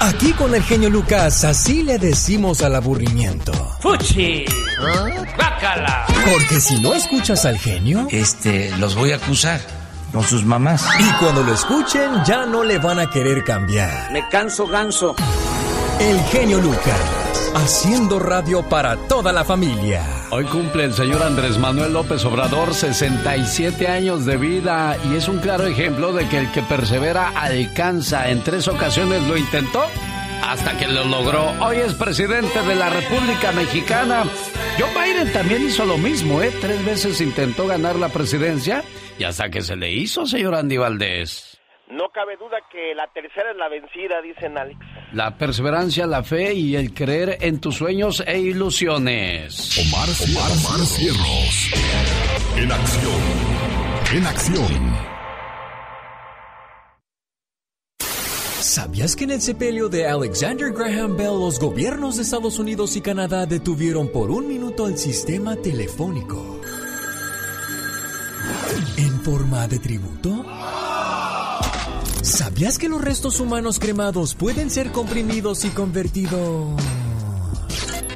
[0.00, 3.52] Aquí con el genio Lucas, así le decimos al aburrimiento.
[3.80, 4.44] ¡Fuchi!
[5.36, 6.06] ¡Bácala!
[6.24, 9.60] Porque si no escuchas al genio, este, los voy a acusar
[10.12, 10.84] con sus mamás.
[11.00, 14.12] Y cuando lo escuchen, ya no le van a querer cambiar.
[14.12, 15.16] Me canso ganso.
[16.00, 20.04] El genio Lucas, haciendo radio para toda la familia.
[20.30, 25.40] Hoy cumple el señor Andrés Manuel López Obrador 67 años de vida y es un
[25.40, 28.30] claro ejemplo de que el que persevera alcanza.
[28.30, 29.82] En tres ocasiones lo intentó
[30.44, 31.50] hasta que lo logró.
[31.66, 34.22] Hoy es presidente de la República Mexicana.
[34.78, 36.52] Joe Biden también hizo lo mismo, ¿eh?
[36.60, 38.84] Tres veces intentó ganar la presidencia
[39.18, 41.60] y hasta que se le hizo, señor Andy Valdés.
[41.90, 44.78] No cabe duda que la tercera es la vencida, dicen Alex.
[45.12, 49.78] La perseverancia, la fe y el creer en tus sueños e ilusiones.
[49.78, 51.70] Omar, Omar, Omar Cierros.
[52.56, 53.22] En acción.
[54.12, 55.08] En acción.
[58.60, 63.00] ¿Sabías que en el sepelio de Alexander Graham Bell los gobiernos de Estados Unidos y
[63.00, 66.60] Canadá detuvieron por un minuto el sistema telefónico?
[68.98, 70.44] ¿En forma de tributo?
[72.28, 76.78] ¿Sabías que los restos humanos cremados pueden ser comprimidos y convertidos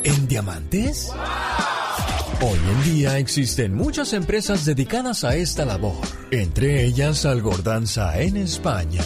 [0.04, 1.10] en diamantes?
[2.42, 5.96] Hoy en día existen muchas empresas dedicadas a esta labor,
[6.30, 9.02] entre ellas Algordanza en España.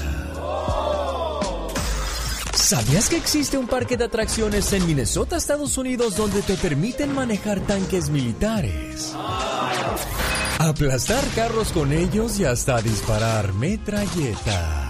[2.52, 7.60] ¿Sabías que existe un parque de atracciones en Minnesota, Estados Unidos, donde te permiten manejar
[7.60, 9.14] tanques militares?
[10.58, 14.85] Aplastar carros con ellos y hasta disparar metralletas.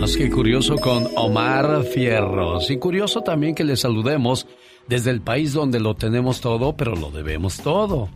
[0.00, 2.70] Más que curioso con Omar Fierros.
[2.70, 4.46] Y curioso también que le saludemos
[4.86, 8.10] desde el país donde lo tenemos todo, pero lo debemos todo.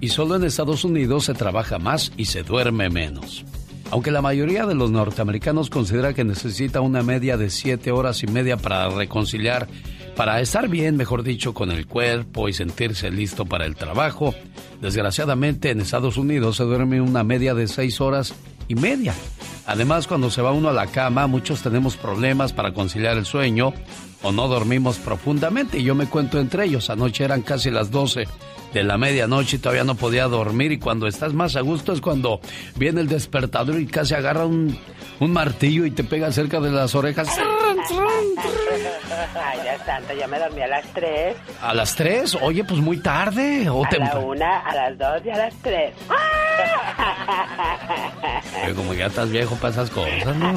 [0.00, 3.44] Y solo en Estados Unidos se trabaja más y se duerme menos.
[3.92, 8.26] Aunque la mayoría de los norteamericanos considera que necesita una media de siete horas y
[8.26, 9.68] media para reconciliar,
[10.16, 14.34] para estar bien, mejor dicho, con el cuerpo y sentirse listo para el trabajo,
[14.80, 18.34] desgraciadamente en Estados Unidos se duerme una media de seis horas
[18.72, 19.14] y media.
[19.66, 23.72] Además, cuando se va uno a la cama, muchos tenemos problemas para conciliar el sueño
[24.22, 25.78] o no dormimos profundamente.
[25.78, 26.90] Y yo me cuento entre ellos.
[26.90, 28.26] Anoche eran casi las 12
[28.72, 30.72] de la medianoche y todavía no podía dormir.
[30.72, 32.40] Y cuando estás más a gusto es cuando
[32.76, 34.76] viene el despertador y casi agarra un,
[35.20, 37.28] un martillo y te pega cerca de las orejas.
[37.90, 41.36] Ay, ya santo, ya me dormí a las 3.
[41.60, 42.38] ¿A las 3?
[42.42, 43.68] Oye, pues muy tarde.
[43.68, 45.94] ¿O a la 1, a las 2 y a las 3.
[48.62, 50.52] Pero como ya estás viejo para esas cosas, ¿no?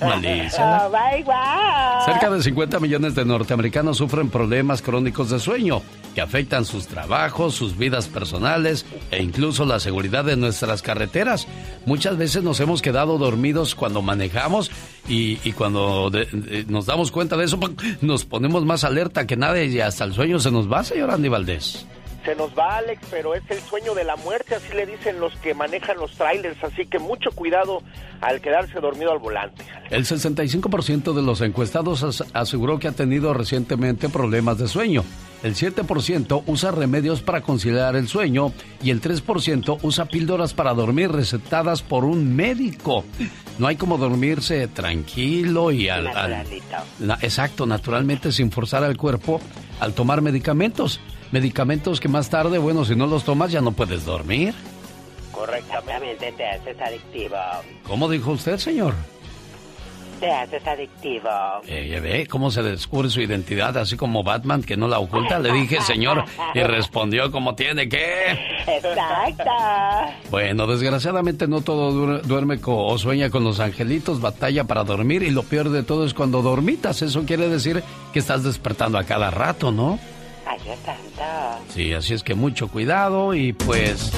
[0.00, 0.86] Malísima.
[0.86, 2.04] Oh, my God.
[2.04, 5.82] Cerca de 50 millones de norteamericanos sufren problemas crónicos de sueño
[6.14, 11.46] que afectan sus trabajos, sus vidas personales e incluso la seguridad de nuestras carreteras.
[11.86, 14.70] Muchas veces nos hemos quedado dormidos cuando manejamos
[15.08, 17.58] y, y cuando de, de, nos damos cuenta de eso,
[18.00, 21.28] nos ponemos más alerta que nadie y hasta el sueño se nos va, señor Andy
[21.28, 21.86] Valdés.
[22.24, 25.34] Se nos va, Alex, pero es el sueño de la muerte, así le dicen los
[25.40, 27.82] que manejan los trailers, así que mucho cuidado
[28.22, 29.62] al quedarse dormido al volante.
[29.90, 35.04] El 65% de los encuestados as aseguró que ha tenido recientemente problemas de sueño.
[35.42, 38.52] El 7% usa remedios para conciliar el sueño
[38.82, 43.04] y el 3% usa píldoras para dormir recetadas por un médico.
[43.58, 46.44] No hay como dormirse tranquilo y al, al
[46.98, 49.40] na, exacto, naturalmente sin forzar al cuerpo
[49.80, 51.00] al tomar medicamentos.
[51.30, 54.54] Medicamentos que más tarde, bueno, si no los tomas ya no puedes dormir.
[55.32, 57.36] Correctamente, te haces adictivo.
[57.86, 58.94] ¿Cómo dijo usted, señor?
[60.24, 61.28] Te haces adictivo.
[61.66, 65.38] Eh, ve cómo se descubre su identidad, así como Batman que no la oculta.
[65.38, 66.24] Le dije, señor,
[66.54, 68.30] y respondió como tiene que.
[68.66, 69.44] Exacto.
[70.30, 75.42] Bueno, desgraciadamente no todo duerme o sueña con los angelitos, batalla para dormir y lo
[75.42, 77.02] peor de todo es cuando dormitas.
[77.02, 77.82] Eso quiere decir
[78.14, 79.98] que estás despertando a cada rato, ¿no?
[80.46, 81.64] Ay, tanto.
[81.68, 84.10] Sí, así es que mucho cuidado y pues...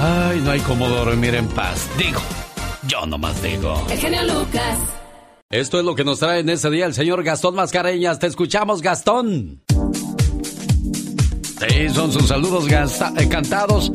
[0.00, 1.90] Ay, no hay como dormir en paz.
[1.98, 2.20] Digo,
[2.88, 3.86] yo nomás digo.
[3.90, 5.01] El genio Lucas.
[5.52, 8.18] Esto es lo que nos trae en este día el señor Gastón Mascareñas.
[8.18, 9.62] Te escuchamos, Gastón.
[11.60, 13.92] Sí, son sus saludos eh, cantados.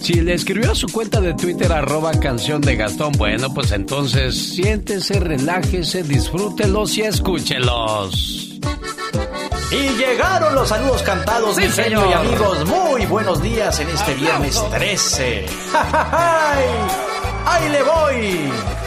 [0.00, 4.54] Si le escribió a su cuenta de Twitter arroba canción de Gastón, bueno, pues entonces
[4.54, 8.58] siéntese, relájese, disfrútelos y escúchelos.
[9.70, 12.64] Y llegaron los saludos cantados, sí, mi señor y amigos.
[12.64, 15.44] Muy buenos días en este viernes 13.
[15.74, 16.64] ¡Ay!
[17.44, 18.85] ¡Ahí le voy!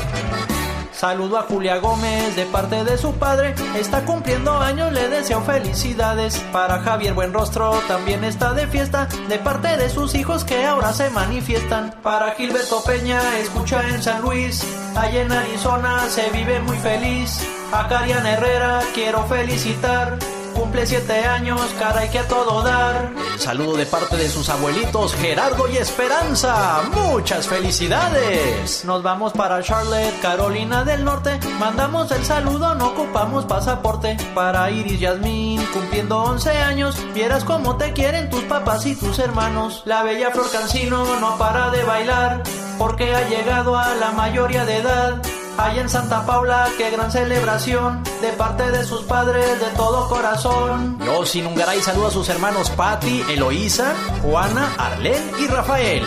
[1.00, 3.56] Saludo a Julia Gómez de parte de su padre.
[3.78, 6.38] Está cumpliendo años, le deseo felicidades.
[6.52, 9.08] Para Javier Buenrostro también está de fiesta.
[9.30, 11.96] De parte de sus hijos que ahora se manifiestan.
[12.04, 14.62] Para Gilberto Peña, escucha en San Luis.
[14.98, 17.48] Allá en Arizona se vive muy feliz.
[17.72, 20.20] A Carian Herrera quiero felicitar.
[20.60, 23.14] Cumple siete años, caray que a todo dar.
[23.38, 26.82] Saludo de parte de sus abuelitos Gerardo y Esperanza.
[26.92, 28.84] Muchas felicidades.
[28.84, 31.40] Nos vamos para Charlotte, Carolina del Norte.
[31.60, 34.18] Mandamos el saludo, no ocupamos pasaporte.
[34.36, 36.98] Para Iris Yasmín, cumpliendo 11 años.
[37.14, 39.84] Vieras cómo te quieren tus papás y tus hermanos.
[39.86, 42.44] La bella Flor Cancino no para de bailar.
[42.78, 45.22] Porque ha llegado a la mayoría de edad.
[45.60, 50.98] Allá en Santa Paula, qué gran celebración de parte de sus padres de todo corazón.
[51.06, 56.04] Yo sin Ungaray saludo a sus hermanos Patti, Eloísa, Juana, Arlén y Rafael.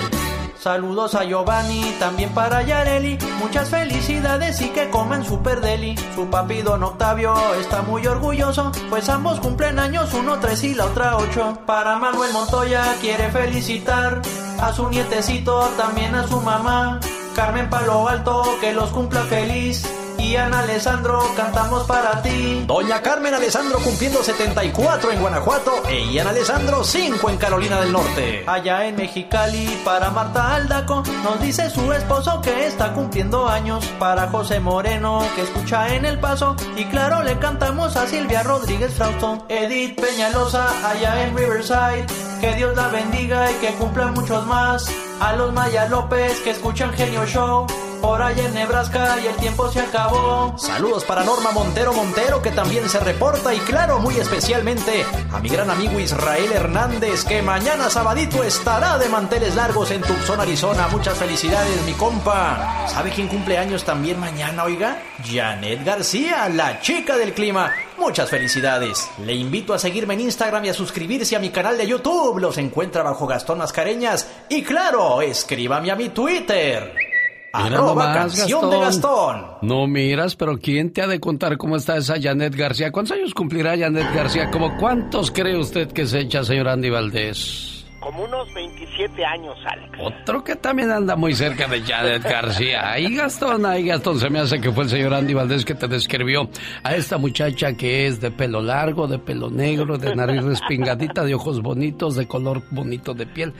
[0.59, 3.19] Saludos a Giovanni, también para Yareli.
[3.41, 5.97] Muchas felicidades y que coman super deli.
[6.15, 10.87] Su papi don Octavio está muy orgulloso, pues ambos cumplen años, uno tres y la
[10.87, 11.59] otra ocho.
[11.67, 14.23] Para Manuel Montoya quiere felicitar
[14.61, 17.01] a su nietecito, también a su mamá.
[17.35, 19.85] Carmen Palo Alto, que los cumpla feliz.
[20.23, 22.63] Y Alessandro, cantamos para ti.
[22.65, 28.45] Doña Carmen Alessandro cumpliendo 74 en Guanajuato e Ian Alessandro 5 en Carolina del Norte.
[28.47, 33.85] Allá en Mexicali, para Marta Aldaco, nos dice su esposo que está cumpliendo años.
[33.99, 36.55] Para José Moreno, que escucha en El Paso.
[36.77, 39.45] Y claro, le cantamos a Silvia Rodríguez Frausto.
[39.49, 42.07] Edith Peñalosa, allá en Riverside.
[42.41, 44.87] Que Dios la bendiga y que cumpla muchos más.
[45.21, 47.67] A los Maya López que escuchan Genio Show.
[48.03, 50.59] Por allá en Nebraska y el tiempo se acabó.
[50.59, 55.49] Saludos para Norma Montero Montero que también se reporta y claro, muy especialmente a mi
[55.49, 60.89] gran amigo Israel Hernández que mañana sabadito estará de manteles largos en Tucson, Arizona.
[60.89, 62.89] Muchas felicidades, mi compa.
[62.89, 65.01] ¿Sabe quién cumple años también mañana, oiga?
[65.25, 67.73] Janet García, la chica del clima.
[67.99, 69.09] Muchas felicidades.
[69.25, 72.41] Le invito a seguirme en Instagram y a suscribirse a mi canal de YouTube.
[72.41, 74.27] Los encuentra bajo Gastón Mascareñas.
[74.49, 77.12] Y claro, escríbame a mi Twitter.
[77.53, 79.45] Arroba canción de Gastón.
[79.61, 82.91] No miras, pero ¿quién te ha de contar cómo está esa Janet García?
[82.91, 84.51] ¿Cuántos años cumplirá Janet García?
[84.51, 87.85] ¿Cómo cuántos cree usted que se echa, señor Andy Valdés?
[88.01, 89.93] Como unos 27 años, Alex.
[90.01, 92.91] Otro que también anda muy cerca de Janet García.
[92.91, 95.87] Ahí Gastón, ahí Gastón, se me hace que fue el señor Andy Valdés que te
[95.87, 96.49] describió
[96.83, 101.35] a esta muchacha que es de pelo largo, de pelo negro, de nariz respingadita, de
[101.35, 103.53] ojos bonitos, de color bonito de piel.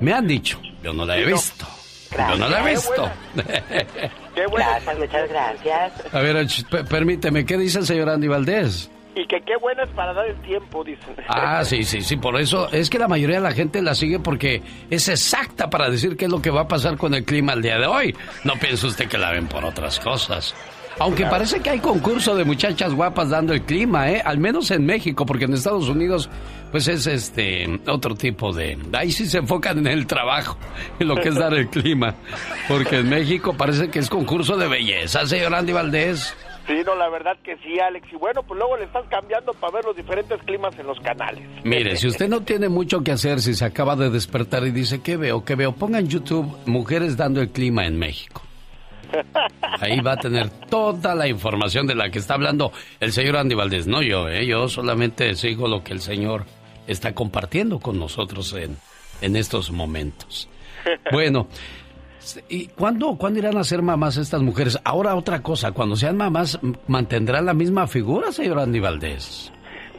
[0.00, 1.66] Me han dicho, yo no la he visto.
[2.16, 3.10] Yo no la he visto.
[4.34, 4.66] Qué bueno.
[4.66, 6.14] Gracias, muchas gracias.
[6.14, 6.46] A ver,
[6.88, 8.90] permíteme, ¿qué dice el señor Andy Valdés?
[9.16, 11.14] Y que qué buena es para dar el tiempo, dicen.
[11.28, 14.18] Ah, sí, sí, sí, por eso es que la mayoría de la gente la sigue
[14.18, 17.52] porque es exacta para decir qué es lo que va a pasar con el clima
[17.52, 18.16] el día de hoy.
[18.42, 20.52] No piense usted que la ven por otras cosas.
[20.98, 24.22] Aunque parece que hay concurso de muchachas guapas dando el clima, ¿eh?
[24.24, 26.30] Al menos en México, porque en Estados Unidos,
[26.74, 28.76] pues es este otro tipo de.
[28.94, 30.58] Ahí sí se enfocan en el trabajo,
[30.98, 32.16] en lo que es dar el clima.
[32.66, 36.36] Porque en México parece que es concurso de belleza, señor Andy Valdés.
[36.66, 38.12] Sí, no, la verdad que sí, Alex.
[38.12, 41.46] Y bueno, pues luego le estás cambiando para ver los diferentes climas en los canales.
[41.62, 45.00] Mire, si usted no tiene mucho que hacer, si se acaba de despertar y dice,
[45.00, 45.44] ¿qué veo?
[45.44, 45.76] ¿Qué veo?
[45.76, 48.42] Ponga en YouTube Mujeres dando el clima en México.
[49.80, 53.54] Ahí va a tener toda la información de la que está hablando el señor Andy
[53.54, 53.86] Valdés.
[53.86, 54.44] No yo, ¿eh?
[54.44, 56.46] Yo solamente sigo lo que el señor
[56.86, 58.76] está compartiendo con nosotros en,
[59.20, 60.48] en estos momentos.
[61.12, 61.48] Bueno,
[62.48, 64.78] ¿y cuándo, cuándo irán a ser mamás estas mujeres?
[64.84, 66.58] Ahora otra cosa, cuando sean mamás,
[66.88, 69.50] ¿mantendrán la misma figura, señor Andy Valdés?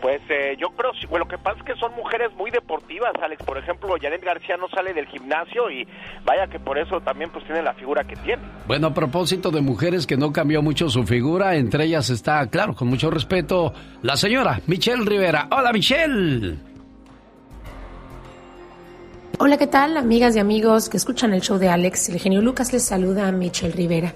[0.02, 3.44] Pues eh, yo creo, bueno, lo que pasa es que son mujeres muy deportivas, Alex.
[3.44, 5.88] Por ejemplo, Janet García no sale del gimnasio y
[6.24, 8.44] vaya que por eso también pues tiene la figura que tiene.
[8.68, 12.76] Bueno, a propósito de mujeres que no cambió mucho su figura, entre ellas está, claro,
[12.76, 15.48] con mucho respeto, la señora Michelle Rivera.
[15.50, 16.75] Hola, Michelle.
[19.38, 22.08] Hola, ¿qué tal, amigas y amigos que escuchan el show de Alex?
[22.08, 24.14] El genio Lucas les saluda a Michelle Rivera.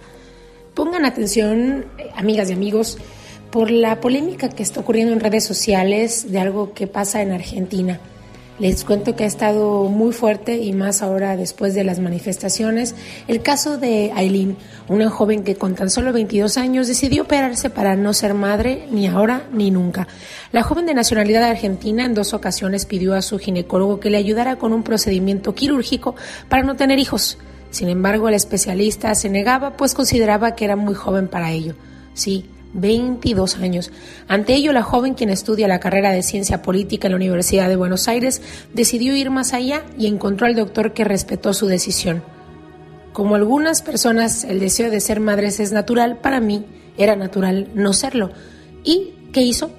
[0.74, 1.86] Pongan atención,
[2.16, 2.98] amigas y amigos,
[3.52, 8.00] por la polémica que está ocurriendo en redes sociales de algo que pasa en Argentina.
[8.60, 12.94] Les cuento que ha estado muy fuerte y más ahora después de las manifestaciones.
[13.30, 14.58] El caso de Aileen,
[14.89, 19.08] una joven que con tan solo 22 años decidió operarse para no ser madre ni
[19.08, 20.10] ahora ni nunca.
[20.51, 24.58] La joven de nacionalidad argentina en dos ocasiones pidió a su ginecólogo que le ayudara
[24.58, 26.16] con un procedimiento quirúrgico
[26.50, 27.38] para no tener hijos.
[27.70, 31.75] Sin embargo, el especialista se negaba pues consideraba que era muy joven para ello.
[32.13, 33.92] Sí, 22 años.
[34.28, 37.76] Ante ello, la joven, quien estudia la carrera de ciencia política en la Universidad de
[37.76, 38.42] Buenos Aires,
[38.74, 42.24] decidió ir más allá y encontró al doctor que respetó su decisión.
[43.14, 46.66] Como algunas personas, el deseo de ser madres es natural, para mí
[46.98, 48.32] era natural no serlo.
[48.84, 49.72] ¿Y qué hizo?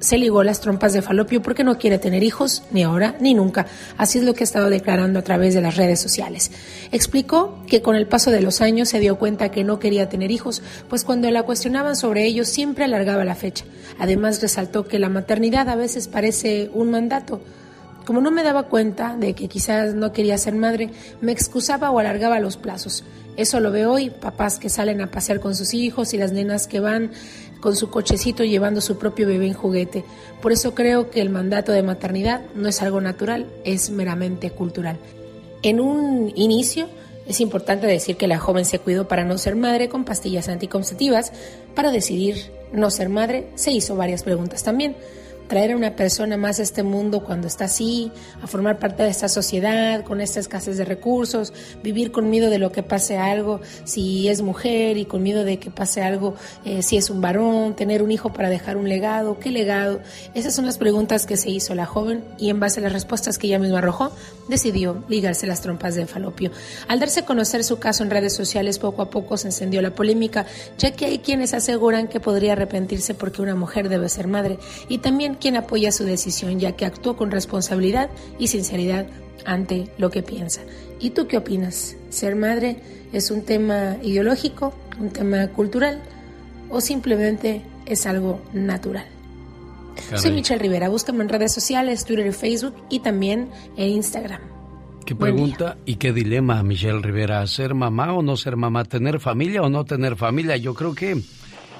[0.00, 3.66] Se ligó las trompas de falopio porque no quiere tener hijos, ni ahora ni nunca.
[3.96, 6.50] Así es lo que ha estado declarando a través de las redes sociales.
[6.92, 10.30] Explicó que con el paso de los años se dio cuenta que no quería tener
[10.30, 13.64] hijos, pues cuando la cuestionaban sobre ellos siempre alargaba la fecha.
[13.98, 17.40] Además resaltó que la maternidad a veces parece un mandato.
[18.04, 20.90] Como no me daba cuenta de que quizás no quería ser madre,
[21.20, 23.04] me excusaba o alargaba los plazos.
[23.36, 26.66] Eso lo veo hoy, papás que salen a pasear con sus hijos y las nenas
[26.66, 27.12] que van
[27.60, 30.04] con su cochecito llevando su propio bebé en juguete.
[30.40, 34.96] Por eso creo que el mandato de maternidad no es algo natural, es meramente cultural.
[35.62, 36.88] En un inicio,
[37.26, 41.32] es importante decir que la joven se cuidó para no ser madre con pastillas anticonceptivas.
[41.74, 44.94] Para decidir no ser madre, se hizo varias preguntas también
[45.48, 48.12] traer a una persona más a este mundo cuando está así,
[48.42, 51.52] a formar parte de esta sociedad con esta escasez de recursos,
[51.82, 55.58] vivir con miedo de lo que pase algo si es mujer y con miedo de
[55.58, 59.38] que pase algo eh, si es un varón, tener un hijo para dejar un legado,
[59.38, 60.00] ¿qué legado?
[60.34, 63.38] Esas son las preguntas que se hizo la joven y en base a las respuestas
[63.38, 64.12] que ella misma arrojó,
[64.48, 66.50] decidió ligarse las trompas de falopio.
[66.88, 69.94] Al darse a conocer su caso en redes sociales, poco a poco se encendió la
[69.94, 74.58] polémica, ya que hay quienes aseguran que podría arrepentirse porque una mujer debe ser madre
[74.88, 79.06] y también quien apoya su decisión, ya que actuó con responsabilidad y sinceridad
[79.44, 80.62] ante lo que piensa.
[81.00, 81.96] ¿Y tú qué opinas?
[82.10, 82.76] ¿Ser madre
[83.12, 86.02] es un tema ideológico, un tema cultural
[86.70, 89.06] o simplemente es algo natural?
[90.14, 94.40] Soy Michelle Rivera, búscame en redes sociales, Twitter y Facebook y también en Instagram.
[95.04, 97.46] ¿Qué pregunta y qué dilema, Michelle Rivera?
[97.46, 98.84] ¿Ser mamá o no ser mamá?
[98.84, 100.56] ¿Tener familia o no tener familia?
[100.58, 101.22] Yo creo que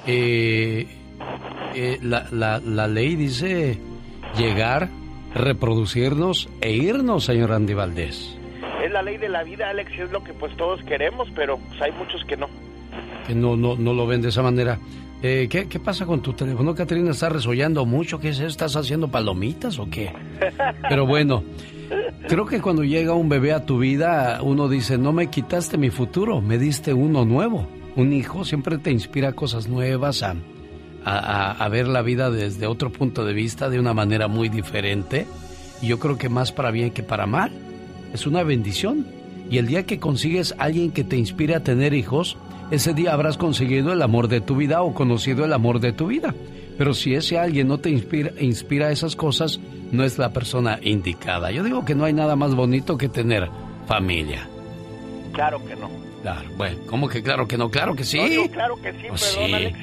[0.07, 0.87] eh,
[1.75, 3.77] eh, la, la, la, ley dice
[4.37, 4.89] llegar,
[5.33, 8.37] reproducirnos e irnos, señor Andy Valdés.
[8.83, 11.81] Es la ley de la vida, Alex, es lo que pues todos queremos, pero pues,
[11.81, 12.47] hay muchos que no.
[13.27, 14.79] Que no, no, no lo ven de esa manera.
[15.21, 17.11] Eh, ¿qué, ¿qué, pasa con tu teléfono, Catrina?
[17.11, 18.19] ¿Estás resollando mucho?
[18.19, 20.13] ¿Qué es ¿Estás haciendo palomitas o qué?
[20.89, 21.43] Pero bueno,
[22.27, 25.89] creo que cuando llega un bebé a tu vida, uno dice, no me quitaste mi
[25.89, 27.67] futuro, me diste uno nuevo.
[27.97, 30.35] Un hijo siempre te inspira cosas nuevas, a,
[31.09, 35.27] a, ver la vida desde otro punto de vista, de una manera muy diferente.
[35.81, 37.51] Y yo creo que más para bien que para mal.
[38.13, 39.05] Es una bendición.
[39.49, 42.37] Y el día que consigues alguien que te inspire a tener hijos,
[42.71, 46.07] ese día habrás conseguido el amor de tu vida o conocido el amor de tu
[46.07, 46.35] vida.
[46.77, 49.59] Pero si ese alguien no te inspira, inspira esas cosas,
[49.91, 51.51] no es la persona indicada.
[51.51, 53.49] Yo digo que no hay nada más bonito que tener
[53.87, 54.47] familia.
[55.33, 55.89] Claro que no.
[56.21, 57.69] Claro, bueno, ¿cómo que claro que no?
[57.69, 58.49] Claro que sí.
[58.51, 59.53] claro que sí, Pues perdón, sí.
[59.53, 59.77] Alex.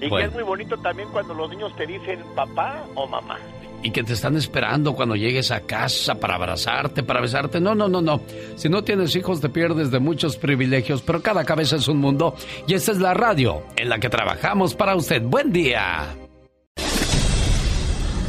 [0.00, 3.38] Y que es muy bonito también cuando los niños te dicen papá o mamá.
[3.82, 7.60] Y que te están esperando cuando llegues a casa para abrazarte, para besarte.
[7.60, 8.20] No, no, no, no.
[8.56, 12.34] Si no tienes hijos te pierdes de muchos privilegios, pero cada cabeza es un mundo.
[12.66, 15.22] Y esta es la radio en la que trabajamos para usted.
[15.22, 16.14] Buen día.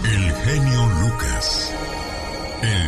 [0.06, 1.75] El genio Lucas.
[2.62, 2.82] El.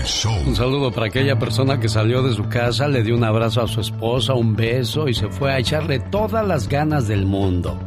[0.46, 3.68] Un saludo para aquella persona que salió de su casa, le dio un abrazo a
[3.68, 7.80] su esposa, un beso y se fue a echarle todas las ganas del mundo.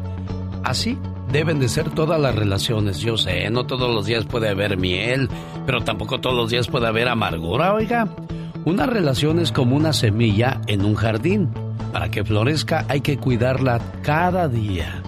[0.64, 0.98] Así
[1.30, 2.98] deben de ser todas las relaciones.
[2.98, 5.28] Yo sé, no todos los días puede haber miel,
[5.64, 8.08] pero tampoco todos los días puede haber amargura, oiga.
[8.64, 11.50] Una relación es como una semilla en un jardín.
[11.92, 15.02] Para que florezca hay que cuidarla cada día.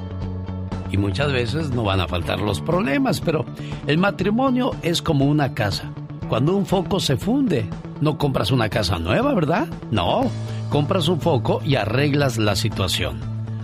[0.93, 3.45] Y muchas veces no van a faltar los problemas, pero
[3.87, 5.91] el matrimonio es como una casa.
[6.29, 7.67] Cuando un foco se funde,
[8.03, 9.67] no compras una casa nueva, ¿verdad?
[9.91, 10.31] No,
[10.69, 13.19] compras un foco y arreglas la situación.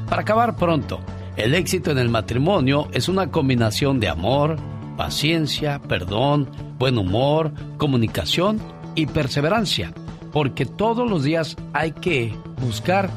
[0.08, 1.00] Para acabar pronto,
[1.36, 4.56] el éxito en el matrimonio es una combinación de amor,
[4.96, 8.58] paciencia, perdón, buen humor, comunicación
[8.94, 9.92] y perseverancia,
[10.32, 13.10] porque todos los días hay que buscar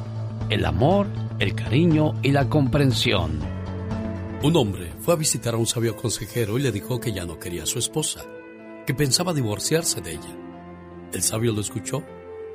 [0.49, 1.07] el amor,
[1.39, 3.39] el cariño y la comprensión.
[4.43, 7.39] Un hombre fue a visitar a un sabio consejero y le dijo que ya no
[7.39, 8.25] quería a su esposa,
[8.87, 10.35] que pensaba divorciarse de ella.
[11.11, 12.03] El sabio lo escuchó,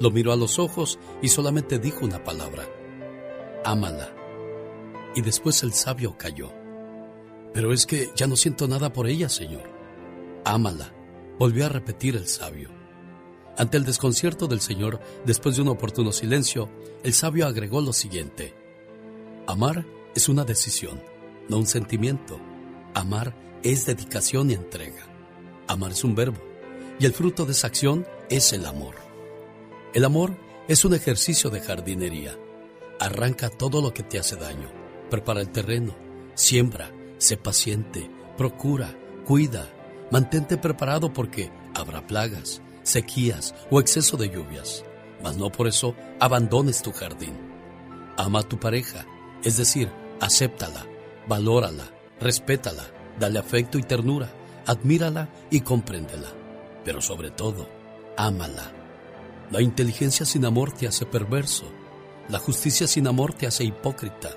[0.00, 2.64] lo miró a los ojos y solamente dijo una palabra,
[3.64, 4.10] ámala.
[5.14, 6.50] Y después el sabio cayó.
[7.52, 9.70] Pero es que ya no siento nada por ella, señor.
[10.46, 10.94] Ámala,
[11.38, 12.70] volvió a repetir el sabio.
[13.58, 16.70] Ante el desconcierto del señor, después de un oportuno silencio,
[17.04, 18.54] el sabio agregó lo siguiente.
[19.46, 19.84] Amar
[20.14, 20.98] es una decisión,
[21.50, 22.40] no un sentimiento.
[22.94, 25.12] Amar es dedicación y entrega.
[25.73, 26.37] Amar es un verbo,
[26.99, 28.95] y el fruto de esa acción es el amor.
[29.95, 30.37] El amor
[30.69, 32.37] es un ejercicio de jardinería.
[33.00, 34.71] Arranca todo lo que te hace daño,
[35.09, 35.95] prepara el terreno,
[36.35, 39.67] siembra, sé paciente, procura, cuida,
[40.11, 44.85] mantente preparado porque habrá plagas, sequías o exceso de lluvias,
[45.23, 47.35] mas no por eso abandones tu jardín.
[48.19, 49.07] Ama a tu pareja,
[49.43, 50.87] es decir, acéptala,
[51.26, 52.85] valórala, respétala,
[53.19, 54.33] Dale afecto y ternura,
[54.66, 56.33] admírala y compréndela.
[56.85, 57.69] Pero sobre todo,
[58.16, 58.73] ámala.
[59.50, 61.64] La inteligencia sin amor te hace perverso.
[62.28, 64.31] La justicia sin amor te hace hipócrita.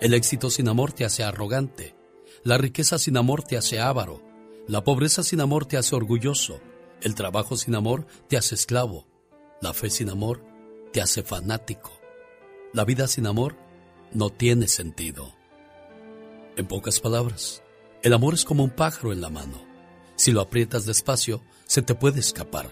[0.00, 1.94] El éxito sin amor te hace arrogante.
[2.42, 4.22] La riqueza sin amor te hace avaro.
[4.66, 6.60] La pobreza sin amor te hace orgulloso.
[7.00, 9.06] El trabajo sin amor te hace esclavo.
[9.60, 10.44] La fe sin amor
[10.92, 11.92] te hace fanático.
[12.72, 13.56] La vida sin amor
[14.12, 15.34] no tiene sentido.
[16.56, 17.62] En pocas palabras,
[18.02, 19.64] el amor es como un pájaro en la mano.
[20.16, 22.70] Si lo aprietas despacio, se te puede escapar,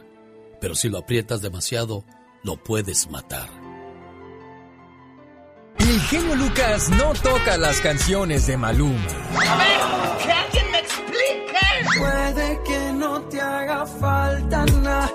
[0.61, 2.04] pero si lo aprietas demasiado,
[2.42, 3.49] lo puedes matar.
[5.78, 9.06] El genio Lucas no toca las canciones de Maluma.
[9.47, 11.99] A ver, que alguien me explique.
[11.99, 15.12] Puede que no te haga falta nada,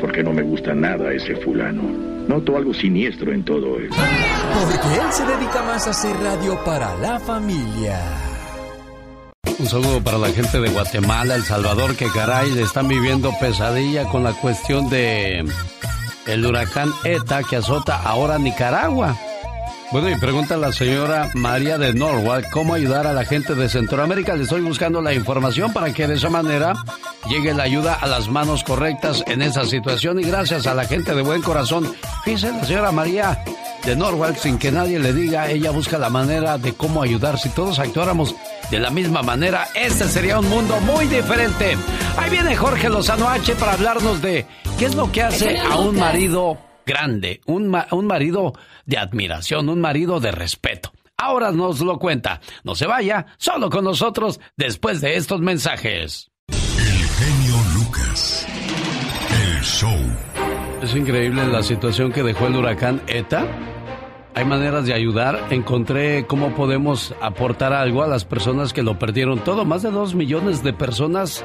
[0.00, 1.82] No sé por qué no me gusta nada ese fulano.
[2.26, 3.90] Noto algo siniestro en todo él.
[3.90, 8.00] Porque él se dedica más a hacer radio para la familia.
[9.58, 14.24] Un saludo para la gente de Guatemala, El Salvador, que caray, están viviendo pesadilla con
[14.24, 15.44] la cuestión de
[16.26, 19.18] el huracán ETA que azota ahora Nicaragua.
[19.92, 24.36] Bueno, y pregunta la señora María de Norwalk cómo ayudar a la gente de Centroamérica.
[24.36, 26.74] Le estoy buscando la información para que de esa manera
[27.28, 30.20] llegue la ayuda a las manos correctas en esa situación.
[30.20, 31.92] Y gracias a la gente de buen corazón,
[32.22, 33.42] fíjese la señora María
[33.84, 37.36] de Norwalk, sin que nadie le diga, ella busca la manera de cómo ayudar.
[37.36, 38.36] Si todos actuáramos
[38.70, 41.76] de la misma manera, este sería un mundo muy diferente.
[42.16, 44.46] Ahí viene Jorge Lozano H para hablarnos de
[44.78, 48.52] qué es lo que hace a un marido grande, un, ma un marido
[48.86, 50.92] de admiración, un marido de respeto.
[51.16, 52.40] Ahora nos lo cuenta.
[52.64, 56.30] No se vaya, solo con nosotros después de estos mensajes.
[56.48, 58.46] El genio Lucas.
[59.30, 59.98] El show.
[60.82, 63.46] Es increíble la situación que dejó el huracán ETA.
[64.34, 65.48] Hay maneras de ayudar.
[65.50, 69.66] Encontré cómo podemos aportar algo a las personas que lo perdieron todo.
[69.66, 71.44] Más de dos millones de personas,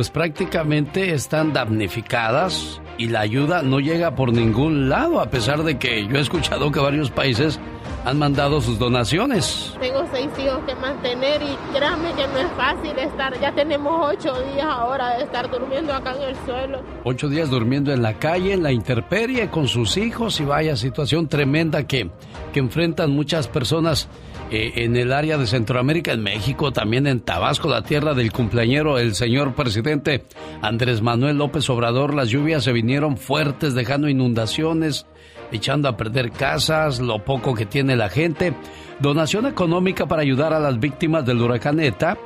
[0.00, 5.78] pues prácticamente están damnificadas y la ayuda no llega por ningún lado, a pesar de
[5.78, 7.60] que yo he escuchado que varios países
[8.06, 9.76] han mandado sus donaciones.
[9.78, 13.38] Tengo seis hijos que mantener y créanme que no es fácil estar.
[13.42, 16.82] Ya tenemos ocho días ahora de estar durmiendo acá en el suelo.
[17.04, 21.28] Ocho días durmiendo en la calle, en la intemperie, con sus hijos y vaya situación
[21.28, 22.10] tremenda que,
[22.54, 24.08] que enfrentan muchas personas
[24.50, 28.98] eh, en el área de Centroamérica, en México, también en Tabasco, la tierra del cumpleañero,
[28.98, 30.24] el señor presidente
[30.62, 32.14] Andrés Manuel López Obrador.
[32.14, 35.06] Las lluvias se vinieron fuertes, dejando inundaciones
[35.52, 38.54] echando a perder casas, lo poco que tiene la gente.
[39.00, 42.16] Donación económica para ayudar a las víctimas del huracán ETA.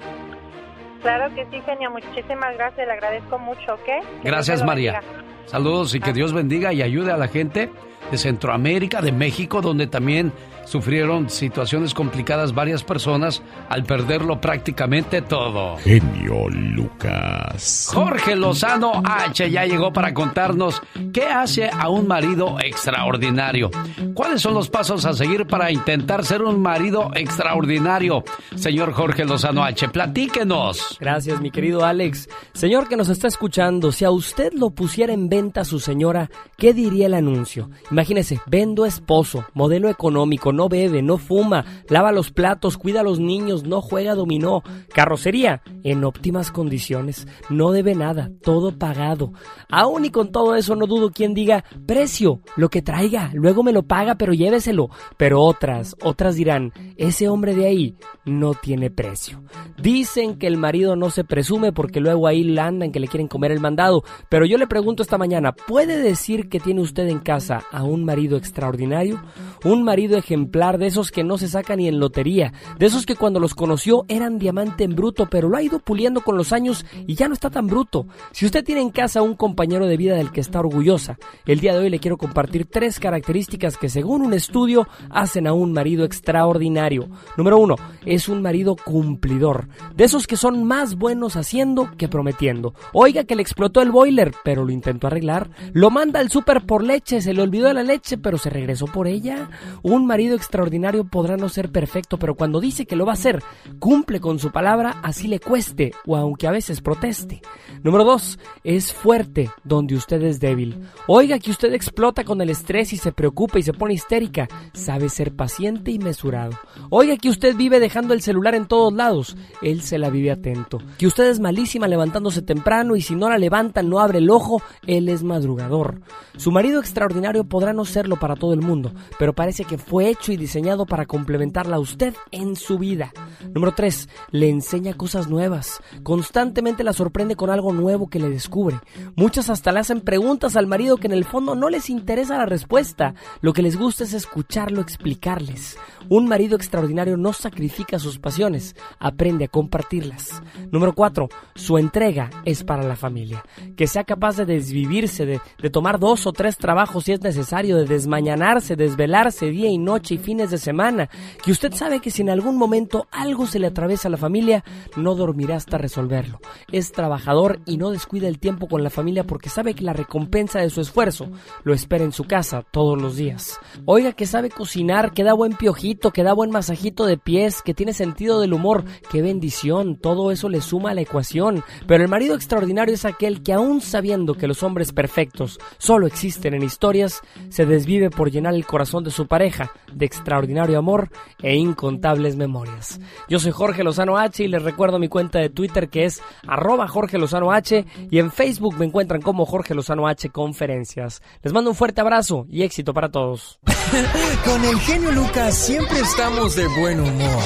[1.01, 1.91] Claro que sí, genio.
[1.91, 2.87] Muchísimas gracias.
[2.87, 4.23] Le agradezco mucho, ¿ok?
[4.23, 5.01] Gracias, María.
[5.45, 6.13] Saludos y que.
[6.13, 7.69] Dios bendiga y ayude a la gente
[8.09, 10.31] de Centroamérica, de México, donde también
[10.73, 15.77] sufrieron situaciones complicadas varias personas al perderlo prácticamente todo.
[15.77, 17.91] Genio Lucas.
[17.93, 20.81] Jorge Lozano H ya llegó para contarnos
[21.13, 23.69] qué hace a un marido extraordinario.
[24.15, 28.23] ¿Cuáles son los pasos a seguir para intentar ser un marido extraordinario?
[28.55, 30.97] Señor Jorge Lozano H, platíquenos.
[30.99, 32.27] Gracias, mi querido Alex.
[32.53, 36.31] Señor que nos está escuchando, si a usted lo pusiera en venta a su señora,
[36.57, 37.69] ¿qué diría el anuncio?
[37.91, 43.19] Imagínese, vendo esposo, modelo económico, no bebe, no fuma, lava los platos, cuida a los
[43.19, 49.33] niños, no juega dominó, carrocería en óptimas condiciones, no debe nada, todo pagado.
[49.69, 53.73] Aún y con todo eso no dudo quien diga, precio, lo que traiga, luego me
[53.73, 54.89] lo paga, pero lléveselo.
[55.17, 57.95] Pero otras, otras dirán, ese hombre de ahí
[58.25, 59.43] no tiene precio.
[59.81, 63.27] Dicen que el marido no se presume porque luego ahí le andan que le quieren
[63.27, 67.19] comer el mandado, pero yo le pregunto esta mañana, ¿puede decir que tiene usted en
[67.19, 69.21] casa a un marido extraordinario?
[69.65, 73.15] Un marido ejemplar de esos que no se sacan ni en lotería, de esos que
[73.15, 76.85] cuando los conoció eran diamante en bruto, pero lo ha ido puliendo con los años
[77.07, 78.05] y ya no está tan bruto.
[78.31, 81.73] Si usted tiene en casa un compañero de vida del que está orgullosa, el día
[81.73, 86.05] de hoy le quiero compartir tres características que según un estudio hacen a un marido
[86.05, 87.09] extraordinario.
[87.37, 87.75] Número uno,
[88.05, 92.73] es un marido cumplidor, de esos que son más buenos haciendo que prometiendo.
[92.93, 95.49] Oiga que le explotó el boiler, pero lo intentó arreglar.
[95.73, 99.07] Lo manda al súper por leche, se le olvidó la leche, pero se regresó por
[99.07, 99.49] ella.
[99.81, 103.43] Un marido extraordinario podrá no ser perfecto, pero cuando dice que lo va a hacer,
[103.79, 107.41] cumple con su palabra, así le cueste, o aunque a veces proteste.
[107.83, 110.79] Número dos, es fuerte donde usted es débil.
[111.07, 114.47] Oiga que usted explota con el estrés y se preocupa y se pone histérica.
[114.73, 116.53] Sabe ser paciente y mesurado.
[116.89, 119.35] Oiga que usted vive dejando el celular en todos lados.
[119.61, 120.79] Él se la vive atento.
[120.97, 124.61] Que usted es malísima levantándose temprano y si no la levantan no abre el ojo,
[124.87, 126.01] él es madrugador.
[126.37, 130.22] Su marido extraordinario podrá no serlo para todo el mundo, pero parece que fue hecho
[130.31, 133.11] y diseñado para complementarla a usted en su vida.
[133.53, 134.09] Número 3.
[134.31, 135.81] Le enseña cosas nuevas.
[136.03, 138.79] Constantemente la sorprende con algo nuevo que le descubre.
[139.15, 142.45] Muchas hasta le hacen preguntas al marido que en el fondo no les interesa la
[142.45, 143.15] respuesta.
[143.41, 145.77] Lo que les gusta es escucharlo explicarles.
[146.09, 150.41] Un marido extraordinario no sacrifica sus pasiones, aprende a compartirlas.
[150.71, 151.29] Número 4.
[151.55, 153.43] Su entrega es para la familia.
[153.75, 157.77] Que sea capaz de desvivirse, de, de tomar dos o tres trabajos si es necesario,
[157.77, 161.09] de desmañanarse, desvelarse día y noche y fines de semana.
[161.43, 164.63] Que usted sabe que si en algún momento algo se le atraviesa a la familia,
[164.95, 166.39] no dormirá hasta resolverlo.
[166.71, 170.59] Es trabajador y no descuida el tiempo con la familia porque sabe que la recompensa
[170.59, 171.29] de su esfuerzo
[171.63, 173.59] lo espera en su casa todos los días.
[173.85, 177.73] Oiga que sabe cocinar, que da buen piojito, que da buen masajito de pies, que
[177.73, 178.83] tiene sentido del humor.
[179.11, 179.97] ¡Qué bendición!
[179.97, 181.63] Todo eso le suma a la ecuación.
[181.87, 186.53] Pero el marido extraordinario es aquel que aún sabiendo que los hombres perfectos solo existen
[186.53, 189.71] en historias, se desvive por llenar el corazón de su pareja
[190.03, 191.09] extraordinario amor
[191.41, 192.99] e incontables memorias.
[193.29, 196.87] Yo soy Jorge Lozano H y les recuerdo mi cuenta de Twitter que es arroba
[196.87, 201.21] Jorge Lozano H y en Facebook me encuentran como Jorge Lozano H Conferencias.
[201.41, 203.59] Les mando un fuerte abrazo y éxito para todos.
[204.45, 207.43] Con el genio Lucas siempre estamos de buen humor.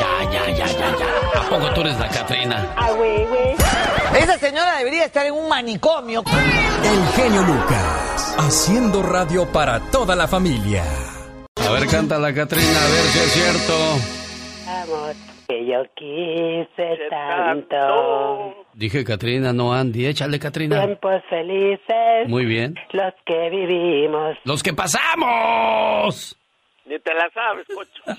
[0.00, 1.40] Ya, ya, ya, ya, ya.
[1.40, 2.72] ¿A poco tú eres la Catrina?
[2.76, 3.69] Ah, güey, güey.
[4.20, 6.22] Esa señora debería estar en un manicomio.
[6.84, 10.84] El genio Lucas, haciendo radio para toda la familia.
[11.56, 13.74] A ver, canta la Catrina, a ver si es cierto.
[14.82, 15.14] Amor,
[15.48, 18.66] que yo quise tanto.
[18.74, 20.06] Dije Catrina, no Andy.
[20.06, 20.84] Échale, Catrina.
[20.84, 22.28] Tiempos felices.
[22.28, 22.74] Muy bien.
[22.92, 24.36] Los que vivimos.
[24.44, 26.36] ¡Los que pasamos!
[26.90, 28.02] Ni te la sabes, cocho.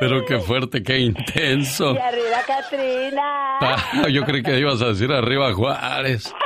[0.00, 1.92] Pero qué fuerte, qué intenso.
[1.92, 3.58] Y arriba, Catrina.
[3.60, 6.34] Ah, yo creí que ibas a decir arriba Juárez.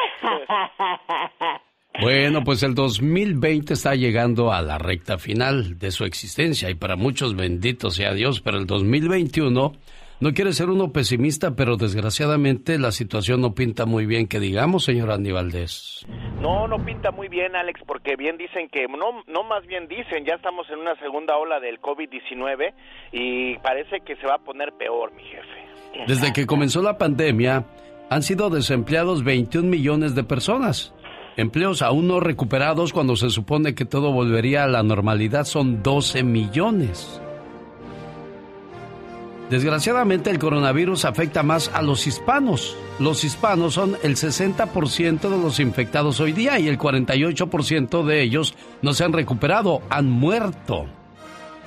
[1.98, 6.94] Bueno, pues el 2020 está llegando a la recta final de su existencia y para
[6.94, 9.72] muchos bendito sea Dios, pero el 2021
[10.20, 14.84] no quiere ser uno pesimista, pero desgraciadamente la situación no pinta muy bien, que digamos,
[14.84, 16.06] señor Andy Valdés.
[16.40, 20.24] No, no pinta muy bien, Alex, porque bien dicen que, no, no más bien dicen,
[20.24, 22.72] ya estamos en una segunda ola del COVID-19
[23.12, 26.04] y parece que se va a poner peor, mi jefe.
[26.06, 27.64] Desde que comenzó la pandemia,
[28.08, 30.94] han sido desempleados 21 millones de personas.
[31.36, 36.22] Empleos aún no recuperados cuando se supone que todo volvería a la normalidad son 12
[36.22, 37.20] millones.
[39.50, 42.76] Desgraciadamente el coronavirus afecta más a los hispanos.
[42.98, 48.54] Los hispanos son el 60% de los infectados hoy día y el 48% de ellos
[48.82, 50.86] no se han recuperado, han muerto.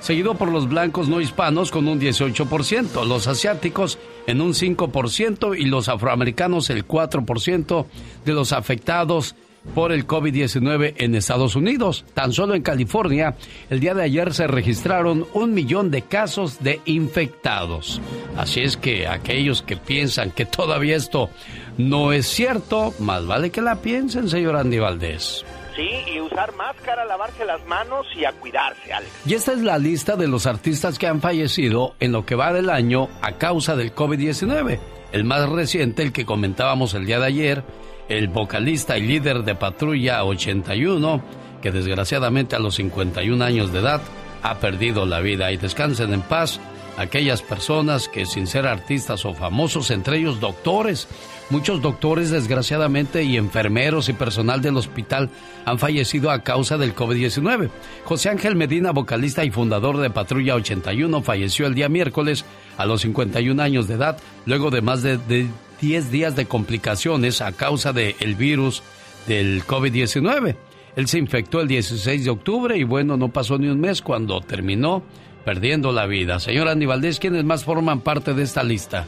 [0.00, 5.66] seguido por los blancos no hispanos con un 18%, los asiáticos en un 5% y
[5.66, 7.86] los afroamericanos el 4%
[8.24, 9.34] de los afectados
[9.74, 12.04] por el COVID-19 en Estados Unidos.
[12.14, 13.36] Tan solo en California,
[13.68, 18.00] el día de ayer se registraron un millón de casos de infectados.
[18.36, 21.30] Así es que aquellos que piensan que todavía esto
[21.78, 25.44] no es cierto, más vale que la piensen, señor Andy Valdés.
[25.76, 29.10] Sí, y usar máscara, lavarse las manos y a cuidarse, Alex.
[29.24, 32.52] Y esta es la lista de los artistas que han fallecido en lo que va
[32.52, 34.78] del año a causa del COVID-19.
[35.12, 37.64] El más reciente, el que comentábamos el día de ayer,
[38.10, 41.22] el vocalista y líder de Patrulla 81,
[41.62, 44.02] que desgraciadamente a los 51 años de edad
[44.42, 45.52] ha perdido la vida.
[45.52, 46.60] Y descansen en paz
[46.98, 51.06] aquellas personas que sin ser artistas o famosos, entre ellos doctores,
[51.50, 55.30] muchos doctores desgraciadamente y enfermeros y personal del hospital
[55.64, 57.70] han fallecido a causa del COVID-19.
[58.04, 62.44] José Ángel Medina, vocalista y fundador de Patrulla 81, falleció el día miércoles
[62.76, 65.46] a los 51 años de edad, luego de más de,
[65.80, 68.82] 10 días de complicaciones a causa del virus
[69.26, 70.56] del COVID-19.
[70.96, 74.40] Él se infectó el 16 de octubre y bueno, no pasó ni un mes cuando
[74.40, 75.02] terminó
[75.44, 76.40] perdiendo la vida.
[76.40, 79.06] Señor Andy Valdés, ¿quiénes más forman parte de esta lista?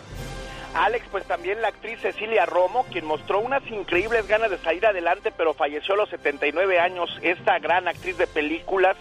[0.74, 5.30] Alex, pues también la actriz Cecilia Romo, quien mostró unas increíbles ganas de salir adelante,
[5.36, 7.10] pero falleció a los 79 años.
[7.20, 8.96] Esta gran actriz de películas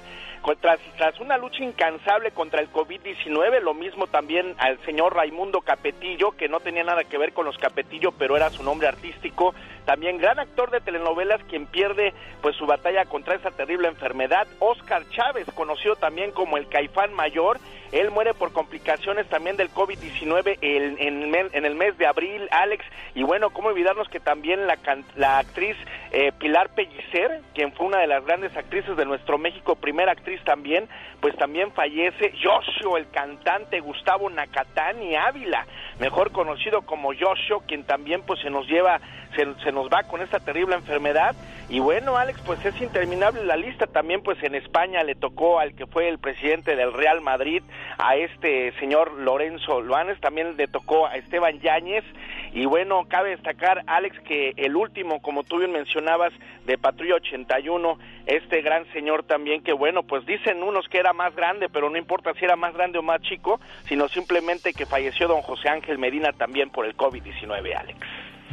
[0.59, 6.31] tras, tras una lucha incansable contra el COVID-19, lo mismo también al señor Raimundo Capetillo,
[6.31, 9.53] que no tenía nada que ver con los Capetillo, pero era su nombre artístico,
[9.85, 15.07] también gran actor de telenovelas quien pierde pues su batalla contra esa terrible enfermedad, Oscar
[15.09, 17.59] Chávez, conocido también como el Caifán Mayor,
[17.91, 23.23] él muere por complicaciones también del COVID-19 en, en, el mes de abril, Alex, y
[23.23, 24.77] bueno, cómo olvidarnos que también la,
[25.15, 25.75] la actriz
[26.11, 30.41] eh, Pilar Pellicer, quien fue una de las grandes actrices de nuestro México, primera actriz
[30.43, 30.87] también,
[31.19, 35.65] pues también fallece Yoshio, el cantante Gustavo Nakatani Ávila,
[35.99, 38.99] mejor conocido como Yoshio, quien también pues se nos lleva,
[39.35, 41.35] se, nos va con esta terrible enfermedad.
[41.71, 43.87] Y bueno, Alex, pues es interminable la lista.
[43.87, 47.63] También pues en España le tocó al que fue el presidente del Real Madrid,
[47.97, 52.03] a este señor Lorenzo Luanes, también le tocó a Esteban Yáñez.
[52.51, 56.33] Y bueno, cabe destacar, Alex, que el último, como tú bien mencionabas,
[56.65, 61.33] de Patrulla 81, este gran señor también, que bueno, pues dicen unos que era más
[61.37, 65.29] grande, pero no importa si era más grande o más chico, sino simplemente que falleció
[65.29, 67.97] don José Ángel Medina también por el COVID-19, Alex.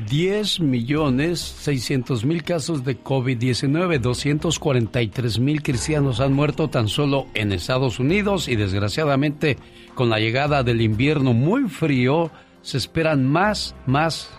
[0.07, 7.53] 10 millones 600 mil casos de COVID-19, 243 mil cristianos han muerto tan solo en
[7.53, 9.59] Estados Unidos y desgraciadamente
[9.95, 12.31] con la llegada del invierno muy frío
[12.63, 14.31] se esperan más, más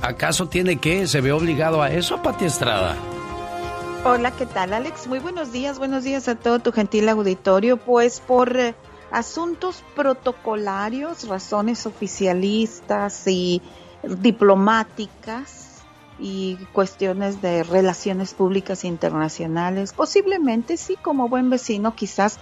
[0.00, 1.06] ¿Acaso tiene que?
[1.06, 2.96] ¿Se ve obligado a eso, Pati Estrada?
[4.02, 5.06] Hola, ¿qué tal, Alex?
[5.06, 7.76] Muy buenos días, buenos días a todo tu gentil auditorio.
[7.76, 8.74] Pues por eh,
[9.10, 13.60] asuntos protocolarios, razones oficialistas y
[14.02, 15.59] diplomáticas,
[16.20, 19.92] y cuestiones de relaciones públicas internacionales.
[19.92, 22.38] Posiblemente sí, como buen vecino, quizás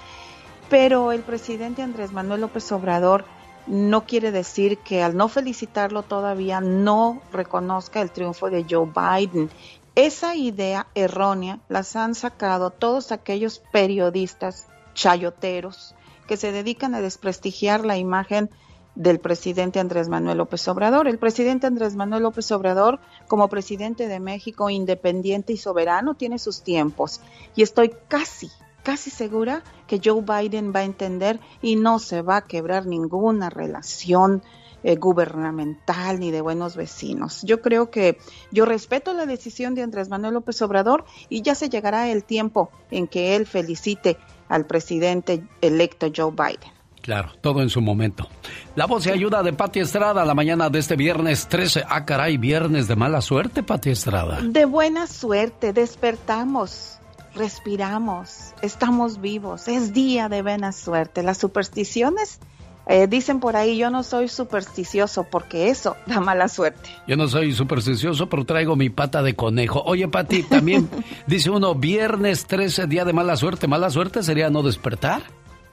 [0.68, 3.24] pero el presidente Andrés Manuel López Obrador
[3.66, 9.50] no quiere decir que al no felicitarlo todavía no reconozca el triunfo de Joe Biden.
[9.94, 15.94] Esa idea errónea las han sacado todos aquellos periodistas chayoteros
[16.26, 18.50] que se dedican a desprestigiar la imagen
[18.98, 21.06] del presidente Andrés Manuel López Obrador.
[21.06, 26.62] El presidente Andrés Manuel López Obrador, como presidente de México independiente y soberano, tiene sus
[26.62, 27.20] tiempos.
[27.54, 28.50] Y estoy casi,
[28.82, 33.50] casi segura que Joe Biden va a entender y no se va a quebrar ninguna
[33.50, 34.42] relación
[34.82, 37.42] eh, gubernamental ni de buenos vecinos.
[37.42, 38.18] Yo creo que
[38.50, 42.70] yo respeto la decisión de Andrés Manuel López Obrador y ya se llegará el tiempo
[42.90, 46.77] en que él felicite al presidente electo Joe Biden.
[47.08, 48.28] Claro, todo en su momento.
[48.76, 51.84] La voz y ayuda de Pati Estrada la mañana de este viernes 13.
[51.88, 54.42] Ah, caray, viernes de mala suerte, Pati Estrada.
[54.42, 56.98] De buena suerte, despertamos,
[57.34, 59.68] respiramos, estamos vivos.
[59.68, 61.22] Es día de buena suerte.
[61.22, 62.40] Las supersticiones
[62.86, 66.90] eh, dicen por ahí, yo no soy supersticioso porque eso da mala suerte.
[67.06, 69.82] Yo no soy supersticioso, pero traigo mi pata de conejo.
[69.86, 70.90] Oye, Pati, también
[71.26, 73.66] dice uno, viernes 13, día de mala suerte.
[73.66, 75.22] ¿Mala suerte sería no despertar?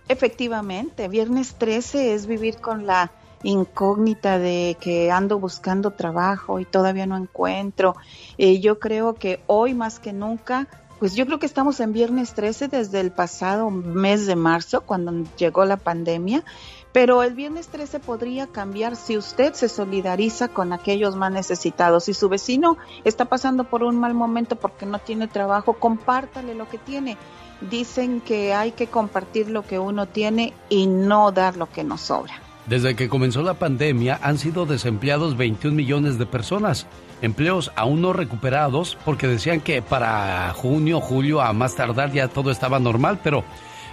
[0.07, 7.07] Efectivamente, viernes 13 es vivir con la incógnita de que ando buscando trabajo y todavía
[7.07, 7.95] no encuentro.
[8.37, 10.67] Eh, yo creo que hoy más que nunca,
[10.99, 15.11] pues yo creo que estamos en viernes 13 desde el pasado mes de marzo, cuando
[15.37, 16.43] llegó la pandemia,
[16.91, 22.05] pero el viernes 13 podría cambiar si usted se solidariza con aquellos más necesitados.
[22.05, 26.69] Si su vecino está pasando por un mal momento porque no tiene trabajo, compártale lo
[26.69, 27.17] que tiene
[27.61, 32.01] dicen que hay que compartir lo que uno tiene y no dar lo que nos
[32.01, 32.33] sobra.
[32.67, 36.87] Desde que comenzó la pandemia han sido desempleados 21 millones de personas,
[37.21, 42.49] empleos aún no recuperados porque decían que para junio, julio, a más tardar ya todo
[42.49, 43.43] estaba normal, pero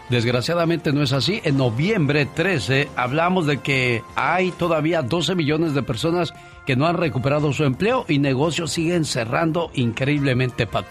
[0.08, 1.42] desgraciadamente no es así.
[1.44, 6.32] En noviembre 13 hablamos de que hay todavía 12 millones de personas
[6.64, 10.88] que no han recuperado su empleo y negocios siguen cerrando increíblemente para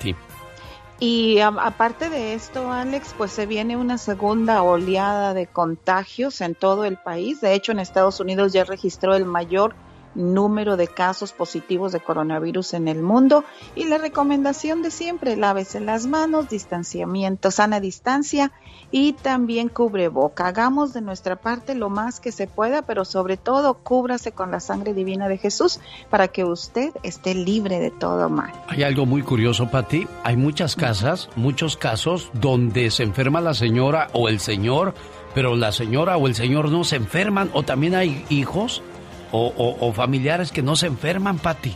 [1.03, 6.85] Y aparte de esto, Alex, pues se viene una segunda oleada de contagios en todo
[6.85, 7.41] el país.
[7.41, 9.73] De hecho, en Estados Unidos ya registró el mayor
[10.15, 13.43] número de casos positivos de coronavirus en el mundo
[13.75, 18.51] y la recomendación de siempre, lávese las manos, distanciamiento, sana distancia
[18.91, 20.47] y también cubre boca.
[20.47, 24.59] Hagamos de nuestra parte lo más que se pueda, pero sobre todo cúbrase con la
[24.59, 28.51] sangre divina de Jesús para que usted esté libre de todo mal.
[28.67, 30.07] Hay algo muy curioso, Pati.
[30.23, 34.93] Hay muchas casas, muchos casos donde se enferma la señora o el señor,
[35.33, 38.83] pero la señora o el señor no se enferman o también hay hijos
[39.31, 41.75] o, familiares que no se enferman, Patti,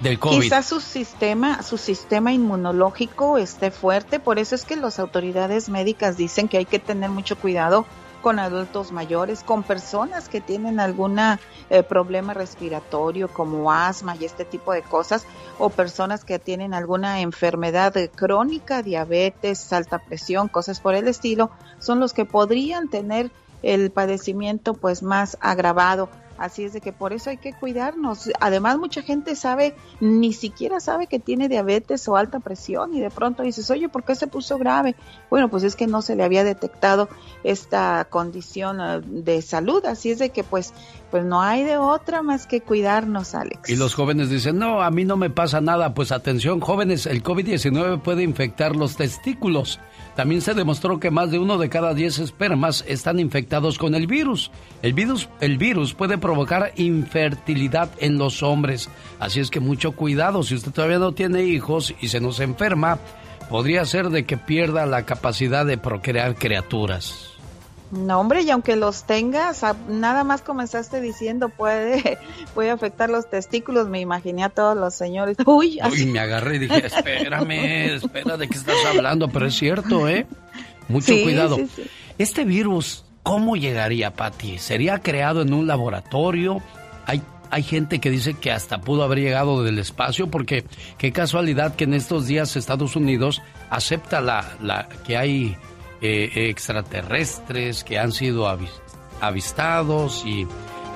[0.00, 0.40] del COVID.
[0.40, 6.16] Quizás su sistema, su sistema inmunológico esté fuerte, por eso es que las autoridades médicas
[6.16, 7.86] dicen que hay que tener mucho cuidado
[8.20, 14.44] con adultos mayores, con personas que tienen algún eh, problema respiratorio como asma y este
[14.44, 15.24] tipo de cosas,
[15.58, 22.00] o personas que tienen alguna enfermedad crónica, diabetes, alta presión, cosas por el estilo, son
[22.00, 23.30] los que podrían tener
[23.62, 26.08] el padecimiento pues más agravado.
[26.40, 28.30] Así es de que por eso hay que cuidarnos.
[28.40, 33.10] Además, mucha gente sabe, ni siquiera sabe que tiene diabetes o alta presión y de
[33.10, 34.96] pronto dices, oye, ¿por qué se puso grave?
[35.28, 37.10] Bueno, pues es que no se le había detectado
[37.44, 39.84] esta condición eh, de salud.
[39.84, 40.72] Así es de que pues,
[41.10, 43.68] pues no hay de otra más que cuidarnos, Alex.
[43.68, 45.92] Y los jóvenes dicen, no, a mí no me pasa nada.
[45.92, 49.78] Pues atención, jóvenes, el COVID-19 puede infectar los testículos.
[50.16, 54.06] También se demostró que más de uno de cada diez espermas están infectados con el
[54.06, 54.50] virus.
[54.82, 58.90] El virus, el virus puede provocar infertilidad en los hombres.
[59.18, 62.98] Así es que mucho cuidado, si usted todavía no tiene hijos y se nos enferma,
[63.48, 67.29] podría ser de que pierda la capacidad de procrear criaturas.
[67.90, 72.18] No, hombre, y aunque los tengas, nada más comenzaste diciendo puede,
[72.54, 75.36] puede afectar los testículos, me imaginé a todos los señores.
[75.46, 80.08] Uy, Uy me agarré y dije, espérame, espera de qué estás hablando, pero es cierto,
[80.08, 80.26] ¿eh?
[80.88, 81.58] Mucho cuidado.
[82.18, 84.58] Este virus ¿Cómo llegaría, Patti?
[84.58, 86.62] ¿Sería creado en un laboratorio?
[87.06, 90.64] Hay, hay gente que dice que hasta pudo haber llegado del espacio, porque
[90.96, 95.56] qué casualidad que en estos días Estados Unidos acepta la, la que hay
[96.00, 98.46] eh, extraterrestres que han sido
[99.20, 100.46] avistados y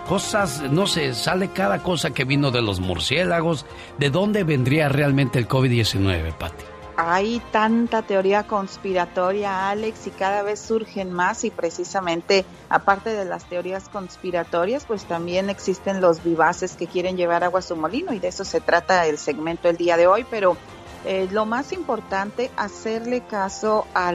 [0.08, 3.66] cosas, no sé, sale cada cosa que vino de los murciélagos.
[3.98, 6.64] ¿De dónde vendría realmente el COVID-19, Patti?
[6.96, 13.44] hay tanta teoría conspiratoria, Alex, y cada vez surgen más y precisamente, aparte de las
[13.44, 18.20] teorías conspiratorias, pues también existen los vivaces que quieren llevar agua a su molino y
[18.20, 20.56] de eso se trata el segmento el día de hoy, pero
[21.04, 24.12] eh, lo más importante, hacerle caso a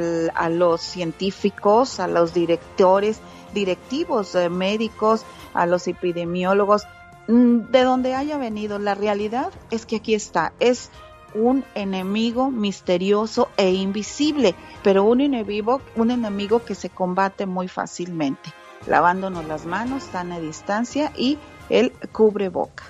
[0.50, 3.20] los científicos, a los directores,
[3.54, 5.24] directivos eh, médicos,
[5.54, 6.88] a los epidemiólogos,
[7.28, 8.80] mm, de donde haya venido.
[8.80, 10.90] La realidad es que aquí está, es
[11.36, 18.52] un enemigo misterioso e invisible, pero un enemigo, un enemigo que se combate muy fácilmente,
[18.88, 21.38] lavándonos las manos, sana distancia y
[21.70, 22.84] el cubre boca.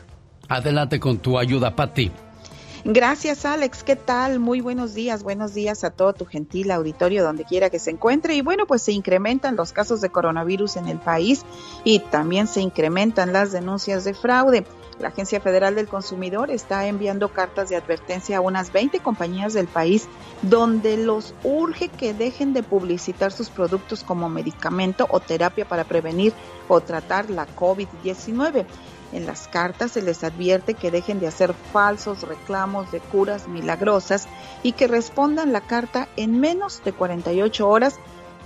[0.47, 2.11] Adelante con tu ayuda, Pati.
[2.85, 3.83] Gracias, Alex.
[3.83, 4.39] ¿Qué tal?
[4.39, 5.23] Muy buenos días.
[5.23, 8.35] Buenos días a todo tu gentil auditorio, donde quiera que se encuentre.
[8.35, 11.43] Y bueno, pues se incrementan los casos de coronavirus en el país
[11.83, 14.65] y también se incrementan las denuncias de fraude.
[14.99, 19.67] La Agencia Federal del Consumidor está enviando cartas de advertencia a unas 20 compañías del
[19.67, 20.07] país
[20.41, 26.33] donde los urge que dejen de publicitar sus productos como medicamento o terapia para prevenir
[26.67, 28.65] o tratar la COVID-19.
[29.11, 34.27] En las cartas se les advierte que dejen de hacer falsos reclamos de curas milagrosas
[34.61, 37.95] y que respondan la carta en menos de 48 horas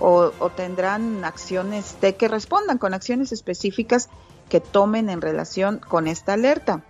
[0.00, 4.08] o, tendrán acciones de que respondan con acciones específicas
[4.48, 6.82] que tomen en relación con esta alerta.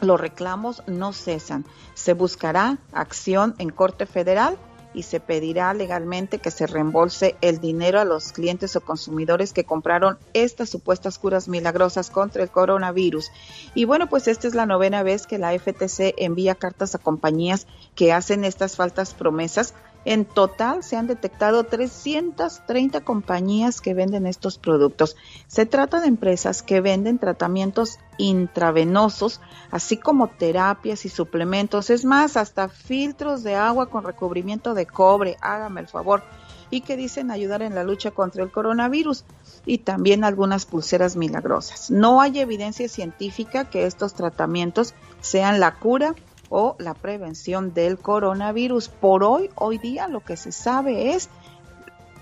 [0.00, 1.64] Los reclamos no cesan.
[1.94, 4.58] Se buscará acción en Corte Federal
[4.94, 9.64] y se pedirá legalmente que se reembolse el dinero a los clientes o consumidores que
[9.64, 13.30] compraron estas supuestas curas milagrosas contra el coronavirus.
[13.74, 17.66] Y bueno, pues esta es la novena vez que la FTC envía cartas a compañías
[17.94, 19.74] que hacen estas faltas promesas
[20.04, 25.16] en total se han detectado 330 compañías que venden estos productos.
[25.46, 29.40] Se trata de empresas que venden tratamientos intravenosos,
[29.70, 31.90] así como terapias y suplementos.
[31.90, 36.22] Es más, hasta filtros de agua con recubrimiento de cobre, hágame el favor,
[36.70, 39.24] y que dicen ayudar en la lucha contra el coronavirus
[39.64, 41.90] y también algunas pulseras milagrosas.
[41.90, 46.14] No hay evidencia científica que estos tratamientos sean la cura
[46.56, 48.88] o la prevención del coronavirus.
[48.88, 51.28] Por hoy, hoy día lo que se sabe es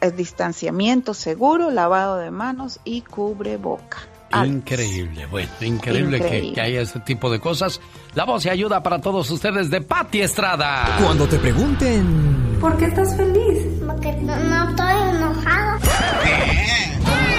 [0.01, 3.99] el distanciamiento seguro, lavado de manos y cubreboca.
[4.47, 6.19] Increíble, bueno, increíble,
[6.55, 7.79] Que, haya este tipo de cosas.
[8.15, 10.97] La voz y ayuda para todos ustedes de Patti Estrada.
[11.05, 12.57] Cuando te pregunten...
[12.59, 13.67] ¿Por qué estás feliz?
[13.87, 15.79] Porque no estoy enojado.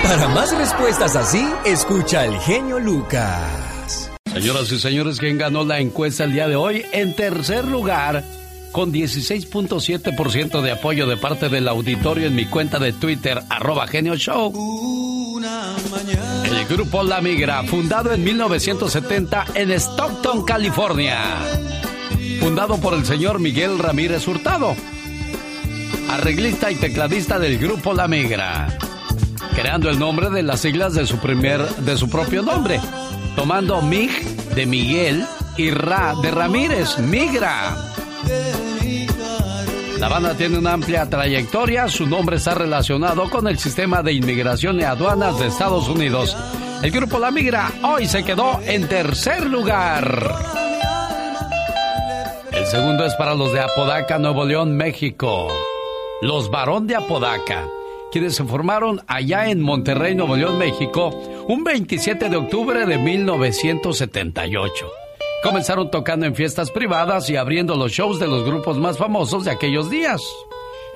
[0.04, 3.73] Para más respuestas así, escucha al genio Lucas.
[4.34, 6.84] Señoras y señores, ¿quién ganó la encuesta el día de hoy?
[6.92, 8.24] En tercer lugar,
[8.72, 14.16] con 16.7% de apoyo de parte del auditorio en mi cuenta de Twitter, arroba genio
[14.16, 14.52] show.
[16.46, 21.20] El grupo La Migra, fundado en 1970 en Stockton, California.
[22.40, 24.76] Fundado por el señor Miguel Ramírez Hurtado,
[26.10, 28.80] arreglista y tecladista del grupo La Migra,
[29.54, 32.82] creando el nombre de las siglas de su primer, de su propio nombre
[33.36, 34.12] tomando Mig
[34.56, 35.26] de Miguel
[35.58, 37.76] y Ra de Ramírez, Migra.
[40.00, 44.80] La banda tiene una amplia trayectoria, su nombre está relacionado con el sistema de inmigración
[44.80, 46.36] y aduanas de Estados Unidos.
[46.82, 50.36] El grupo La Migra hoy se quedó en tercer lugar.
[52.52, 55.48] El segundo es para los de Apodaca, Nuevo León, México.
[56.22, 57.64] Los Barón de Apodaca
[58.14, 61.10] quienes se formaron allá en Monterrey, Nuevo León, México,
[61.48, 64.86] un 27 de octubre de 1978.
[65.42, 69.52] Comenzaron tocando en fiestas privadas y abriendo los shows de los grupos más famosos de
[69.52, 70.22] aquellos días.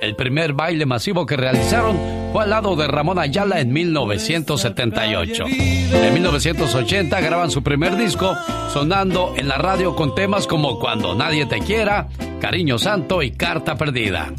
[0.00, 1.98] El primer baile masivo que realizaron
[2.32, 5.44] fue al lado de Ramón Ayala en 1978.
[5.48, 8.36] En 1980 graban su primer disco,
[8.72, 12.06] sonando en la radio con temas como Cuando nadie te quiera,
[12.40, 14.32] Cariño Santo y Carta Perdida.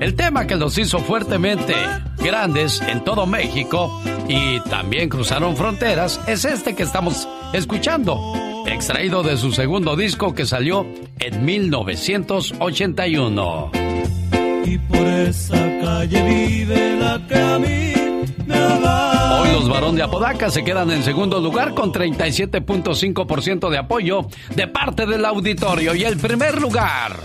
[0.00, 1.74] El tema que los hizo fuertemente
[2.18, 8.34] grandes en todo México y también cruzaron fronteras es este que estamos escuchando,
[8.66, 10.86] extraído de su segundo disco que salió
[11.18, 13.70] en 1981.
[14.66, 17.92] Y por esa calle vive la que a mí
[18.48, 24.68] Hoy los varón de Apodaca se quedan en segundo lugar con 37.5% de apoyo de
[24.68, 27.16] parte del auditorio y el primer lugar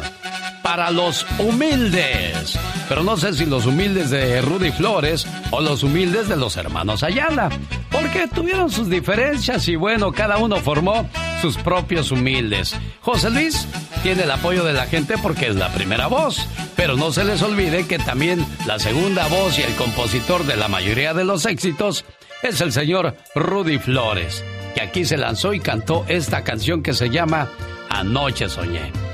[0.61, 2.57] para los humildes.
[2.87, 7.03] Pero no sé si los humildes de Rudy Flores o los humildes de los hermanos
[7.03, 7.49] Ayala.
[7.89, 11.09] Porque tuvieron sus diferencias y bueno, cada uno formó
[11.41, 12.75] sus propios humildes.
[13.01, 13.67] José Luis
[14.03, 16.45] tiene el apoyo de la gente porque es la primera voz.
[16.75, 20.67] Pero no se les olvide que también la segunda voz y el compositor de la
[20.67, 22.05] mayoría de los éxitos
[22.43, 24.43] es el señor Rudy Flores,
[24.73, 27.49] que aquí se lanzó y cantó esta canción que se llama
[27.89, 29.10] Anoche Soñé.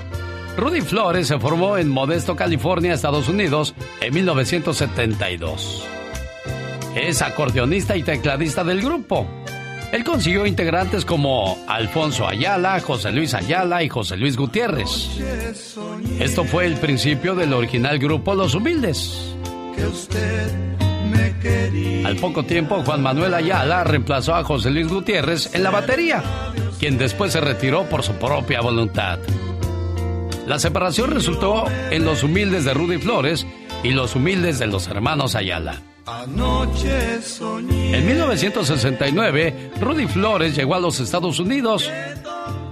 [0.57, 5.85] Rudy Flores se formó en Modesto, California, Estados Unidos, en 1972.
[6.95, 9.27] Es acordeonista y tecladista del grupo.
[9.91, 15.19] Él consiguió integrantes como Alfonso Ayala, José Luis Ayala y José Luis Gutiérrez.
[16.19, 19.35] Esto fue el principio del original grupo Los Humildes.
[22.03, 26.23] Al poco tiempo, Juan Manuel Ayala reemplazó a José Luis Gutiérrez en la batería,
[26.79, 29.19] quien después se retiró por su propia voluntad.
[30.47, 33.45] La separación resultó en Los Humildes de Rudy Flores
[33.83, 35.81] y Los Humildes de los hermanos Ayala.
[37.91, 41.91] En 1969, Rudy Flores llegó a los Estados Unidos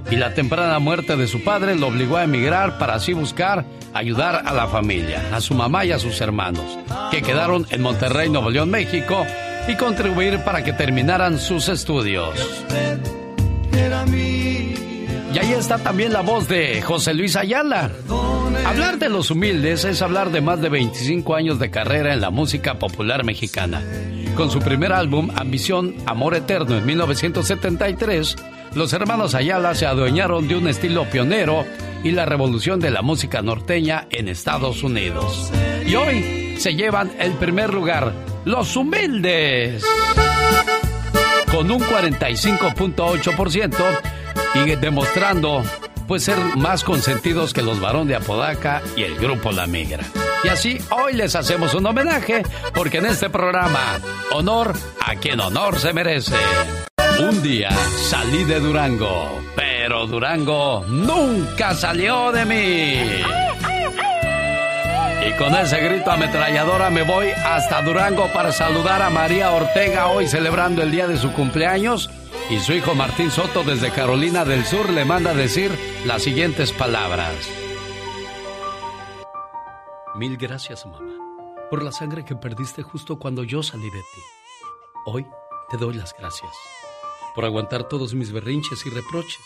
[0.09, 4.43] y la temprana muerte de su padre lo obligó a emigrar para así buscar ayudar
[4.45, 6.79] a la familia, a su mamá y a sus hermanos,
[7.11, 9.25] que quedaron en Monterrey, Nuevo León, México,
[9.67, 12.39] y contribuir para que terminaran sus estudios.
[15.35, 17.91] Y ahí está también la voz de José Luis Ayala.
[18.65, 22.29] Hablar de los humildes es hablar de más de 25 años de carrera en la
[22.29, 23.83] música popular mexicana.
[24.37, 28.37] Con su primer álbum, Ambición, Amor Eterno, en 1973,
[28.75, 31.65] los hermanos Ayala se adueñaron de un estilo pionero
[32.01, 35.51] y la revolución de la música norteña en Estados Unidos.
[35.85, 38.13] Y hoy se llevan el primer lugar,
[38.45, 39.83] Los Humildes,
[41.51, 44.23] con un 45.8%
[44.55, 45.63] y demostrando
[46.07, 50.03] pues ser más consentidos que los varones de Apodaca y el grupo La Migra.
[50.43, 52.43] Y así hoy les hacemos un homenaje
[52.73, 53.99] porque en este programa
[54.31, 56.35] honor a quien honor se merece.
[57.19, 57.69] Un día
[58.09, 63.23] salí de Durango, pero Durango nunca salió de mí.
[65.27, 70.27] Y con ese grito ametralladora me voy hasta Durango para saludar a María Ortega hoy
[70.27, 72.11] celebrando el día de su cumpleaños
[72.49, 75.71] y su hijo Martín Soto desde Carolina del Sur le manda decir
[76.05, 77.35] las siguientes palabras.
[80.15, 80.99] Mil gracias, mamá,
[81.69, 84.21] por la sangre que perdiste justo cuando yo salí de ti.
[85.07, 85.25] Hoy
[85.69, 86.51] te doy las gracias
[87.33, 89.43] por aguantar todos mis berrinches y reproches,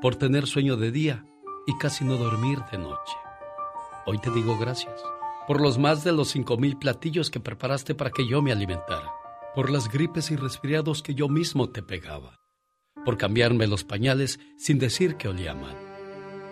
[0.00, 1.24] por tener sueño de día
[1.66, 3.16] y casi no dormir de noche.
[4.06, 5.02] Hoy te digo gracias
[5.46, 9.17] por los más de los cinco mil platillos que preparaste para que yo me alimentara
[9.58, 12.38] por las gripes y resfriados que yo mismo te pegaba,
[13.04, 15.76] por cambiarme los pañales sin decir que olía mal,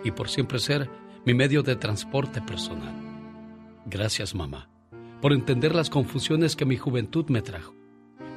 [0.03, 0.89] y por siempre ser
[1.25, 2.93] mi medio de transporte personal.
[3.85, 4.69] Gracias, mamá,
[5.21, 7.73] por entender las confusiones que mi juventud me trajo,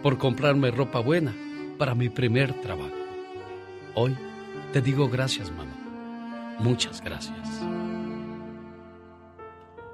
[0.05, 1.35] por comprarme ropa buena
[1.77, 2.95] para mi primer trabajo.
[3.97, 4.17] Hoy
[4.73, 6.57] te digo gracias, mamá.
[6.61, 7.61] Muchas gracias.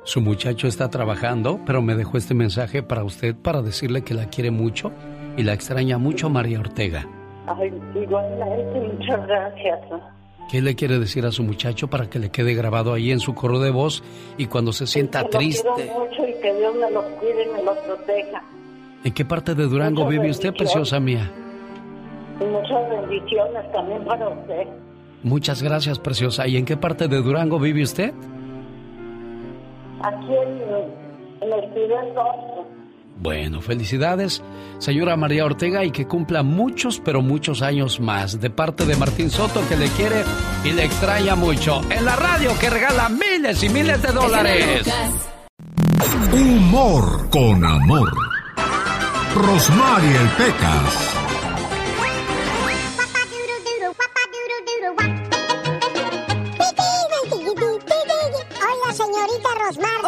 [0.06, 4.26] Su muchacho está trabajando, pero me dejó este mensaje para usted para decirle que la
[4.26, 4.92] quiere mucho
[5.36, 7.04] y la extraña mucho María Ortega.
[7.48, 9.80] Ay, igualmente, muchas gracias.
[10.48, 13.34] ¿Qué le quiere decir a su muchacho para que le quede grabado ahí en su
[13.34, 14.04] coro de voz
[14.38, 15.68] y cuando se sienta que triste?
[15.68, 18.42] Lo quiero mucho y que Dios me los cuide y me los proteja.
[19.02, 21.32] ¿En qué parte de Durango Muchas vive usted, preciosa mía?
[22.40, 24.68] Y muchas bendiciones también para usted.
[25.24, 26.46] Muchas gracias, preciosa.
[26.46, 28.14] ¿Y en qué parte de Durango vive usted?
[30.02, 30.62] Aquí en,
[31.42, 32.66] en el Fidel 2.
[33.18, 34.42] Bueno, felicidades,
[34.78, 38.40] señora María Ortega, y que cumpla muchos, pero muchos años más.
[38.40, 40.22] De parte de Martín Soto, que le quiere
[40.64, 41.80] y le extraña mucho.
[41.90, 44.86] En la radio que regala miles y miles de dólares.
[46.32, 48.12] Humor con amor.
[49.34, 51.25] Rosmarie el Pecas.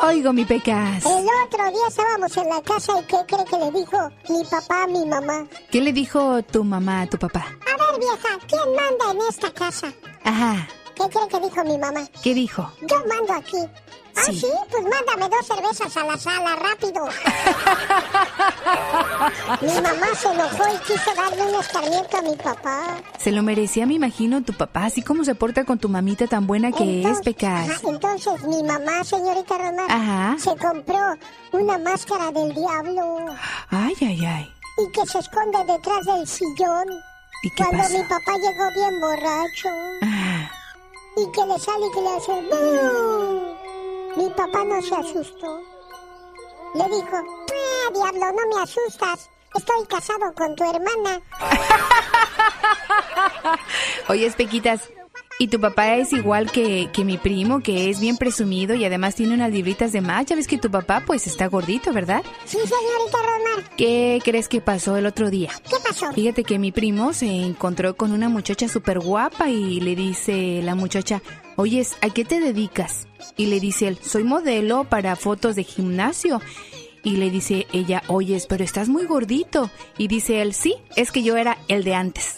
[0.02, 1.04] Oigo, mi pecas.
[1.04, 4.84] El otro día estábamos en la casa y ¿qué cree que le dijo mi papá
[4.84, 5.46] a mi mamá?
[5.70, 7.40] ¿Qué le dijo tu mamá a tu papá?
[7.40, 9.92] A ver, vieja, ¿quién manda en esta casa?
[10.24, 10.68] Ajá.
[10.94, 12.06] ¿Qué cree que dijo mi mamá?
[12.22, 12.70] ¿Qué dijo?
[12.82, 13.58] Yo mando aquí.
[14.18, 14.46] Ah, Sí.
[14.70, 17.06] pues mándame dos cervezas a la sala, rápido.
[19.60, 22.96] mi mamá se enojó y quiso darle un escarmiento a mi papá.
[23.18, 26.46] Se lo merecía, me imagino, tu papá, así como se porta con tu mamita tan
[26.46, 27.68] buena que es, pecas.
[27.70, 31.14] Ajá, entonces mi mamá, señorita Román, se compró
[31.52, 33.26] una máscara del diablo
[33.70, 34.54] Ay, ay, ay.
[34.78, 36.86] y que se esconde detrás del sillón.
[37.44, 37.98] ¿Y qué Cuando pasó?
[37.98, 39.68] mi papá llegó bien borracho
[40.02, 40.50] Ah,
[41.16, 43.56] y que le sale y que le hace "Bú".
[44.18, 45.62] Mi papá no se asustó.
[46.74, 49.30] Le dijo, ah, diablo, no me asustas.
[49.54, 51.22] Estoy casado con tu hermana.
[54.08, 54.88] Oye, Pequitas,
[55.38, 59.14] ¿y tu papá es igual que, que mi primo, que es bien presumido y además
[59.14, 60.26] tiene unas libritas de más?
[60.26, 62.24] Ya ves que tu papá pues está gordito, ¿verdad?
[62.44, 63.70] Sí, señorita Romar.
[63.76, 65.52] ¿Qué crees que pasó el otro día?
[65.62, 66.12] ¿Qué pasó?
[66.12, 70.74] Fíjate que mi primo se encontró con una muchacha súper guapa y le dice la
[70.74, 71.22] muchacha,
[71.58, 73.08] oyes, ¿a qué te dedicas?
[73.36, 76.40] Y le dice él, soy modelo para fotos de gimnasio.
[77.02, 79.70] Y le dice ella, oyes, pero estás muy gordito.
[79.98, 82.36] Y dice él, sí, es que yo era el de antes.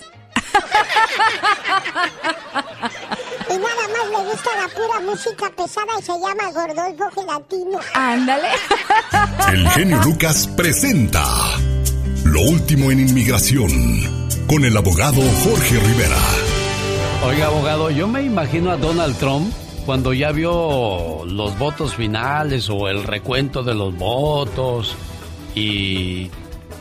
[3.51, 7.81] Y nada más le gusta la pura música pesada y se llama Gordolfo Gelatino.
[7.95, 8.49] Ándale.
[9.53, 11.25] El genio Lucas presenta
[12.25, 13.71] Lo último en inmigración
[14.47, 16.50] con el abogado Jorge Rivera.
[17.23, 19.53] Oiga, abogado, yo me imagino a Donald Trump
[19.85, 24.97] cuando ya vio los votos finales o el recuento de los votos
[25.55, 26.31] y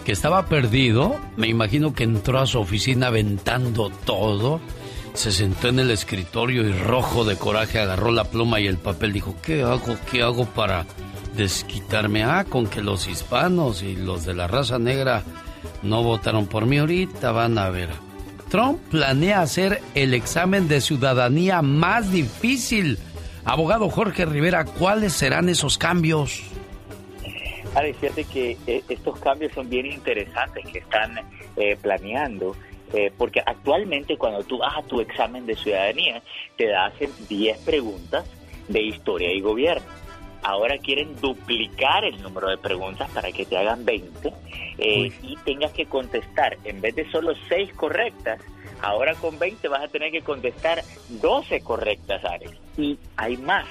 [0.05, 4.61] que estaba perdido, me imagino que entró a su oficina aventando todo,
[5.13, 9.11] se sentó en el escritorio y rojo de coraje agarró la pluma y el papel,
[9.11, 9.97] dijo, ¿qué hago?
[10.09, 10.85] ¿Qué hago para
[11.35, 12.23] desquitarme?
[12.23, 15.23] Ah, con que los hispanos y los de la raza negra
[15.83, 18.08] no votaron por mí ahorita, van a ver.
[18.49, 22.97] Trump planea hacer el examen de ciudadanía más difícil.
[23.45, 26.41] Abogado Jorge Rivera, ¿cuáles serán esos cambios?
[27.75, 31.19] Alex, fíjate que eh, estos cambios son bien interesantes que están
[31.55, 32.55] eh, planeando,
[32.93, 36.21] eh, porque actualmente cuando tú vas a tu examen de ciudadanía,
[36.57, 38.25] te hacen 10 preguntas
[38.67, 39.98] de historia y gobierno.
[40.41, 44.33] Ahora quieren duplicar el número de preguntas para que te hagan 20
[44.77, 48.39] y tengas que contestar, en vez de solo 6 correctas,
[48.81, 52.57] ahora con 20 vas a tener que contestar 12 correctas, Alex.
[52.77, 53.65] Y hay más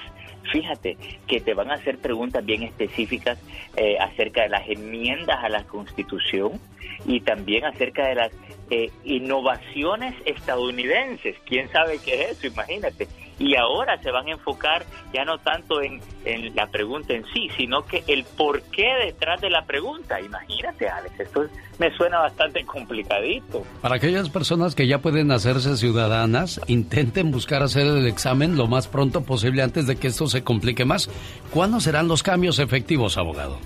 [0.50, 0.96] fíjate
[1.26, 3.38] que te van a hacer preguntas bien específicas
[3.76, 6.60] eh, acerca de las enmiendas a la Constitución
[7.06, 8.32] y también acerca de las
[8.70, 11.36] eh, innovaciones estadounidenses.
[11.46, 12.46] ¿Quién sabe qué es eso?
[12.48, 13.08] Imagínate.
[13.38, 17.48] Y ahora se van a enfocar ya no tanto en, en la pregunta en sí,
[17.56, 20.20] sino que el por qué detrás de la pregunta.
[20.20, 21.46] Imagínate, Alex, esto
[21.78, 23.64] me suena bastante complicadito.
[23.80, 28.88] Para aquellas personas que ya pueden hacerse ciudadanas, intenten buscar hacer el examen lo más
[28.88, 31.08] pronto posible antes de que esto se complique más.
[31.52, 33.58] ¿Cuándo serán los cambios efectivos, abogado?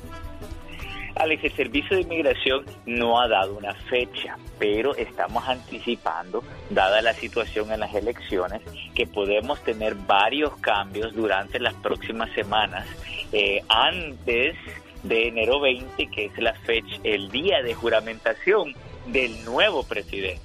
[1.23, 7.15] Alex, el Servicio de Inmigración no ha dado una fecha, pero estamos anticipando, dada la
[7.15, 8.61] situación en las elecciones,
[8.93, 12.89] que podemos tener varios cambios durante las próximas semanas,
[13.31, 14.57] eh, antes
[15.05, 18.75] de enero 20, que es la fecha, el día de juramentación
[19.07, 20.41] del nuevo presidente.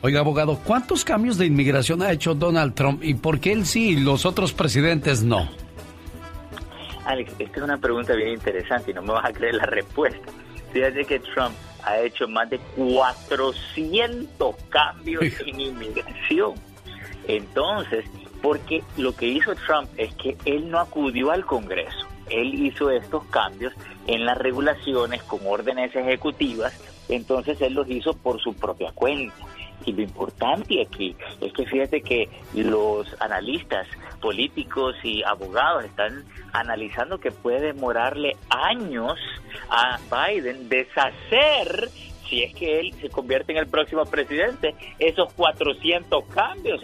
[0.00, 3.90] Oiga, abogado, ¿cuántos cambios de inmigración ha hecho Donald Trump y por qué él sí
[3.90, 5.48] y los otros presidentes no?
[7.08, 10.30] Alex, esta es una pregunta bien interesante y no me vas a creer la respuesta.
[10.74, 16.52] Fíjate que Trump ha hecho más de 400 cambios en inmigración.
[17.26, 18.04] Entonces,
[18.42, 22.06] porque lo que hizo Trump es que él no acudió al Congreso.
[22.28, 23.72] Él hizo estos cambios
[24.06, 26.78] en las regulaciones con órdenes ejecutivas,
[27.08, 29.34] entonces él los hizo por su propia cuenta.
[29.84, 33.86] Y lo importante aquí es que fíjate que los analistas
[34.20, 39.18] políticos y abogados están analizando que puede demorarle años
[39.70, 41.88] a Biden deshacer,
[42.28, 46.82] si es que él se convierte en el próximo presidente, esos 400 cambios.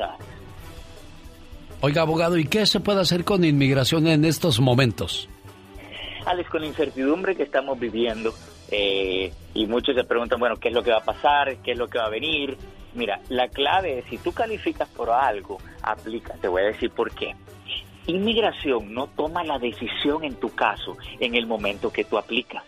[1.80, 5.28] Oiga, abogado, ¿y qué se puede hacer con inmigración en estos momentos?
[6.24, 8.32] Alex, con la incertidumbre que estamos viviendo,
[8.70, 11.58] eh, y muchos se preguntan, bueno, ¿qué es lo que va a pasar?
[11.58, 12.56] ¿Qué es lo que va a venir?
[12.94, 16.34] Mira, la clave es, si tú calificas por algo, aplica.
[16.34, 17.34] Te voy a decir por qué.
[18.06, 22.62] Inmigración no toma la decisión en tu caso en el momento que tú aplicas.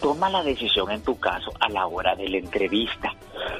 [0.00, 3.12] Toma la decisión en tu caso a la hora de la entrevista.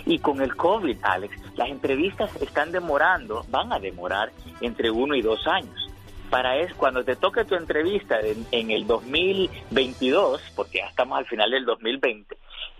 [0.04, 4.30] Y con el COVID, Alex, las entrevistas están demorando, van a demorar
[4.60, 5.90] entre uno y dos años.
[6.30, 11.26] Para eso, cuando te toque tu entrevista en, en el 2022, porque ya estamos al
[11.26, 12.36] final del 2020,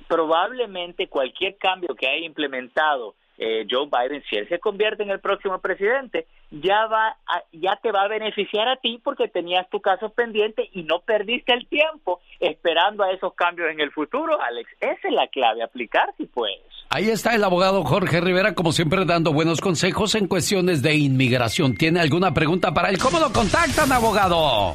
[0.08, 5.20] probablemente cualquier cambio que haya implementado eh, Joe Biden, si él se convierte en el
[5.20, 7.16] próximo presidente, ya va
[7.52, 11.52] ya te va a beneficiar a ti porque tenías tu caso pendiente y no perdiste
[11.52, 14.70] el tiempo esperando a esos cambios en el futuro, Alex.
[14.80, 16.62] Esa es la clave, aplicar si puedes.
[16.88, 21.74] Ahí está el abogado Jorge Rivera, como siempre, dando buenos consejos en cuestiones de inmigración.
[21.74, 22.98] ¿Tiene alguna pregunta para él?
[22.98, 24.72] ¿Cómo lo contactan, abogado?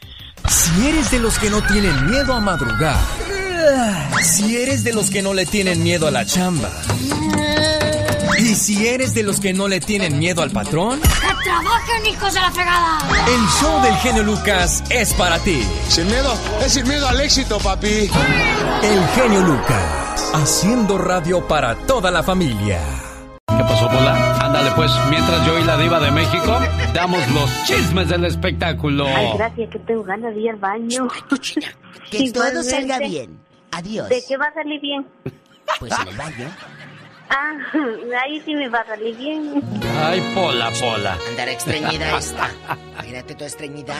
[0.48, 2.96] Si eres de los que no tienen miedo a madrugar,
[4.22, 6.70] si eres de los que no le tienen miedo a la chamba,
[8.38, 12.34] y si eres de los que no le tienen miedo al patrón, ¡que trabajen, hijos
[12.34, 12.98] de la fregada!
[13.26, 15.62] El show del genio Lucas es para ti.
[15.88, 16.32] Sin miedo,
[16.64, 18.08] es sin miedo al éxito, papi.
[18.82, 22.80] El genio Lucas, haciendo radio para toda la familia.
[23.46, 24.36] ¿Qué pasó, Pola?
[24.40, 26.58] Ándale, pues, mientras yo y la diva de México
[26.94, 29.06] damos los chismes del espectáculo.
[29.06, 31.08] Ay, gracias, que tengo ganas de ir al baño.
[32.10, 33.40] Que todo salga bien.
[33.72, 34.08] Adiós.
[34.08, 35.06] ¿De qué va a salir bien?
[35.78, 36.50] Pues en el baño.
[37.30, 37.52] Ah,
[38.22, 39.62] ahí sí me va a salir bien.
[39.98, 41.18] Ay, Pola, Pola.
[41.28, 42.50] Andar estreñida esta.
[42.94, 43.94] Imagínate toda estreñida.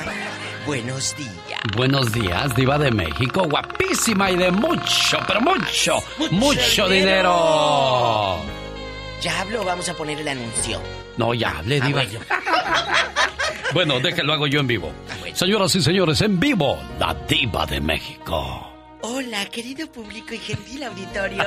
[0.66, 1.60] Buenos días.
[1.76, 3.46] Buenos días, diva de México.
[3.48, 5.98] Guapísima y de mucho, pero mucho,
[6.30, 8.38] mucho, dinero.
[9.20, 10.80] ¿Ya hablo o vamos a poner el anuncio?
[11.16, 12.02] No, ya hable, diva.
[13.74, 14.92] bueno, déjelo hago yo en vivo.
[15.34, 18.67] Señoras y señores, en vivo, la diva de México.
[19.00, 21.44] Hola, querido público y gentil auditorio.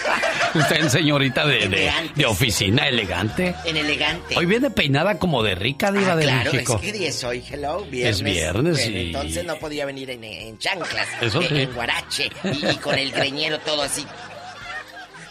[0.54, 3.54] Usted, señorita de, de, de oficina elegante.
[3.66, 4.34] En elegante.
[4.36, 6.76] Hoy viene peinada como de rica diva Ah, de claro, México.
[6.76, 8.16] es que día es hoy, hello, viernes.
[8.16, 11.60] Es viernes Bueno, y- Entonces no podía venir en, en chanclas, Eso en, sí.
[11.62, 14.06] en guarache y, y con el greñero todo así.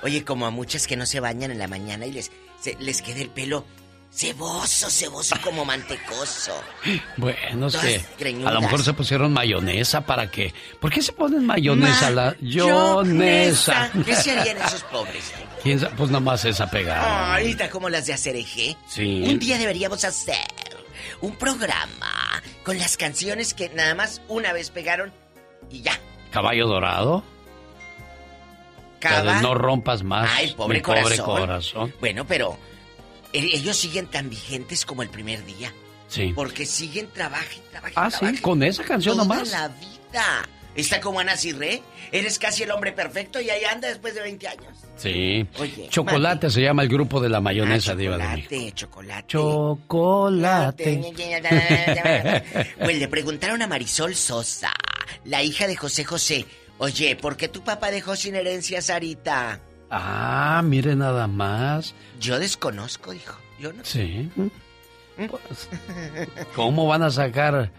[0.04, 3.02] Oye, como a muchas que no se bañan en la mañana y les, se- les
[3.02, 3.66] queda el pelo
[4.16, 6.54] ceboso, ceboso como mantecoso.
[7.18, 7.86] Bueno, Todas
[8.18, 10.54] que a lo mejor se pusieron mayonesa para que.
[10.80, 12.10] ¿Por qué se ponen mayonesa?
[12.12, 13.92] la Mayonesa.
[14.06, 15.34] ¿Qué se harían esos pobres?
[15.64, 15.96] ¿Quién sabe?
[15.98, 17.36] Pues nomás esa pegada.
[17.36, 18.78] Ahorita como las de hacer eje.
[18.88, 19.24] Sí.
[19.28, 20.36] Un día deberíamos hacer
[21.22, 25.12] un programa con las canciones que nada más una vez pegaron
[25.70, 26.00] y ya.
[26.32, 27.24] Caballo dorado.
[29.02, 29.42] La Cava.
[29.42, 30.30] no rompas más.
[30.34, 31.26] Ay, pobre mi pobre corazón.
[31.26, 31.94] corazón.
[32.00, 32.58] Bueno, pero
[33.38, 35.74] ellos siguen tan vigentes como el primer día.
[36.08, 36.32] Sí.
[36.36, 37.94] Porque siguen trabajo y trabajo.
[37.96, 39.50] Ah, sí, con esa canción Toda nomás.
[39.52, 40.48] la vida.
[40.76, 41.82] Está como Ana Cirré.
[42.12, 44.78] Eres casi el hombre perfecto y ahí anda después de 20 años.
[44.98, 45.48] Sí.
[45.58, 48.76] Oye, Chocolate se llama el grupo de la mayonesa, Ah, diva de México.
[48.76, 51.02] chocolate, chocolate.
[51.02, 52.44] Chocolate.
[52.80, 54.72] Pues le preguntaron a Marisol Sosa,
[55.26, 56.46] la hija de José José,
[56.78, 59.60] oye, ¿por qué tu papá dejó sin herencia a Sarita?
[59.90, 61.94] Ah, mire nada más.
[62.20, 63.36] Yo desconozco, dijo.
[63.60, 64.30] Yo no Sí.
[65.16, 65.70] Pues,
[66.56, 67.72] ¿Cómo van a sacar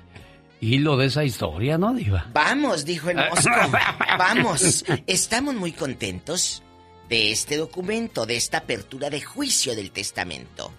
[0.60, 2.30] hilo de esa historia, no, diva?
[2.32, 3.50] Vamos, dijo el mosco.
[4.18, 4.84] Vamos.
[5.06, 6.62] Estamos muy contentos
[7.08, 10.72] de este documento, de esta apertura de juicio del testamento.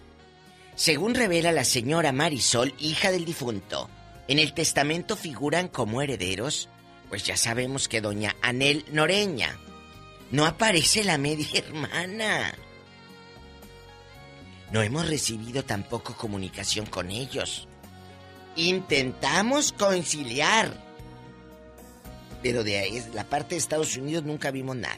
[0.76, 3.90] Según revela la señora Marisol, hija del difunto,
[4.28, 6.70] en el testamento figuran como herederos,
[7.10, 9.58] pues ya sabemos que doña Anel Noreña.
[10.32, 12.54] No aparece la media hermana.
[14.72, 17.68] No hemos recibido tampoco comunicación con ellos.
[18.56, 20.74] Intentamos conciliar.
[22.44, 24.98] Pero de ahí, la parte de Estados Unidos nunca vimos nada.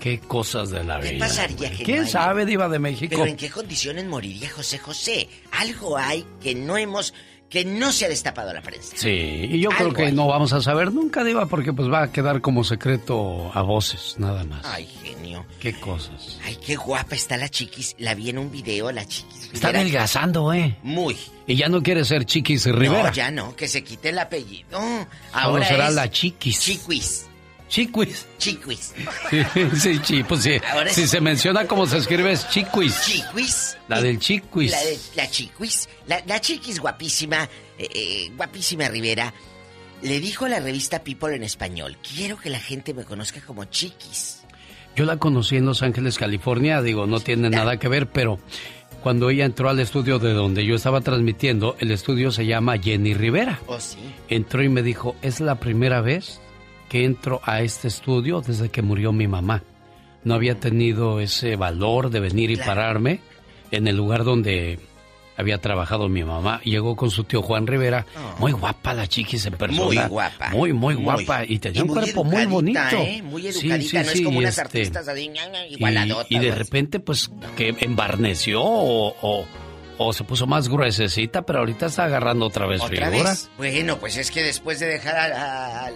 [0.00, 1.26] Qué cosas de la ¿Qué vida.
[1.26, 1.76] pasaría, güey.
[1.76, 3.10] que ¿Quién no sabe, diva de México?
[3.16, 5.28] Pero en qué condiciones moriría José José.
[5.52, 7.12] Algo hay que no hemos,
[7.50, 8.96] que no se ha destapado la prensa.
[8.96, 10.12] Sí, y yo creo que hay.
[10.12, 14.14] no vamos a saber nunca, diva, porque pues va a quedar como secreto a voces,
[14.18, 14.64] nada más.
[14.64, 15.44] Ay, genio.
[15.58, 16.38] Qué cosas.
[16.44, 17.96] Ay, qué guapa está la chiquis.
[17.98, 19.50] La vi en un video, la chiquis.
[19.52, 20.78] Está adelgazando, ¿eh?
[20.84, 21.16] Muy.
[21.46, 23.08] Y ya no quiere ser Chiquis Rivera.
[23.08, 24.78] No, ya no, que se quite el apellido.
[25.32, 26.60] Ahora será es la Chiquis.
[26.60, 27.26] Chiquis.
[27.70, 28.26] Chiquis.
[28.36, 28.94] Chiquis.
[29.76, 30.56] Sí, sí, pues sí.
[30.72, 33.00] Ahora Si se menciona como se escribe es Chiquis.
[33.02, 33.78] Chiquis.
[33.86, 34.72] La del Chiquis.
[34.72, 35.88] La, de, la chiquis.
[36.08, 37.48] La, la chiquis guapísima,
[37.78, 39.32] eh, eh, guapísima Rivera,
[40.02, 43.64] le dijo a la revista People en español, quiero que la gente me conozca como
[43.66, 44.42] chiquis.
[44.96, 46.82] Yo la conocí en Los Ángeles, California.
[46.82, 48.40] Digo, no tiene nada que ver, pero
[49.00, 53.14] cuando ella entró al estudio de donde yo estaba transmitiendo, el estudio se llama Jenny
[53.14, 53.60] Rivera.
[53.68, 53.98] ¿Oh, sí?
[54.28, 56.40] Entró y me dijo, es la primera vez
[56.90, 59.62] que entro a este estudio desde que murió mi mamá.
[60.24, 62.72] No había tenido ese valor de venir y Claro.
[62.74, 63.20] pararme
[63.70, 64.78] en el lugar donde
[65.36, 66.60] había trabajado mi mamá.
[66.64, 68.04] Llegó con su tío Juan Rivera.
[68.14, 68.40] Oh.
[68.40, 69.82] Muy guapa la chiquis en persona.
[69.86, 70.50] Muy guapa.
[70.50, 71.04] Muy, muy Muy.
[71.04, 71.44] guapa.
[71.46, 72.78] Y tenía Y un muy cuerpo muy bonito.
[72.98, 73.22] ¿eh?
[73.22, 75.74] Muy Sí, educadita, sí, no sí, es como y unas este, artistas así, ña, y,
[75.76, 76.54] igualadotas, y de ¿no?
[76.56, 79.46] repente, pues, que embarneció o, o-
[79.96, 83.30] o se puso más gruesecita, pero ahorita está agarrando otra vez ¿Otra figura.
[83.30, 83.50] vez?
[83.56, 85.94] Bueno, pues es que después de dejar al, al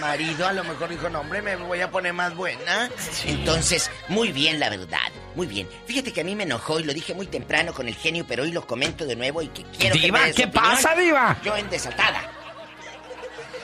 [0.00, 2.90] marido, a lo mejor dijo, no, hombre, me voy a poner más buena.
[3.26, 5.10] Entonces, muy bien, la verdad.
[5.34, 5.68] Muy bien.
[5.86, 8.42] Fíjate que a mí me enojó y lo dije muy temprano con el genio, pero
[8.42, 10.70] hoy lo comento de nuevo y que quiero que Diva, me des ¿qué opinión.
[10.74, 11.40] pasa, Diva?
[11.44, 12.30] Yo en desatada.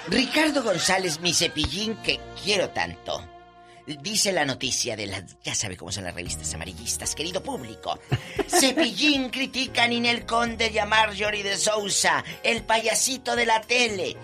[0.09, 3.27] Ricardo González, mi cepillín que quiero tanto.
[3.87, 5.25] Dice la noticia de las...
[5.43, 7.99] Ya sabe cómo son las revistas amarillistas, querido público.
[8.49, 14.17] Cepillín critica a Ninel Conde y a Marjorie de Sousa, el payasito de la tele.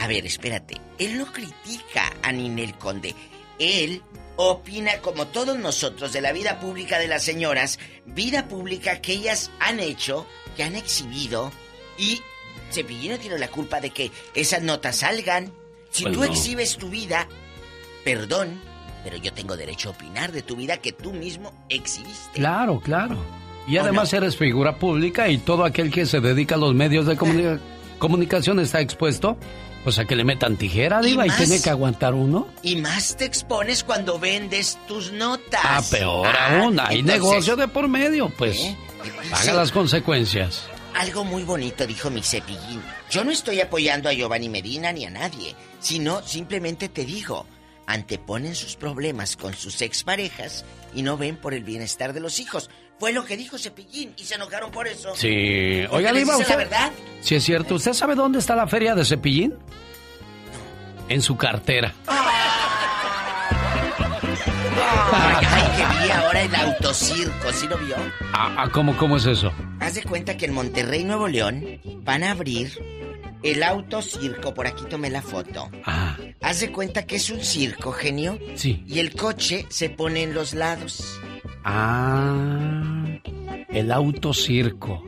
[0.00, 0.76] A ver, espérate.
[0.98, 3.14] Él no critica a Ninel Conde.
[3.58, 4.02] Él
[4.36, 9.50] opina como todos nosotros de la vida pública de las señoras, vida pública que ellas
[9.60, 10.26] han hecho,
[10.56, 11.52] que han exhibido
[11.98, 12.20] y
[12.72, 15.52] Cepillín no tiene la culpa de que esas notas salgan.
[15.90, 16.26] Si Pues tú no.
[16.26, 17.26] exhibes tu vida,
[18.04, 18.60] perdón,
[19.04, 22.30] pero yo tengo derecho a opinar de tu vida que tú mismo exhibiste.
[22.34, 23.22] Claro, claro.
[23.66, 27.06] Y ¿O además eres figura pública y todo aquel que se dedica a los medios
[27.06, 27.60] de comuni-
[27.98, 29.36] comunicación está expuesto
[29.84, 32.48] Pues a que le metan tijera, Diva, y, tiene que aguantar uno.
[32.62, 35.60] Y más te expones cuando vendes tus notas.
[35.64, 36.78] Ah, peor Ah, aún.
[36.78, 38.58] Hay entonces, negocio de por medio, pues.
[38.58, 38.76] ¿Eh?
[39.30, 39.50] Paga Sí.
[39.52, 40.64] las consecuencias.
[40.94, 42.82] Algo muy bonito dijo mi cepillín.
[43.10, 47.46] Yo no estoy apoyando a Giovanni Medina ni a nadie, sino simplemente te digo,
[47.86, 50.64] anteponen sus problemas con sus exparejas
[50.94, 52.68] y no ven por el bienestar de los hijos.
[53.00, 55.16] Fue lo que dijo Cepillín y se enojaron por eso.
[55.16, 55.84] Sí.
[55.90, 56.56] Oiga, Diva, dice la usted.
[56.58, 56.92] verdad.
[57.22, 57.74] Sí, es cierto.
[57.76, 59.54] ¿Usted sabe dónde está la feria de Cepillín?
[61.08, 61.94] En su cartera.
[65.12, 67.96] Ay, ay, que vi ahora el autocirco, ¿sí lo vio?
[68.32, 69.52] Ah, ah, ¿cómo, ¿Cómo es eso?
[69.80, 72.70] Haz de cuenta que en Monterrey, Nuevo León, van a abrir
[73.42, 74.52] el autocirco.
[74.54, 75.70] Por aquí tomé la foto.
[75.84, 78.38] Ah, Haz de cuenta que es un circo, genio.
[78.54, 78.82] Sí.
[78.86, 81.20] Y el coche se pone en los lados.
[81.64, 83.04] ah.
[83.68, 85.04] El autocirco.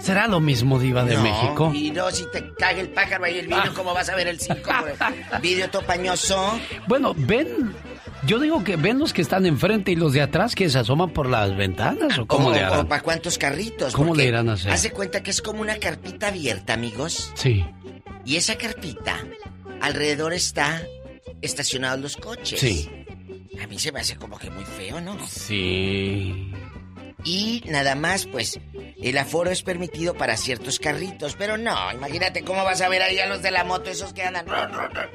[0.00, 1.72] ¿Será lo mismo, Diva de No, México?
[1.74, 4.38] Y no, si te caga el pájaro ahí el vidrio, ¿cómo vas a ver el
[4.40, 4.70] circo?
[4.78, 4.96] por el
[5.42, 6.58] vidrio todo pañoso.
[6.88, 7.72] Bueno, ven.
[8.26, 11.10] Yo digo que ven los que están enfrente y los de atrás que se asoman
[11.10, 12.86] por las ventanas o cómo ¿Cómo, le harán.
[12.88, 13.92] para cuántos carritos?
[13.94, 14.72] ¿Cómo le irán a hacer?
[14.72, 17.32] Haz de cuenta que es como una carpita abierta, amigos.
[17.34, 17.64] Sí.
[18.24, 19.24] Y esa carpita,
[19.80, 20.82] alrededor está
[21.42, 22.58] estacionados los coches.
[22.60, 22.88] Sí.
[23.62, 25.16] A mí se me hace como que muy feo, ¿no?
[25.28, 26.50] Sí.
[27.24, 28.60] Y nada más, pues,
[29.02, 33.18] el aforo es permitido para ciertos carritos, pero no, imagínate cómo vas a ver ahí
[33.18, 34.46] a los de la moto, esos que andan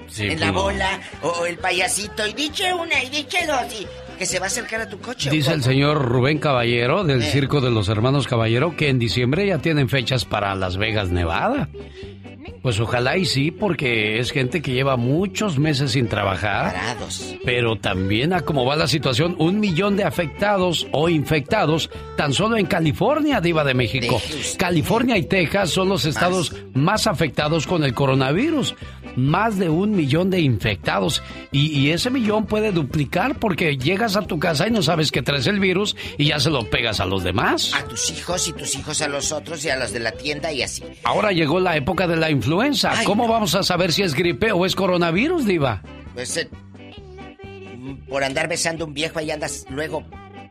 [0.07, 3.71] Sí, en la pues bola, o, o el payasito, y diche una, y diche dos,
[3.73, 3.87] y
[4.19, 5.29] que se va a acercar a tu coche.
[5.29, 7.31] ¿o Dice el señor Rubén Caballero del Eh.
[7.31, 11.69] Circo de los Hermanos Caballero que en diciembre ya tienen fechas para Las Vegas, Nevada.
[12.61, 16.73] Pues ojalá y sí, porque es gente que lleva muchos meses sin trabajar.
[16.73, 17.35] Parados.
[17.45, 22.57] Pero también a cómo va la situación, un millón de afectados o infectados tan solo
[22.57, 24.21] en California, diva de México.
[24.57, 28.75] California y Texas son los estados más afectados con el coronavirus.
[29.15, 31.23] Más de un millón de infectados.
[31.51, 33.77] Y, y ese millón puede duplicar porque
[34.09, 36.69] llegas a tu casa y no sabes que traes el virus y ya se lo
[36.69, 37.73] pegas a los demás.
[37.75, 40.51] A tus hijos y tus hijos a los otros y a los de la tienda
[40.51, 40.83] y así.
[41.03, 42.91] Ahora llegó la época de la influenza.
[42.91, 43.33] Ay, ¿Cómo no.
[43.33, 45.81] vamos a saber si es gripe o es coronavirus, diva?
[46.13, 46.49] Pues, eh,
[48.07, 50.03] por andar besando a un viejo ahí andas luego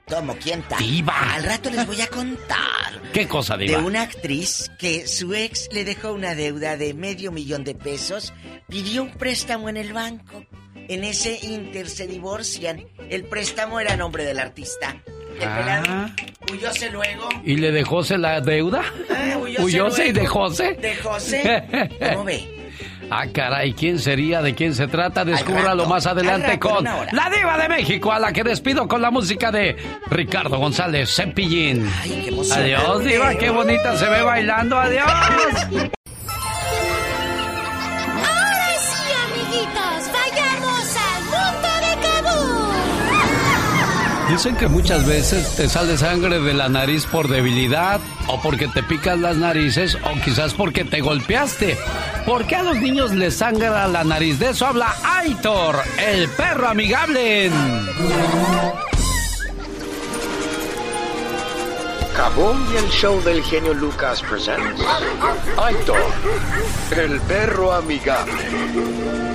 [0.07, 0.77] tomo quienta.
[0.79, 1.35] Diva.
[1.35, 2.59] Al rato les voy a contar.
[3.13, 3.81] ¿Qué cosa, De diva?
[3.81, 8.33] una actriz que su ex le dejó una deuda de medio millón de pesos,
[8.69, 10.45] pidió un préstamo en el banco.
[10.89, 12.85] En ese inter se divorcian.
[13.11, 14.97] El préstamo era nombre del artista.
[15.41, 15.57] El Ah.
[15.57, 16.11] pelado
[16.53, 17.29] huyóse luego.
[17.45, 18.83] ¿Y le dejóse la deuda?
[19.11, 20.73] Ah, huyóse ¿Huyóse y dejóse?
[20.75, 21.65] ¿De José?
[22.13, 22.55] ¿Cómo ve?
[23.11, 24.43] Ah, caray, ¿quién sería?
[24.43, 25.25] ¿De quién se trata?
[25.25, 29.01] Descúbralo rato, más adelante rato, con la diva de México, a la que despido con
[29.01, 29.77] la música de
[30.11, 31.91] Ricardo González Cepillín.
[32.03, 32.53] Ay, qué.
[32.55, 35.89] Adiós, diva, qué bonita se ve bailando, adiós.
[44.39, 48.85] Dicen que muchas veces te sale sangre de la nariz por debilidad o porque te
[48.85, 51.77] picas las narices o quizás porque te golpeaste.
[52.25, 54.39] ¿Por qué a los niños les sangra la nariz?
[54.39, 57.51] De eso habla Aitor, el perro amigable.
[62.17, 64.81] Kaboom y el show del genio Lucas presents
[65.57, 66.13] Aitor,
[66.97, 69.28] el perro amigable.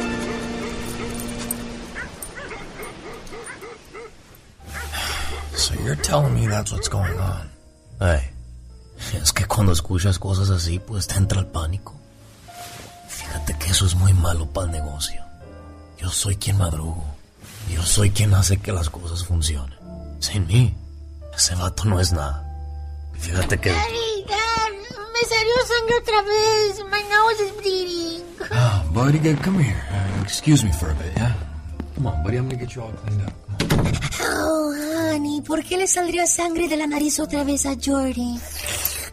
[5.84, 7.50] You're telling me that's what's going on.
[8.00, 8.22] Ay,
[9.22, 11.94] es que cuando escuchas cosas así, pues te entra el pánico.
[13.08, 15.22] Fíjate que eso es muy malo para el negocio.
[15.98, 17.04] Yo soy quien madrugo.
[17.70, 19.78] Yo soy quien hace que las cosas funcionen.
[20.20, 20.76] Sin mí,
[21.36, 22.44] ese vato no es nada.
[23.14, 23.70] Fíjate que...
[23.70, 24.72] Daddy, Dad,
[25.14, 26.80] me salió sangre otra vez.
[26.92, 28.24] My nose is bleeding.
[28.52, 29.82] Ah, buddy, come here.
[29.92, 31.34] Uh, excuse me for a bit, yeah?
[31.96, 33.43] Come on, buddy, I'm gonna get you all cleaned up.
[34.22, 34.72] Oh,
[35.14, 38.40] honey, ¿por qué le saldría sangre de la nariz otra vez a Jordi?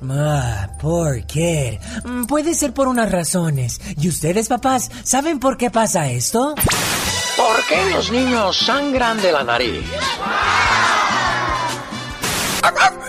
[0.08, 1.78] Ah, ¿por qué?
[2.04, 3.80] Mm, Puede ser por unas razones.
[3.98, 6.54] ¿Y ustedes, papás, saben por qué pasa esto?
[7.36, 9.82] ¿Por qué los niños sangran de la nariz?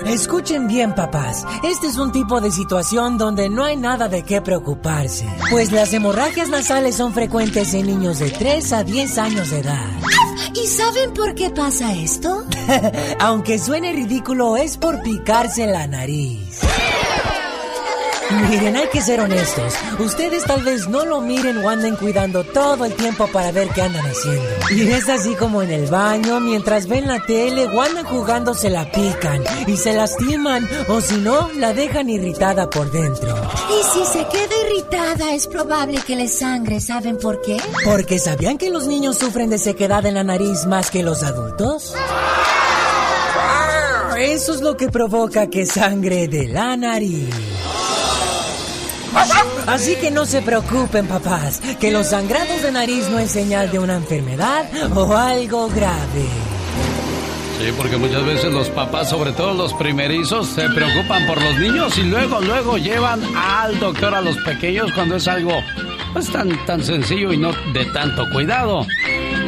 [0.06, 1.45] Escuchen bien, papás.
[1.64, 5.26] Este es un tipo de situación donde no hay nada de qué preocuparse.
[5.49, 9.89] Pues las hemorragias nasales son frecuentes en niños de 3 a 10 años de edad.
[10.54, 12.45] ¿Y saben por qué pasa esto?
[13.20, 16.62] Aunque suene ridículo, es por picarse la nariz.
[18.50, 19.74] Miren, hay que ser honestos.
[20.00, 23.82] Ustedes tal vez no lo miren o anden cuidando todo el tiempo para ver qué
[23.82, 24.44] andan haciendo.
[24.72, 28.70] Y es así como en el baño, mientras ven la tele o andan jugando se
[28.70, 33.36] la pican y se lastiman o si no, la dejan irritada por dentro.
[33.70, 36.80] Y si se queda irritada, es probable que le sangre.
[36.80, 37.58] ¿Saben por qué?
[37.84, 41.94] Porque ¿sabían que los niños sufren de sequedad en la nariz más que los adultos?
[44.18, 47.30] Eso es lo que provoca que sangre de la nariz.
[49.68, 53.80] Así que no se preocupen, papás, que los sangrados de nariz no es señal de
[53.80, 56.26] una enfermedad o algo grave.
[57.59, 61.95] Sí, porque muchas veces los papás, sobre todo los primerizos, se preocupan por los niños
[61.97, 65.51] y luego, luego llevan al doctor a los pequeños cuando es algo
[66.12, 68.86] pues tan, tan sencillo y no de tanto cuidado.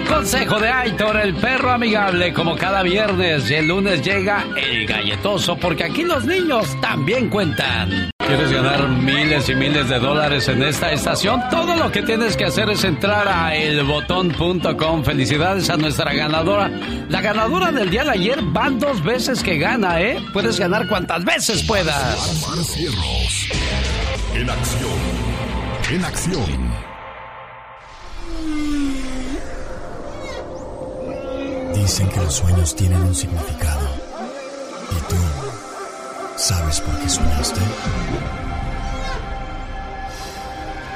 [0.07, 5.57] Consejo de Aitor, el perro amigable, como cada viernes y el lunes llega el galletoso,
[5.57, 8.12] porque aquí los niños también cuentan.
[8.27, 11.41] ¿Quieres ganar miles y miles de dólares en esta estación?
[11.49, 15.03] Todo lo que tienes que hacer es entrar a elbotón.com.
[15.03, 16.69] Felicidades a nuestra ganadora.
[17.09, 20.23] La ganadora del día de ayer van dos veces que gana, ¿eh?
[20.31, 22.43] Puedes ganar cuantas veces puedas.
[24.33, 24.93] En acción.
[25.91, 26.73] En acción.
[31.75, 33.87] Dicen que los sueños tienen un significado.
[34.91, 35.15] ¿Y tú
[36.43, 37.61] sabes por qué soñaste?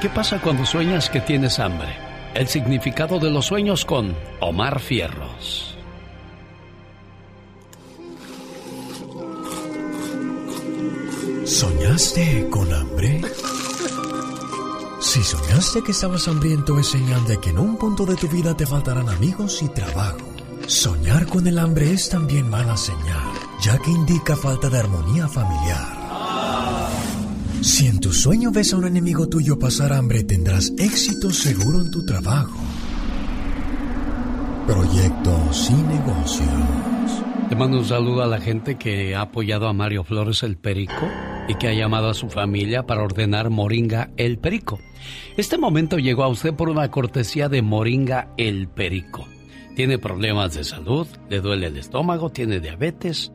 [0.02, 1.96] ¿Qué pasa cuando sueñas que tienes hambre?
[2.34, 5.76] El significado de los sueños con Omar Fierros.
[11.46, 13.22] ¿Soñaste con hambre?
[15.00, 18.56] Si soñaste que estabas hambriento es señal de que en un punto de tu vida
[18.56, 20.18] te faltarán amigos y trabajo.
[20.68, 23.32] Soñar con el hambre es también mala señal,
[23.62, 25.98] ya que indica falta de armonía familiar.
[27.62, 31.92] Si en tu sueño ves a un enemigo tuyo pasar hambre, tendrás éxito seguro en
[31.92, 32.60] tu trabajo,
[34.68, 37.24] proyectos y negocios.
[37.50, 41.08] Te mando un saludo a la gente que ha apoyado a Mario Flores el Perico
[41.48, 44.80] y que ha llamado a su familia para ordenar Moringa el Perico.
[45.38, 49.26] Este momento llegó a usted por una cortesía de Moringa el Perico.
[49.78, 53.32] Tiene problemas de salud, le duele el estómago, tiene diabetes.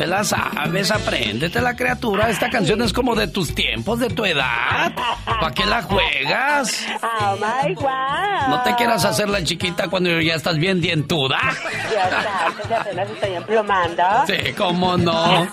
[0.00, 2.30] Te la sabes, apréndete la criatura.
[2.30, 4.94] Esta canción es como de tus tiempos, de tu edad.
[5.26, 6.86] ¿Para qué la juegas?
[7.02, 8.48] Oh my God.
[8.48, 11.38] No te quieras hacer la chiquita cuando ya estás bien dientuda.
[11.38, 14.02] Santo, que apenas estoy emplumando.
[14.26, 15.46] Sí, cómo no.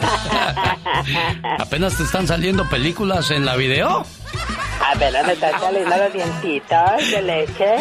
[1.59, 4.05] ¿Apenas te están saliendo películas en la video?
[4.85, 7.75] Apenas me están saliendo los dientitos de leche.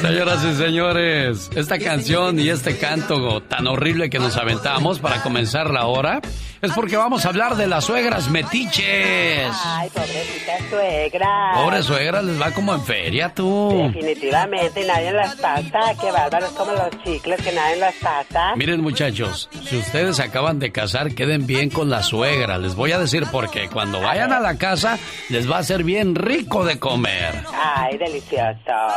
[0.00, 5.70] Señoras y señores, esta canción y este canto tan horrible que nos aventamos para comenzar
[5.70, 6.20] la hora
[6.62, 9.50] es porque vamos a hablar de las suegras metiches.
[9.64, 11.52] Ay, pobrecita suegra.
[11.54, 13.90] Pobre suegra, les va como en feria, tú.
[13.92, 15.94] Definitivamente, nadie las pasa.
[16.00, 18.54] Qué bárbaros como los chicles, que nadie las pasa.
[18.56, 22.58] Miren, muchachos, si ustedes acaban de casar, queden bien con la suegra.
[22.58, 24.98] Les voy a decir porque cuando vayan a la casa,
[25.28, 27.44] les va a ser bien rico de comer.
[27.54, 28.50] Ay, delicioso.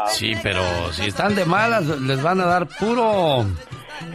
[0.08, 3.46] Sí, pero si están de malas, les van a dar puro.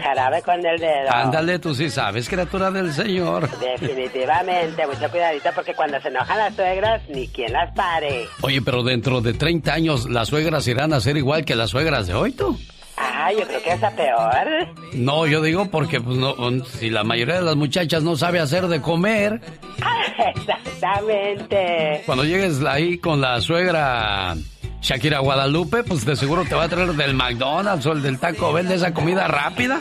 [0.02, 1.10] Jarabe con el dedo.
[1.10, 3.48] Ándale, tú sí sabes, criatura del Señor.
[3.58, 8.26] Definitivamente, mucho cuidadito porque cuando se enojan las suegras, ni quien las pare.
[8.42, 12.06] Oye, pero dentro de 30 años, ¿las suegras irán a ser igual que las suegras
[12.06, 12.58] de hoy, tú?
[13.00, 14.68] Ah, yo creo que es la peor.
[14.94, 18.66] No, yo digo porque pues no, si la mayoría de las muchachas no sabe hacer
[18.66, 19.40] de comer.
[20.36, 22.02] Exactamente.
[22.06, 24.34] Cuando llegues ahí con la suegra
[24.80, 28.52] Shakira Guadalupe, pues de seguro te va a traer del McDonald's o el del Taco
[28.52, 29.80] Bell de esa comida rápida.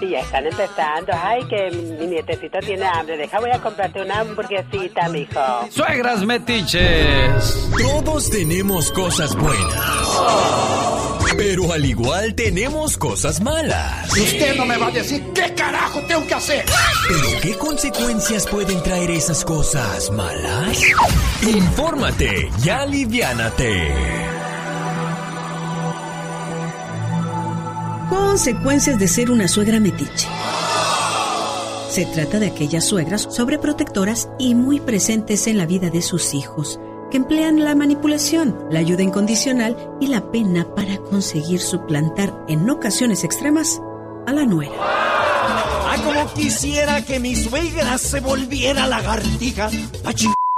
[0.00, 1.12] Y ya están empezando.
[1.22, 3.16] Ay, que mi nietecito tiene hambre.
[3.16, 5.40] Deja, voy a comprarte una hamburguesita, mijo.
[5.70, 7.68] Suegras metiches.
[7.78, 10.20] Todos tenemos cosas buenas
[11.36, 14.10] Pero al igual tenemos cosas malas.
[14.10, 16.64] Usted no me va a decir qué carajo tengo que hacer.
[17.06, 20.82] ¿Pero qué consecuencias pueden traer esas cosas malas?
[21.42, 24.38] Infórmate y aliviánate.
[28.08, 30.28] Consecuencias de ser una suegra metiche.
[31.90, 36.78] Se trata de aquellas suegras sobreprotectoras y muy presentes en la vida de sus hijos,
[37.10, 43.24] que emplean la manipulación, la ayuda incondicional y la pena para conseguir suplantar en ocasiones
[43.24, 43.80] extremas
[44.26, 44.72] a la nuera.
[44.78, 49.70] Ah, como quisiera que mi suegra se volviera lagartija
[50.02, 50.12] pa'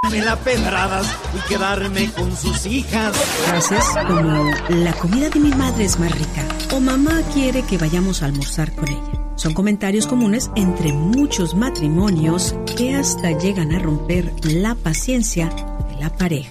[0.09, 3.17] chingarme la pedradas y quedarme con sus hijas.
[3.17, 8.23] Frases como la comida de mi madre es más rica o mamá quiere que vayamos
[8.23, 9.35] a almorzar con ella.
[9.37, 16.11] Son comentarios comunes entre muchos matrimonios que hasta llegan a romper la paciencia de la
[16.11, 16.51] pareja.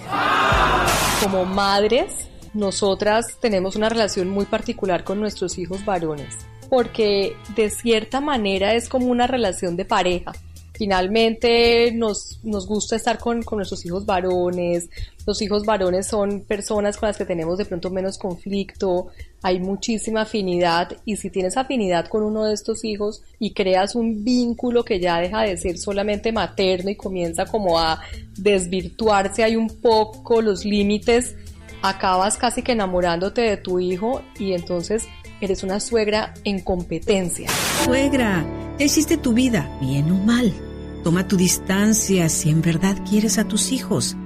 [1.22, 2.12] Como madres,
[2.54, 6.36] nosotras tenemos una relación muy particular con nuestros hijos varones,
[6.68, 10.32] porque de cierta manera es como una relación de pareja.
[10.80, 14.88] Finalmente nos, nos gusta estar con, con nuestros hijos varones.
[15.26, 19.08] Los hijos varones son personas con las que tenemos de pronto menos conflicto,
[19.42, 24.24] hay muchísima afinidad y si tienes afinidad con uno de estos hijos y creas un
[24.24, 28.00] vínculo que ya deja de ser solamente materno y comienza como a
[28.38, 31.36] desvirtuarse hay un poco los límites,
[31.82, 35.06] acabas casi que enamorándote de tu hijo y entonces
[35.42, 37.50] eres una suegra en competencia.
[37.84, 38.46] Suegra,
[38.78, 40.69] ya hiciste tu vida, bien o mal.
[41.02, 44.16] Toma tu distancia si en verdad quieres a tus hijos.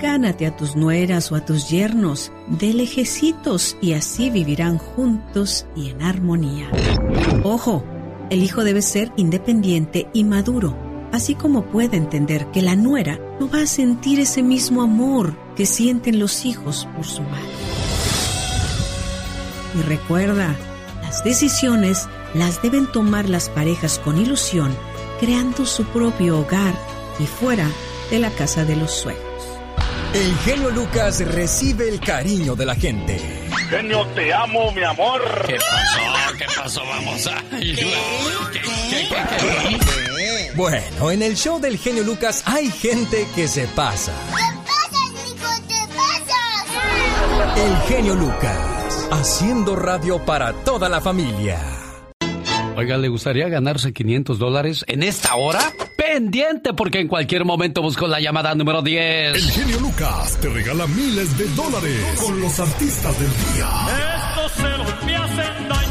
[0.00, 5.88] Gánate a tus nueras o a tus yernos de lejecitos y así vivirán juntos y
[5.88, 6.70] en armonía.
[7.42, 7.84] Ojo,
[8.30, 10.76] el hijo debe ser independiente y maduro,
[11.12, 15.64] así como puede entender que la nuera no va a sentir ese mismo amor que
[15.64, 17.48] sienten los hijos por su madre.
[19.78, 20.54] Y recuerda,
[21.02, 24.74] las decisiones las deben tomar las parejas con ilusión,
[25.18, 26.74] creando su propio hogar
[27.18, 27.68] y fuera
[28.10, 29.24] de la casa de los suegros.
[30.14, 33.20] El genio Lucas recibe el cariño de la gente.
[33.68, 35.20] Genio, te amo, mi amor.
[35.46, 36.36] ¿Qué pasó?
[36.38, 36.82] ¿Qué pasó?
[36.86, 37.42] Vamos a...
[37.50, 44.12] ¿Qué, qué, qué, Bueno, en el show del genio Lucas hay gente que se pasa.
[47.56, 51.77] El genio Lucas, haciendo radio para toda la familia.
[52.78, 55.58] Oiga, ¿le gustaría ganarse 500 dólares en esta hora?
[55.96, 59.34] Pendiente, porque en cualquier momento busco la llamada número 10.
[59.34, 63.68] El genio Lucas te regala miles de dólares con los artistas del día.
[64.28, 65.87] Estos celos me hacen daño.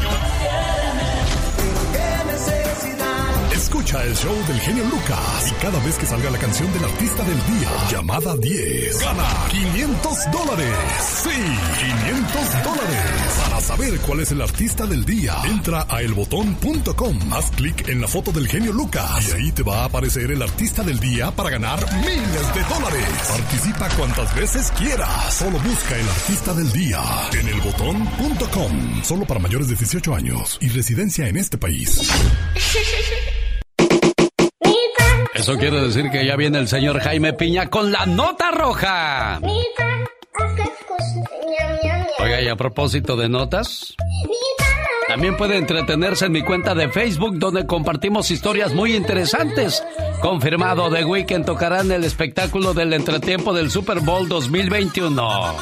[3.68, 7.22] Escucha el show del genio Lucas y cada vez que salga la canción del artista
[7.22, 10.74] del día, llamada 10, gana 500 dólares.
[11.22, 13.42] Sí, 500 dólares.
[13.42, 18.08] Para saber cuál es el artista del día, entra a elbotón.com, haz clic en la
[18.08, 21.50] foto del genio Lucas y ahí te va a aparecer el artista del día para
[21.50, 23.06] ganar miles de dólares.
[23.28, 25.34] Participa cuantas veces quieras.
[25.34, 27.02] Solo busca el artista del día
[27.38, 29.04] en elbotón.com.
[29.04, 32.10] Solo para mayores de 18 años y residencia en este país.
[35.38, 39.40] Eso quiere decir que ya viene el señor Jaime Piña con la nota roja.
[42.18, 43.94] Oiga, y a propósito de notas,
[45.06, 49.84] también puede entretenerse en mi cuenta de Facebook donde compartimos historias muy interesantes.
[50.20, 55.54] Confirmado, The Weeknd tocará en el espectáculo del entretiempo del Super Bowl 2021.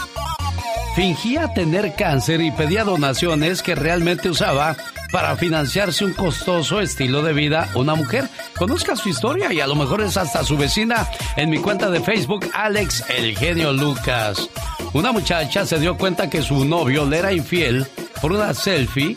[0.97, 4.75] Fingía tener cáncer y pedía donaciones que realmente usaba
[5.11, 8.29] para financiarse un costoso estilo de vida una mujer.
[8.59, 12.01] Conozca su historia y a lo mejor es hasta su vecina en mi cuenta de
[12.01, 14.49] Facebook, Alex El Genio Lucas.
[14.93, 17.87] Una muchacha se dio cuenta que su novio le era infiel
[18.21, 19.17] por una selfie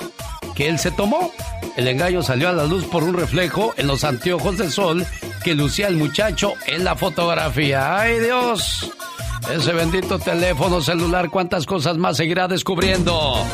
[0.56, 1.32] que él se tomó.
[1.78, 5.06] El engaño salió a la luz por un reflejo en los anteojos de sol
[5.44, 7.98] que lucía el muchacho en la fotografía.
[7.98, 8.92] ¡Ay Dios!
[9.50, 13.46] Ese bendito teléfono celular, cuántas cosas más seguirá descubriendo.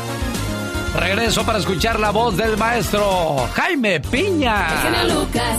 [0.96, 4.66] Regreso para escuchar la voz del maestro Jaime Piña.
[5.04, 5.58] Lucas.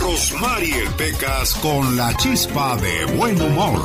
[0.00, 3.80] Rosmarie Pecas con la chispa de buen humor.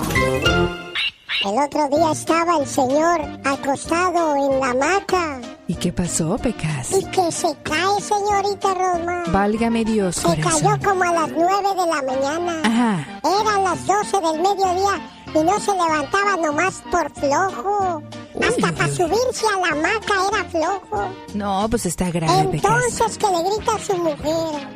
[1.46, 5.40] El otro día estaba el señor acostado en la hamaca.
[5.68, 6.92] ¿Y qué pasó, Pecas?
[6.92, 9.32] Y que se cae, señorita Rosmar.
[9.32, 10.62] Válgame Dios, Se corazón.
[10.64, 12.62] cayó como a las 9 de la mañana.
[12.64, 13.20] Ajá.
[13.42, 15.02] Eran las 12 del mediodía
[15.36, 18.02] y no se levantaba nomás por flojo.
[18.42, 21.10] Hasta para subirse a la hamaca era flojo.
[21.34, 22.50] No, pues está grave.
[22.54, 24.68] Entonces que le grita a su mujer.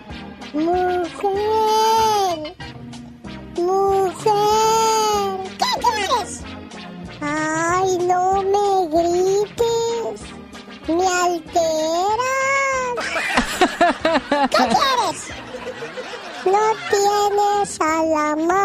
[0.53, 2.55] Mujer.
[3.57, 5.39] Mujer.
[5.59, 6.41] ¿Qué quieres?
[7.21, 10.21] Ay, no me grites.
[10.87, 12.01] Me alteras.
[14.49, 15.19] ¿Qué quieres?
[16.45, 18.60] No tienes a la hamaca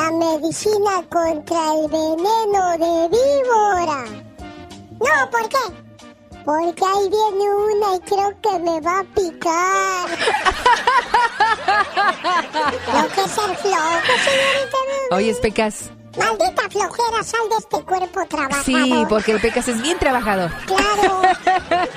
[0.00, 4.04] medicina contra el veneno de víbora.
[4.90, 5.58] No, ¿por qué?
[6.44, 10.08] Porque ahí viene una y creo que me va a picar.
[13.02, 14.78] Lo que es ser flojo, señorita.
[15.10, 15.90] Oye, Pecas.
[16.16, 18.64] Maldita flojera, sal de este cuerpo trabajador.
[18.64, 20.50] Sí, porque el Pecas es bien trabajador.
[20.66, 21.22] Claro.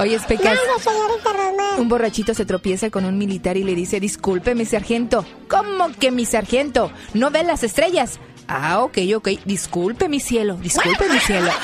[0.00, 0.44] Oye, Pecas.
[0.44, 1.80] Mande, señorita Román.
[1.80, 5.24] Un borrachito se tropieza con un militar y le dice, disculpe, mi sargento.
[5.48, 6.90] ¿Cómo que mi sargento?
[7.14, 8.18] ¿No ve las estrellas?
[8.48, 9.28] Ah, ok, ok.
[9.44, 10.56] Disculpe, mi cielo.
[10.56, 11.50] Disculpe, mi cielo.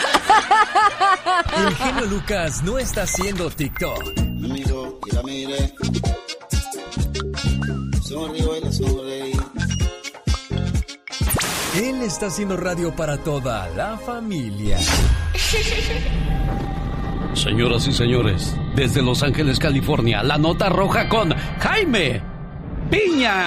[1.57, 4.17] El genio Lucas no está haciendo TikTok.
[4.17, 5.75] Me miro y la miré.
[8.03, 9.06] Sonrío y sonreí.
[11.77, 14.79] Él está haciendo radio para toda la familia.
[17.35, 22.23] Señoras y señores, desde Los Ángeles, California, la nota roja con Jaime
[22.91, 23.45] Piña.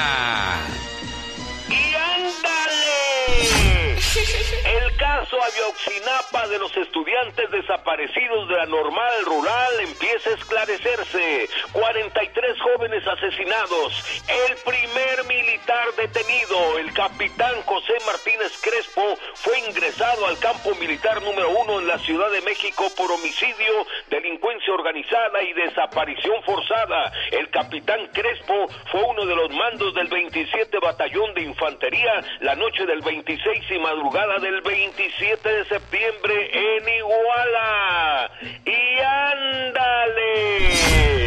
[4.10, 11.48] El caso Ayotzinapa de los estudiantes desaparecidos de la normal rural empieza a esclarecerse.
[11.74, 14.24] 43 jóvenes asesinados.
[14.48, 21.52] El primer militar detenido, el capitán José Martínez Crespo, fue ingresado al campo militar número
[21.52, 27.12] uno en la Ciudad de México por homicidio, delincuencia organizada y desaparición forzada.
[27.30, 32.88] El capitán Crespo fue uno de los mandos del 27 Batallón de Infantería la noche
[32.88, 33.99] del 26 y madrugada
[34.42, 38.32] del 27 de septiembre en Iguala.
[38.66, 40.70] Y ándale.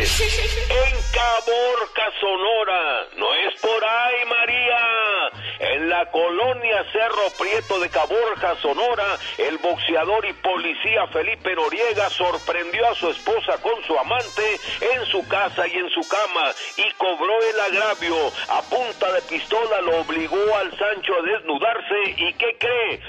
[0.02, 3.06] En Caborca, Sonora.
[3.16, 5.32] No es por ahí, María.
[5.60, 12.88] En la colonia Cerro Prieto de Caborja, Sonora, el boxeador y policía Felipe Noriega sorprendió
[12.88, 17.38] a su esposa con su amante en su casa y en su cama y cobró
[17.42, 18.16] el agravio.
[18.48, 22.56] A punta de pistola lo obligó al Sancho a desnudarse y ¿qué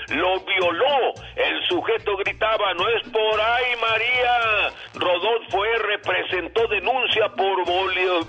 [0.09, 1.13] Lo violó.
[1.35, 4.73] El sujeto gritaba, no es por ahí, María.
[4.95, 5.99] Rodolfo R.
[5.99, 7.65] presentó denuncia por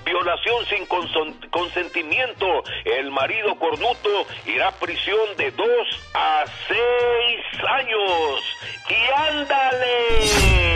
[0.05, 0.87] violación sin
[1.51, 2.63] consentimiento.
[2.85, 8.43] El marido cornuto irá a prisión de dos a seis años.
[8.89, 10.75] ¡Y ándale!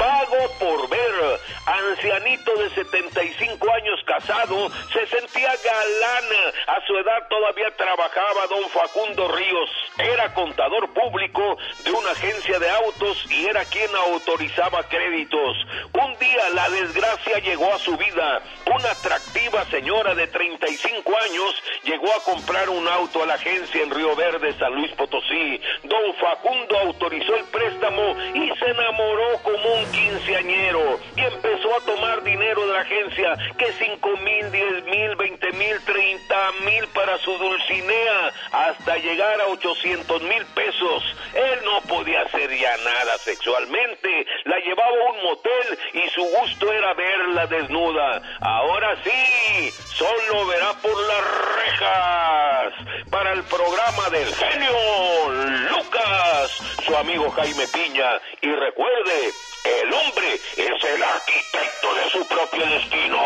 [0.00, 1.40] Pago por ver.
[1.66, 6.24] Ancianito de 75 años casado, se sentía galán.
[6.68, 9.70] A su edad todavía trabajaba don Facundo Ríos.
[9.98, 15.66] Era contador público de una agencia de autos y era quien autorizaba créditos.
[15.92, 18.40] Un día la desgracia llegó a su vida.
[18.74, 23.90] Una atractiva señora de 35 años llegó a comprar un auto a la agencia en
[23.90, 25.60] Río Verde, San Luis Potosí.
[25.84, 32.22] Don Facundo autorizó el préstamo y se enamoró como un quinceañero y empezó a tomar
[32.22, 37.32] dinero de la agencia, que cinco mil, diez mil, veinte mil, treinta mil para su
[37.36, 41.02] dulcinea, hasta llegar a 800 mil pesos.
[41.34, 46.72] Él no podía hacer ya nada sexualmente, la llevaba a un motel y su gusto
[46.72, 48.22] era verla desnuda.
[48.40, 51.24] Ahora sí, solo verá por las
[51.56, 53.10] rejas.
[53.10, 55.30] Para el programa del genio
[55.70, 56.50] Lucas,
[56.84, 58.20] su amigo Jaime Piña.
[58.40, 59.32] Y recuerde,
[59.64, 63.18] el hombre es el arquitecto de su propio destino.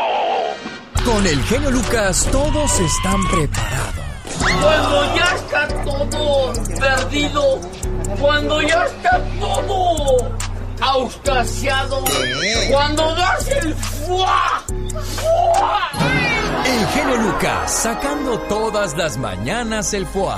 [1.05, 4.05] Con el genio Lucas todos están preparados.
[4.61, 7.61] Cuando ya está todo perdido,
[8.21, 10.37] cuando ya está todo
[10.81, 12.05] auscasiado,
[12.71, 14.65] cuando das el fuá,
[15.21, 15.91] fuá,
[16.65, 20.35] El genio Lucas sacando todas las mañanas el foie.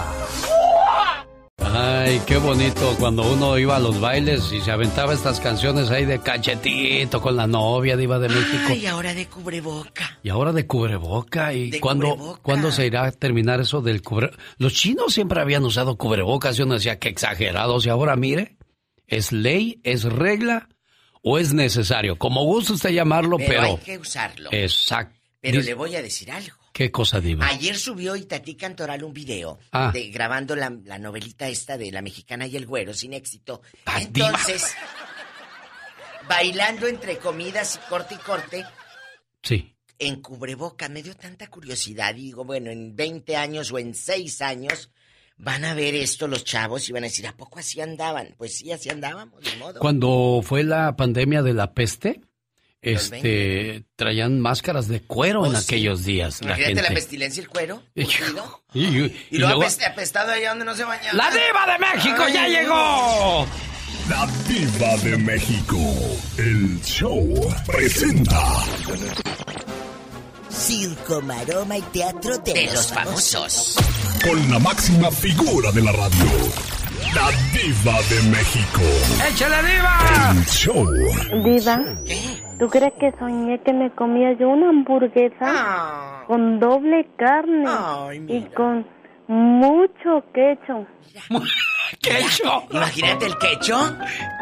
[1.79, 6.07] Ay, qué bonito cuando uno iba a los bailes y se aventaba estas canciones ahí
[6.07, 8.65] de cachetito con la novia de Iba de México.
[8.69, 10.19] Ay, ahora de cubreboca.
[10.23, 11.53] Y ahora de cubreboca.
[11.53, 12.41] ¿Y De cuándo, cubreboca.
[12.43, 14.31] cuándo se irá a terminar eso del cubre...
[14.57, 17.85] Los chinos siempre habían usado cubrebocas y uno decía que exagerados.
[17.85, 18.57] Y ahora mire,
[19.07, 20.71] ¿es ley, es regla
[21.23, 22.17] o es necesario?
[22.17, 23.63] Como gusta usted llamarlo, Pero, pero...
[23.65, 24.49] hay que usarlo.
[24.51, 25.21] Exacto.
[25.43, 26.56] Pero le voy a decir algo.
[26.77, 27.47] ¿Qué cosa, Diva?
[27.47, 29.91] Ayer subió Itatí Cantoral un video Ah.
[29.95, 33.63] de, grabando la, la novelita esta de La Mexicana y el Güero sin éxito.
[33.87, 34.75] Ah, Entonces,
[36.29, 38.65] bailando entre comidas y corte y corte,
[39.43, 39.75] Sí.
[39.99, 42.15] en cubreboca, me dio tanta curiosidad.
[42.15, 44.91] Digo, bueno, en 20 años o en 6 años
[45.39, 48.35] van a ver esto los chavos y van a decir, ¿a poco así andaban?
[48.37, 49.81] Pues sí, así andábamos, de modo.
[49.81, 52.21] Cuando fue la pandemia de la peste,
[52.95, 55.65] este, traían máscaras de cuero en Oh, sí.
[55.65, 56.43] aquellos días.
[56.43, 56.83] La gente.
[56.83, 57.83] la pestilencia y el cuero.
[57.95, 58.63] curtido.
[58.75, 61.13] Y, y- Y, y luego, luego- apest- apestado allá donde no se bañaba.
[61.13, 63.47] ¡La diva de México ya llegó!
[64.09, 65.77] La diva de México.
[66.39, 68.41] El show presenta.
[70.51, 73.77] circo, maroma y teatro de, De los, los famosos.
[74.23, 76.27] Con la máxima figura de la radio.
[77.15, 78.83] La diva de México.
[79.31, 80.33] ¡Échale, diva!
[80.33, 80.87] El show.
[81.45, 81.79] Diva,
[82.59, 87.65] ¿tú crees que soñé que me comía yo una hamburguesa con doble carne
[88.29, 88.87] y con
[89.29, 90.87] mucho queso?
[92.01, 92.65] ¿Quecho?
[92.71, 93.77] Imagínate el quecho.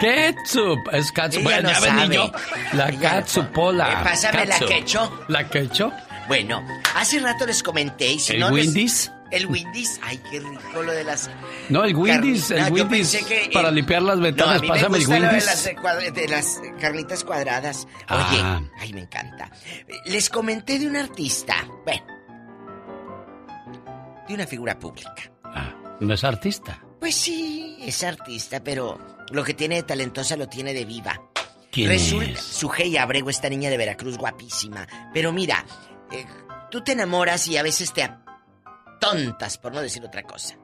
[0.01, 0.78] Ketchup.
[0.93, 1.43] Es catsup.
[1.43, 2.09] Bueno, no ya ven, sabe.
[2.09, 2.32] niño.
[2.73, 3.85] La no catsupola.
[3.85, 3.95] sabe.
[3.95, 4.69] Eh, pásame la Catsup.
[4.69, 5.24] quecho.
[5.28, 5.93] ¿La quecho?
[6.27, 6.62] Bueno,
[6.97, 9.12] hace rato les comenté y si ¿El no les- Windies?
[9.30, 9.98] El Windies.
[10.02, 11.30] Ay, qué rico lo de las...
[11.68, 12.51] No, el Windies.
[12.51, 13.12] Carni- El No, Windies.
[13.12, 16.14] pensé que, Para limpiar las No, ventanas, mí pásame me el de las, Windies.
[16.14, 17.88] de las eh, carnitas cuadradas.
[18.09, 18.28] Ah.
[18.30, 19.51] Oye, ay, me encanta.
[20.06, 21.56] Les comenté de un artista.
[21.84, 22.05] Bueno.
[24.28, 25.14] De una figura pública.
[26.01, 26.80] No es artista.
[27.01, 28.98] Pues sí, es artista, pero
[29.30, 31.20] lo que tiene de talentosa lo tiene de viva.
[31.70, 32.40] ¿Quién Resulta, es?
[32.40, 34.86] Sujei Abrego, esta niña de Veracruz, guapísima.
[35.12, 35.64] Pero mira,
[36.12, 36.24] eh,
[36.70, 38.02] tú te enamoras y a veces te
[39.00, 40.56] tontas, por no decir otra cosa.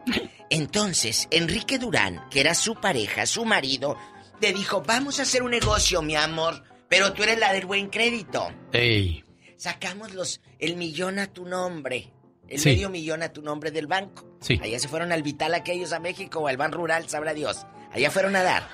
[0.49, 3.97] Entonces, Enrique Durán, que era su pareja, su marido,
[4.41, 7.89] le dijo, vamos a hacer un negocio, mi amor, pero tú eres la del buen
[7.89, 8.49] crédito.
[8.73, 9.25] Ey.
[9.57, 12.13] Sacamos los, el millón a tu nombre.
[12.49, 12.71] El Sí.
[12.71, 14.27] medio millón a tu nombre del banco.
[14.41, 14.59] Sí.
[14.61, 17.65] Allá se fueron al Vital aquellos a México o al Ban Rural, sabrá Dios.
[17.93, 18.67] Allá fueron a dar.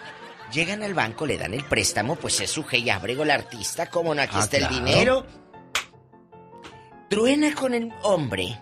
[0.53, 4.15] Llegan al banco, le dan el préstamo, pues es su y Abrego el artista, como
[4.15, 4.75] no, aquí Ah, está claro.
[4.77, 5.27] el dinero.
[7.11, 8.59] Truena con el hombre,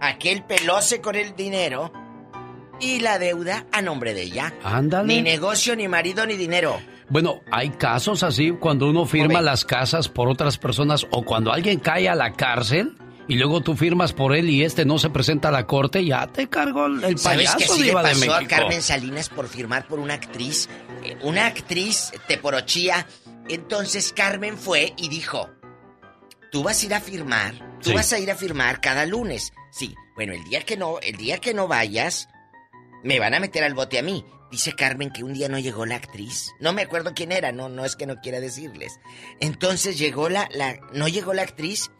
[0.00, 1.92] aquel pelose con el dinero
[2.80, 4.54] y la deuda a nombre de ella.
[4.62, 5.06] Ándale.
[5.08, 6.80] Ni negocio, ni marido, ni dinero.
[7.08, 11.78] Bueno, hay casos así cuando uno firma las casas por otras personas o cuando alguien
[11.78, 12.96] cae a la cárcel
[13.28, 16.26] y luego tú firmas por él y este no se presenta a la corte, ya
[16.26, 18.44] te cargó el el ¿Sabes payaso que así le pasó a.
[18.46, 20.68] Carmen Salinas por firmar por una actriz?
[21.04, 23.06] Eh, Una actriz teporochía.
[23.48, 25.50] Entonces Carmen fue y dijo,
[26.50, 27.94] tú vas a ir a firmar, tú Sí.
[27.96, 29.52] vas a ir a firmar cada lunes.
[29.70, 32.28] Sí, bueno, el día que no, el día que no vayas,
[33.04, 34.24] me van a meter al bote a mí.
[34.50, 36.52] Dice Carmen que un día no llegó la actriz.
[36.60, 38.98] No me acuerdo quién era, no, no es que no quiera decirles.
[39.40, 41.90] Entonces llegó la, la, no llegó la actriz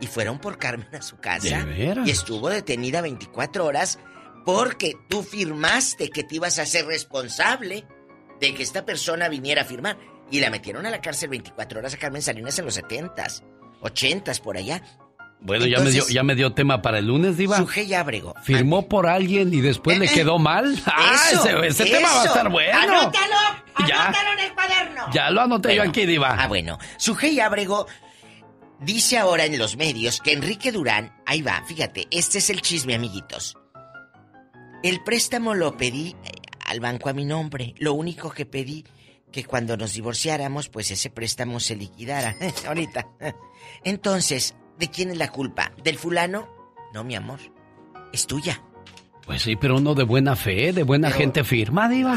[0.00, 1.64] y fueron por Carmen a su casa.
[1.64, 2.06] ¿De veras?
[2.06, 3.98] Y estuvo detenida 24 horas
[4.44, 7.84] porque tú firmaste que te ibas a ser responsable
[8.40, 9.98] de que esta persona viniera a firmar.
[10.30, 13.42] Y la metieron a la cárcel 24 horas a Carmen Salinas en los 70s,
[13.82, 14.82] 80s por allá.
[15.44, 17.58] Bueno, ya me dio ya me dio tema para el lunes, diva.
[17.58, 18.34] Sujei Ábrego.
[18.42, 20.74] Firmó por alguien y después le quedó mal.
[20.86, 22.78] Ah, Eso, ese, ese tema va a estar bueno.
[22.78, 23.36] ¡Anótalo!
[23.86, 24.06] Ya.
[24.06, 25.02] ¡Anótalo en el cuaderno!
[25.12, 26.34] Ya lo anoté yo aquí, diva.
[26.38, 26.78] Ah, bueno.
[26.96, 27.86] Sujei Ábrego
[28.80, 32.94] dice ahora en los medios que Enrique Durán, ahí va, fíjate, este es el chisme,
[32.94, 33.56] amiguitos.
[34.82, 36.32] El préstamo lo pedí eh,
[36.66, 37.74] al banco a mi nombre.
[37.78, 38.84] Lo único que pedí
[39.32, 42.36] que cuando nos divorciáramos, pues ese préstamo se liquidara.
[42.66, 43.06] Ahorita.
[43.82, 45.72] Entonces, ¿de quién es la culpa?
[45.82, 46.48] ¿Del fulano?
[46.92, 47.40] No, mi amor.
[48.12, 48.62] Es tuya.
[49.26, 52.16] Pues sí, pero uno de buena fe, de buena gente firma, diva.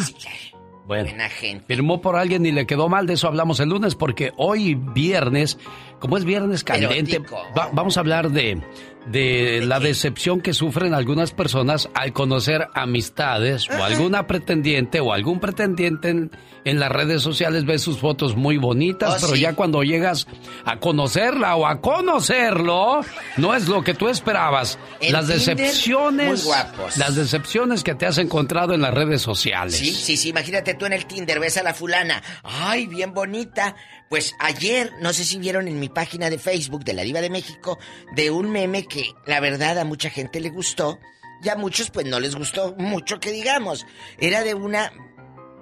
[0.85, 1.65] Bueno, Buena gente.
[1.65, 5.57] firmó por alguien y le quedó mal, de eso hablamos el lunes, porque hoy viernes,
[5.99, 7.19] como es viernes caliente,
[7.57, 8.61] va- vamos a hablar de,
[9.07, 15.39] de la decepción que sufren algunas personas al conocer amistades o alguna pretendiente o algún
[15.39, 16.31] pretendiente en,
[16.65, 19.41] en las redes sociales, ves sus fotos muy bonitas, Oh, pero sí.
[19.41, 20.27] ya cuando llegas
[20.65, 23.01] a conocerla o a conocerlo,
[23.37, 24.77] no es lo que tú esperabas.
[24.99, 26.97] En las Tinder, decepciones, muy guapos.
[26.97, 29.75] las decepciones que te has encontrado en las redes sociales.
[29.77, 32.21] Sí, sí, sí, imagínate tú en el Tinder, ves a la fulana.
[32.43, 33.75] Ay, bien bonita.
[34.09, 37.29] Pues ayer, no sé si vieron en mi página de Facebook de la Diva de
[37.29, 37.77] México,
[38.15, 40.99] de un meme que la verdad a mucha gente le gustó.
[41.43, 43.85] Y a muchos pues no les gustó mucho que digamos.
[44.17, 44.91] Era de una,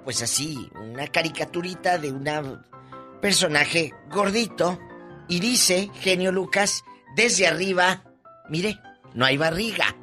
[0.04, 2.64] pues así, una caricaturita de un
[3.20, 4.78] personaje gordito.
[5.28, 6.84] Y dice, genio Lucas,
[7.16, 8.04] desde arriba,
[8.48, 8.78] mire,
[9.14, 9.96] no hay barriga.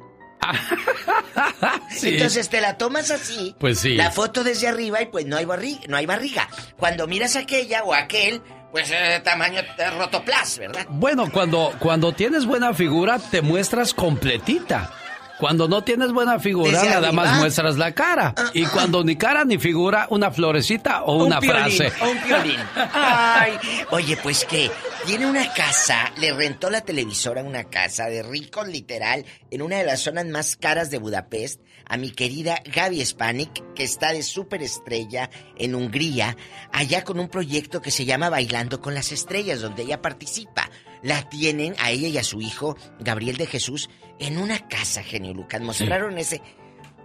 [1.90, 2.08] Sí.
[2.14, 3.54] Entonces te la tomas así.
[3.58, 3.94] Pues sí.
[3.94, 6.48] La foto desde arriba y pues no hay barriga, no hay barriga.
[6.76, 8.42] Cuando miras aquella o aquel,
[8.72, 10.86] pues eh, tamaño de rotoplas, ¿verdad?
[10.88, 14.90] Bueno, cuando, cuando tienes buena figura, te muestras completita.
[15.38, 17.24] Cuando no tienes buena figura, Desde nada arriba.
[17.24, 18.34] más muestras la cara.
[18.52, 21.92] Y cuando ni cara ni figura, una florecita o una piolín, frase.
[22.08, 22.60] un piolín.
[22.92, 23.52] Ay,
[23.90, 24.70] oye, pues que
[25.06, 29.84] tiene una casa, le rentó la televisora una casa de ricos literal en una de
[29.84, 35.28] las zonas más caras de Budapest a mi querida Gaby Spanik, que está de superestrella
[35.58, 36.36] en Hungría,
[36.72, 40.70] allá con un proyecto que se llama Bailando con las Estrellas, donde ella participa.
[41.04, 45.32] La tienen a ella y a su hijo, Gabriel de Jesús, en una casa, genio
[45.34, 45.60] Lucas.
[45.60, 46.42] Mostraron ese.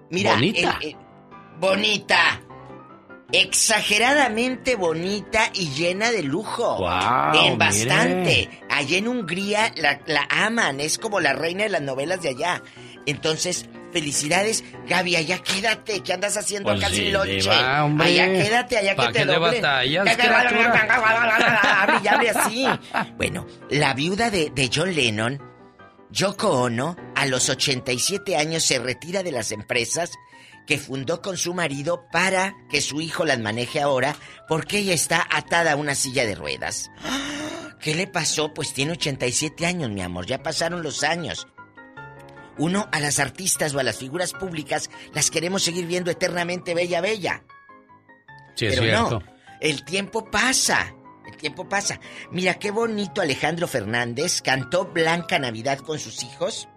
[0.09, 0.79] Mira, Bonita.
[1.59, 2.41] bonita.
[3.31, 6.77] exageradamente bonita y llena de lujo.
[6.77, 8.49] Wow, en bastante.
[8.49, 8.61] mire.
[8.69, 12.63] Allá en Hungría la, la aman, es como la reina de las novelas de allá.
[13.05, 17.49] Entonces, felicidades, Gaby, allá quédate, ¿qué andas haciendo Pues acá sin lonche?
[17.81, 18.07] hombre.
[18.07, 19.61] allá quédate, allá ¿Pa' que te qué le doblen.
[19.61, 21.81] batallas, criatura?
[21.81, 22.65] Hable y hable así.
[23.17, 25.41] Bueno, la viuda de, de John Lennon,
[26.11, 30.11] Yoko Ono, a los 87 años se retira de las empresas
[30.67, 34.15] que fundó con su marido para que su hijo las maneje ahora
[34.47, 36.91] porque ella está atada a una silla de ruedas.
[37.79, 38.53] ¿Qué le pasó?
[38.53, 41.47] Pues tiene 87 años, mi amor, ya pasaron los años.
[42.59, 47.01] Uno, a las artistas o a las figuras públicas las queremos seguir viendo eternamente bella,
[47.01, 47.43] bella.
[48.55, 49.19] Sí, es Pero cierto.
[49.21, 49.23] no,
[49.61, 50.93] el tiempo pasa.
[51.25, 51.99] El tiempo pasa.
[52.31, 56.67] Mira qué bonito Alejandro Fernández cantó Blanca Navidad con sus hijos.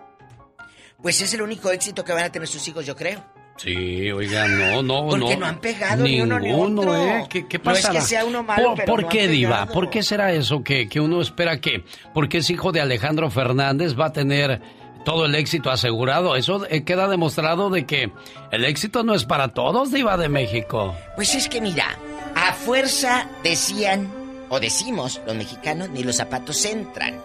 [1.03, 3.25] Pues es el único éxito que van a tener sus hijos, yo creo.
[3.57, 5.09] Sí, oiga, no, no, no.
[5.09, 6.97] Porque no han pegado ni uno ni Ninguno, otro.
[6.97, 7.27] ¿eh?
[7.29, 9.67] ¿Qué, qué No es que sea uno malo, ¿Por, pero por no qué, han Diva?
[9.67, 11.85] ¿Por qué será eso que, que uno espera que,
[12.15, 14.61] porque es hijo de Alejandro Fernández, va a tener
[15.05, 16.37] todo el éxito asegurado?
[16.37, 18.11] Eso eh, queda demostrado de que
[18.51, 20.95] el éxito no es para todos, Diva de México.
[21.16, 21.99] Pues es que mira,
[22.35, 24.11] a fuerza decían,
[24.49, 27.20] o decimos los mexicanos, ni los zapatos entran.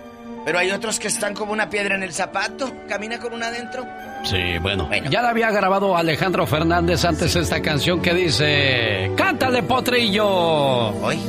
[0.46, 2.72] Pero hay otros que están como una piedra en el zapato.
[2.88, 3.86] Camina con una adentro.
[4.24, 10.26] Sí, bueno, ya la había grabado Alejandro Fernández antes esta canción que dice, ¡Cántale, potrillo!
[10.26, 11.20] Hoy.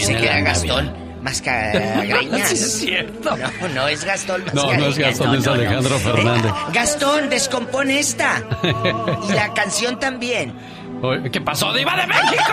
[0.00, 2.48] Pensé viene que era Gastón Mascareñas.
[2.50, 3.36] Sí, es cierto.
[3.36, 6.50] No, no es Gastón No, no es Gastón, es Alejandro Fernández.
[6.50, 8.42] Eh, Gastón, descompone esta.
[9.28, 10.54] Y la canción también.
[11.32, 12.42] ¿Qué pasó, Diva de México?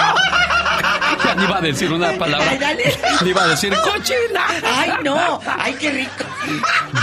[1.23, 2.47] Ya ni iba a decir una palabra.
[2.51, 2.83] Ay, dale.
[3.23, 4.45] Ni iba a decir cochina.
[4.63, 5.39] ¡Ay, no!
[5.57, 6.23] ¡Ay, qué rico!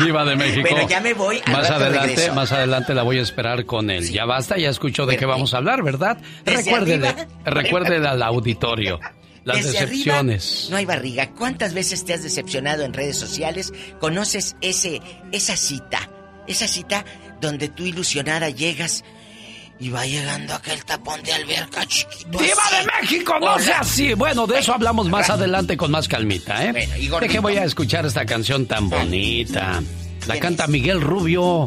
[0.02, 0.68] Diva de México.
[0.70, 2.34] Bueno, ya me voy, Más adelante, regreso.
[2.34, 4.08] más adelante la voy a esperar con él.
[4.10, 6.18] Ya basta, ya escuchó de qué vamos a hablar, ¿verdad?
[6.44, 7.14] Recuérdele,
[7.44, 9.00] recuérdele al auditorio.
[9.44, 10.56] Las Desde decepciones.
[10.62, 11.30] arriba no hay barriga.
[11.30, 13.72] ¿Cuántas veces te has decepcionado en redes sociales?
[14.00, 15.00] ¿Conoces ese,
[15.32, 16.08] esa cita?
[16.46, 17.04] Esa cita
[17.40, 19.04] donde tú ilusionada llegas
[19.80, 22.38] y va llegando aquel tapón de alberca chiquito.
[22.38, 22.76] ¡Diva así.
[22.76, 23.34] de México!
[23.40, 24.14] ¡No sea así!
[24.14, 26.72] Bueno, de eso hablamos más adelante con más calmita, ¿eh?
[26.72, 29.82] Bueno, y de voy a escuchar esta canción tan bonita.
[30.26, 30.66] La ¿Quién canta?
[30.68, 31.66] Miguel Rubio,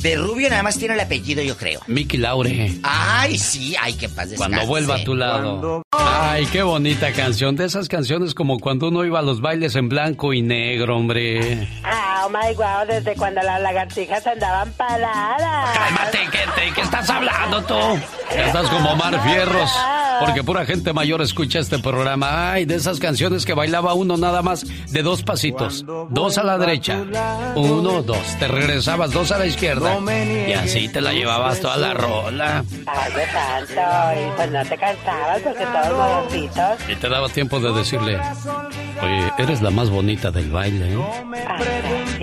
[0.00, 1.80] De rubio nada más tiene el apellido, yo creo.
[1.86, 2.72] Miki Laure.
[2.82, 4.36] Ay, sí, ay, que paz descanse.
[4.54, 5.82] Cuando vuelva a tu lado.
[5.90, 7.56] Ay, qué bonita canción.
[7.56, 11.68] De esas canciones como cuando uno iba a los bailes en blanco y negro, hombre.
[11.82, 15.76] Ah, oh my wow, desde cuando las lagartijas andaban paradas.
[15.76, 17.78] Cálmate, ¿qué, te- qué estás hablando tú?
[18.30, 19.70] Estás como Mar Fierros.
[20.20, 22.50] Porque pura gente mayor escucha este programa.
[22.52, 25.84] Ay, de esas canciones que bailaba uno nada más de dos pasitos.
[26.10, 27.04] Dos a la derecha.
[27.54, 28.18] Uno, dos.
[28.40, 29.96] Te regresabas dos a la izquierda.
[30.48, 32.64] Y así te la llevabas toda la rola.
[32.86, 36.90] Ay, de santo, y pues no te cansabas porque todos modositos.
[36.90, 38.20] Y te daba tiempo de decirle,
[39.00, 40.94] oye, eres la más bonita del baile.
[40.94, 42.17] ¿eh?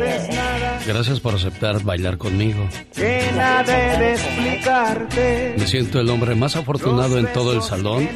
[0.86, 2.68] Gracias por aceptar bailar conmigo.
[2.94, 5.56] Que nada he de explicarte.
[5.58, 8.10] Me siento el hombre más afortunado en todo el salón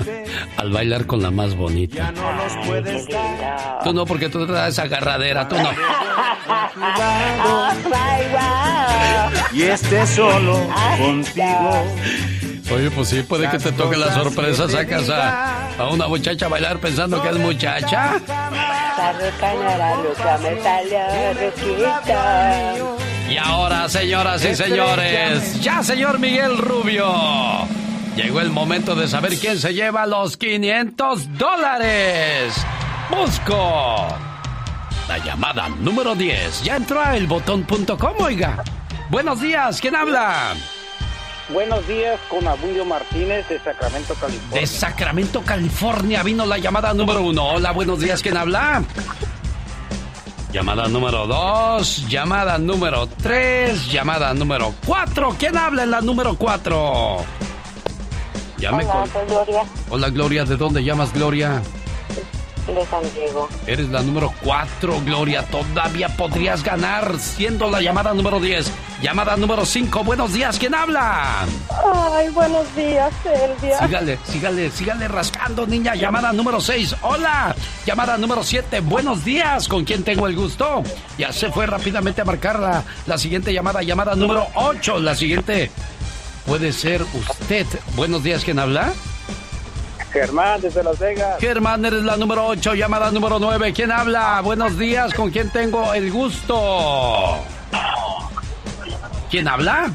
[0.56, 2.12] al bailar con la más bonita.
[2.12, 3.78] No los puedes dar.
[3.84, 5.70] Tú no, porque tú traes esa agarradera, tú no.
[6.50, 7.68] Oh.
[9.52, 10.58] Y esté solo
[10.98, 11.84] contigo.
[12.70, 16.48] Oye, pues sí, puede que te toque la sorpresa, sacas a, a una muchacha a
[16.50, 18.20] bailar pensando que es muchacha.
[23.30, 27.06] Y ahora, señoras y señores, ya señor Miguel Rubio,
[28.16, 32.52] llegó el momento de saber quién se lleva los 500 dólares.
[33.10, 34.08] Busco
[35.08, 36.64] la llamada número 10.
[36.64, 38.62] Ya entró a elbotón.com, oiga.
[39.08, 40.54] Buenos días, ¿quién habla?
[41.48, 44.60] Buenos días con Abundio Martínez de Sacramento, California.
[44.60, 47.46] De Sacramento, California, vino la llamada número uno.
[47.54, 48.82] Hola, buenos días, ¿quién habla?
[50.52, 55.34] Llamada número dos, llamada número tres, llamada número cuatro.
[55.38, 57.18] ¿Quién habla en la número cuatro?
[58.58, 61.62] Ya me Hola, con- soy Gloria Hola, Gloria, ¿de dónde llamas, Gloria?
[62.74, 63.48] De San Diego.
[63.66, 65.42] Eres la número cuatro, Gloria.
[65.44, 68.70] Todavía podrías ganar siendo la llamada número 10.
[69.02, 70.04] Llamada número 5.
[70.04, 71.46] Buenos días, ¿quién habla?
[72.12, 73.78] Ay, buenos días, Elvia.
[73.78, 75.94] Sígale, sígale, sígale rascando, niña.
[75.94, 76.96] Llamada número 6.
[77.02, 77.54] Hola.
[77.86, 78.80] Llamada número 7.
[78.80, 79.68] Buenos días.
[79.68, 80.82] ¿Con quién tengo el gusto?
[81.16, 83.82] Ya se fue rápidamente a marcar la, la siguiente llamada.
[83.82, 84.98] Llamada número 8.
[85.00, 85.70] La siguiente
[86.46, 87.66] puede ser usted.
[87.94, 88.44] Buenos días.
[88.44, 88.92] ¿Quién habla?
[90.12, 91.38] Germán desde Las Vegas.
[91.40, 92.74] Germán, eres la número 8.
[92.74, 93.72] Llamada número 9.
[93.72, 94.40] ¿Quién habla?
[94.40, 95.12] Buenos días.
[95.14, 97.38] ¿Con quién tengo el gusto?
[99.30, 99.90] ¿Quién habla?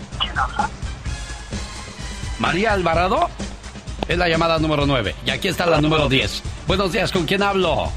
[2.40, 3.30] María Alvarado.
[4.08, 5.16] Es la llamada número 9.
[5.26, 6.44] Y aquí está la número 10.
[6.68, 7.90] Buenos días, ¿con quién hablo?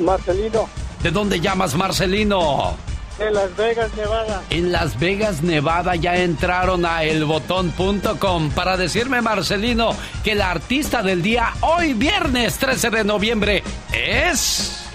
[0.00, 0.68] Marcelino.
[1.02, 2.76] ¿De dónde llamas, Marcelino?
[3.20, 4.42] De Las Vegas, Nevada.
[4.48, 9.94] En Las Vegas, Nevada ya entraron a elbotón.com para decirme, Marcelino,
[10.24, 14.86] que la artista del día hoy viernes 13 de noviembre es...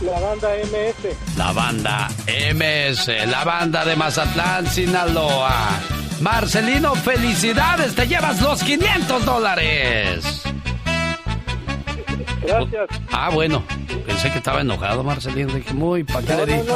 [0.00, 1.36] La banda MS.
[1.36, 2.08] La banda
[2.54, 5.78] MS, la banda de Mazatlán, Sinaloa.
[6.20, 10.42] Marcelino, felicidades, te llevas los 500 dólares.
[12.42, 12.88] Gracias.
[13.12, 13.62] Ah, bueno.
[14.04, 15.54] Pensé que estaba enojado, Marcelino.
[15.54, 16.68] Dije, muy, ¿para qué le, di?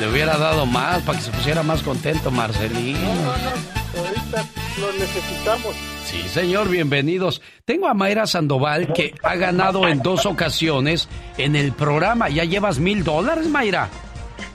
[0.00, 2.98] le hubiera dado más, para que se pusiera más contento, Marcelino.
[2.98, 3.78] No, no, no.
[3.98, 4.44] Ahorita
[4.80, 5.74] lo necesitamos.
[6.04, 7.42] Sí, señor, bienvenidos.
[7.64, 12.28] Tengo a Mayra Sandoval que ha ganado en dos ocasiones en el programa.
[12.28, 13.88] ¿Ya llevas mil dólares, Mayra?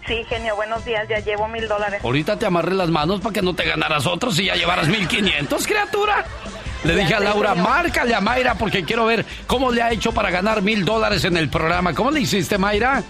[0.08, 2.02] Sí, genio, buenos días, ya llevo mil dólares.
[2.04, 5.08] Ahorita te amarré las manos para que no te ganaras otros y ya llevaras mil
[5.08, 6.26] quinientos, criatura.
[6.84, 10.30] Le dije a Laura, márcale a Mayra porque quiero ver cómo le ha hecho para
[10.32, 11.94] ganar mil dólares en el programa.
[11.94, 13.04] ¿Cómo le hiciste, Mayra?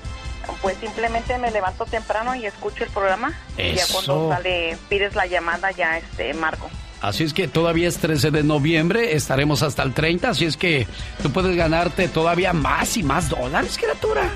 [0.61, 3.33] Pues simplemente me levanto temprano y escucho el programa.
[3.57, 6.69] Y ya cuando sale, pides la llamada, ya este, marco.
[7.01, 10.87] Así es que todavía es 13 de noviembre, estaremos hasta el 30, así es que
[11.21, 14.29] tú puedes ganarte todavía más y más dólares, criatura.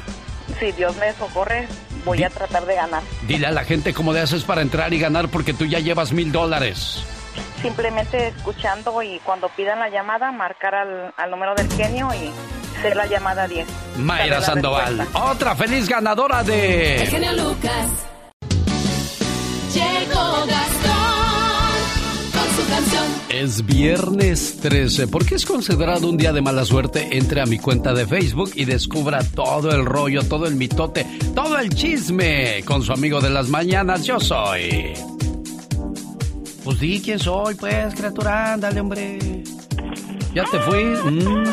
[0.59, 1.65] Si Dios me socorre,
[2.03, 3.03] voy a tratar de ganar.
[3.25, 6.11] Dile a la gente cómo le haces para entrar y ganar porque tú ya llevas
[6.11, 7.03] mil dólares.
[7.67, 12.31] Simplemente escuchando y cuando pidan la llamada, marcar al, al número del genio y
[12.81, 13.67] ser la llamada 10.
[13.97, 17.01] Mayra Sandoval, otra feliz ganadora de...
[17.01, 17.89] El genio Lucas.
[19.73, 21.73] Llegó Gastón
[22.31, 23.05] con su canción.
[23.27, 27.17] Es viernes 13, porque es considerado un día de mala suerte.
[27.17, 31.59] Entre a mi cuenta de Facebook y descubra todo el rollo, todo el mitote, todo
[31.59, 34.05] el chisme con su amigo de las mañanas.
[34.05, 34.93] Yo soy.
[36.67, 39.17] Pues di quién soy, pues, criatura, ándale, hombre.
[40.35, 40.83] Ya te fui.
[40.83, 41.45] Mm.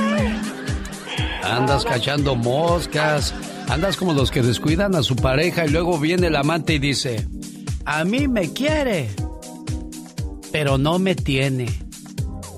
[1.44, 3.32] Andas cachando moscas.
[3.68, 7.28] Andas como los que descuidan a su pareja y luego viene el amante y dice,
[7.84, 9.08] a mí me quiere,
[10.50, 11.68] pero no me tiene.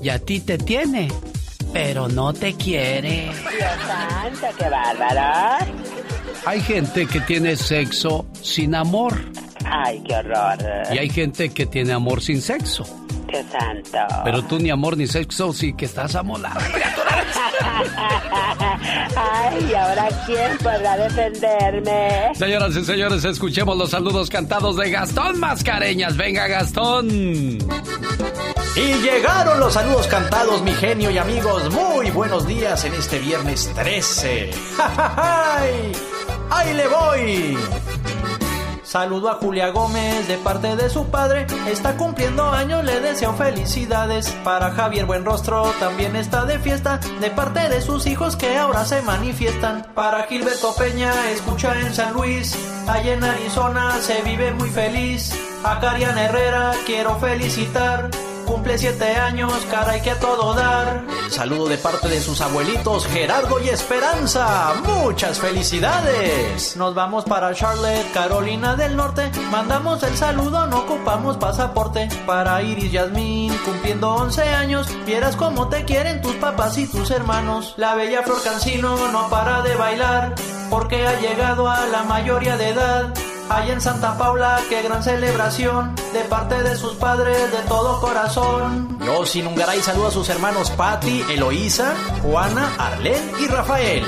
[0.02, 1.12] Y a ti te tiene,
[1.74, 3.32] pero no te quiere.
[3.34, 5.66] Dios santo, qué bárbaro.
[6.46, 9.14] Hay gente que tiene sexo sin amor.
[9.64, 10.56] Ay, qué horror.
[10.92, 12.84] Y hay gente que tiene amor sin sexo.
[13.26, 13.98] Qué santo.
[14.22, 16.60] Pero tú ni amor ni sexo, sí que estás amolada.
[19.16, 22.30] Ay, ¿y ahora quién podrá defenderme?
[22.36, 26.16] Señoras y señores, escuchemos los saludos cantados de Gastón Mascareñas.
[26.16, 27.08] Venga, Gastón.
[27.10, 27.58] Y
[29.02, 31.72] llegaron los saludos cantados, mi genio y amigos.
[31.72, 34.50] Muy buenos días en este viernes 13.
[34.78, 35.92] ¡Ay!
[36.50, 37.58] ¡Ahí le voy!
[38.86, 41.46] Saludo a Julia Gómez de parte de su padre.
[41.68, 44.30] Está cumpliendo años, le deseo felicidades.
[44.44, 47.00] Para Javier Buenrostro también está de fiesta.
[47.20, 49.86] De parte de sus hijos que ahora se manifiestan.
[49.94, 52.56] Para Gilberto Peña, escucha en San Luis.
[52.86, 55.34] Allá en Arizona se vive muy feliz.
[55.64, 58.08] A Cariana Herrera quiero felicitar.
[58.74, 61.02] Siete años, caray que a todo dar.
[61.30, 64.74] Saludo de parte de sus abuelitos Gerardo y Esperanza.
[64.84, 66.76] Muchas felicidades.
[66.76, 69.30] Nos vamos para Charlotte, Carolina del Norte.
[69.50, 72.08] Mandamos el saludo, no ocupamos pasaporte.
[72.26, 74.88] Para Iris Yasmín, cumpliendo 11 años.
[75.06, 77.72] Vieras cómo te quieren tus papás y tus hermanos.
[77.78, 80.34] La bella Flor Cancino no para de bailar.
[80.68, 83.14] Porque ha llegado a la mayoría de edad.
[83.48, 88.98] Allá en Santa Paula, qué gran celebración de parte de sus padres de todo corazón.
[89.04, 94.04] Yo sin Ungaray saludo a sus hermanos Patti, Eloísa, Juana, Arlen y Rafael.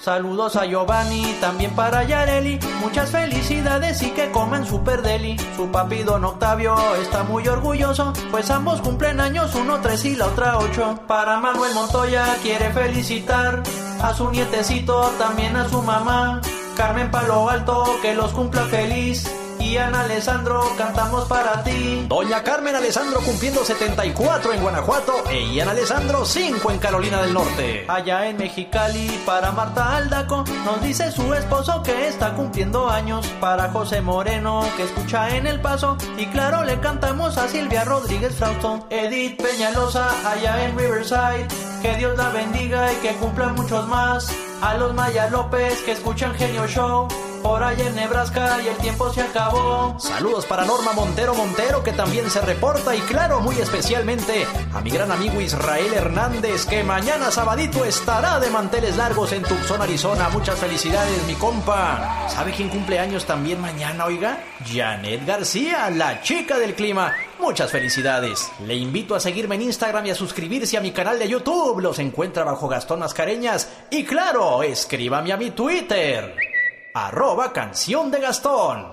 [0.00, 2.58] Saludos a Giovanni, también para Yareli.
[2.80, 5.36] Muchas felicidades y que comen super deli.
[5.56, 10.26] Su papi don Octavio está muy orgulloso, pues ambos cumplen años, uno tres y la
[10.26, 10.98] otra ocho.
[11.06, 13.62] Para Manuel Montoya quiere felicitar
[14.00, 16.40] a su nietecito, también a su mamá.
[16.76, 19.30] Carmen Palo Alto, que los cumpla feliz.
[19.60, 22.06] Y Ana Alessandro, cantamos para ti.
[22.08, 27.84] Doña Carmen Alessandro cumpliendo 74 en Guanajuato e Ian Alessandro 5 en Carolina del Norte.
[27.86, 33.26] Allá en Mexicali, para Marta Aldaco, nos dice su esposo que está cumpliendo años.
[33.38, 35.98] Para José Moreno, que escucha en El Paso.
[36.16, 38.86] Y claro, le cantamos a Silvia Rodríguez Frausto.
[38.88, 41.46] Edith Peñalosa, allá en Riverside.
[41.82, 44.34] Que Dios la bendiga y que cumpla muchos más.
[44.62, 47.08] A los Maya López que escuchan Genio Show
[47.42, 49.98] por ahí en Nebraska y el tiempo se acabó.
[49.98, 54.90] Saludos para Norma Montero Montero que también se reporta y claro, muy especialmente a mi
[54.90, 60.28] gran amigo Israel Hernández que mañana sabadito estará de manteles largos en Tucson, Arizona.
[60.30, 62.26] Muchas felicidades, mi compa.
[62.28, 64.38] ¿Sabe quién cumple años también mañana, oiga?
[64.66, 67.14] Janet García, la chica del clima.
[67.38, 68.50] Muchas felicidades.
[68.66, 71.80] Le invito a seguirme en Instagram y a suscribirse a mi canal de YouTube.
[71.80, 73.68] Los encuentra bajo Gastón Mascareñas.
[73.90, 76.49] Y claro, escríbame a mi Twitter
[76.94, 78.86] arroba canción de Gastón.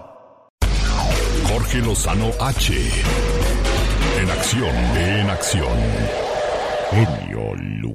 [1.47, 2.73] Jorge Lozano H.
[4.19, 5.77] En acción, en acción.
[6.91, 7.26] Genio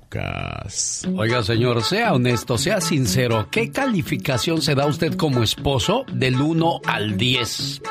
[0.02, 1.06] Lucas.
[1.16, 3.46] Oiga, señor, sea honesto, sea sincero.
[3.50, 7.82] ¿Qué calificación se da usted como esposo del 1 al 10?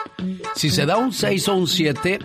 [0.56, 2.20] Si se da un 6 o un 7,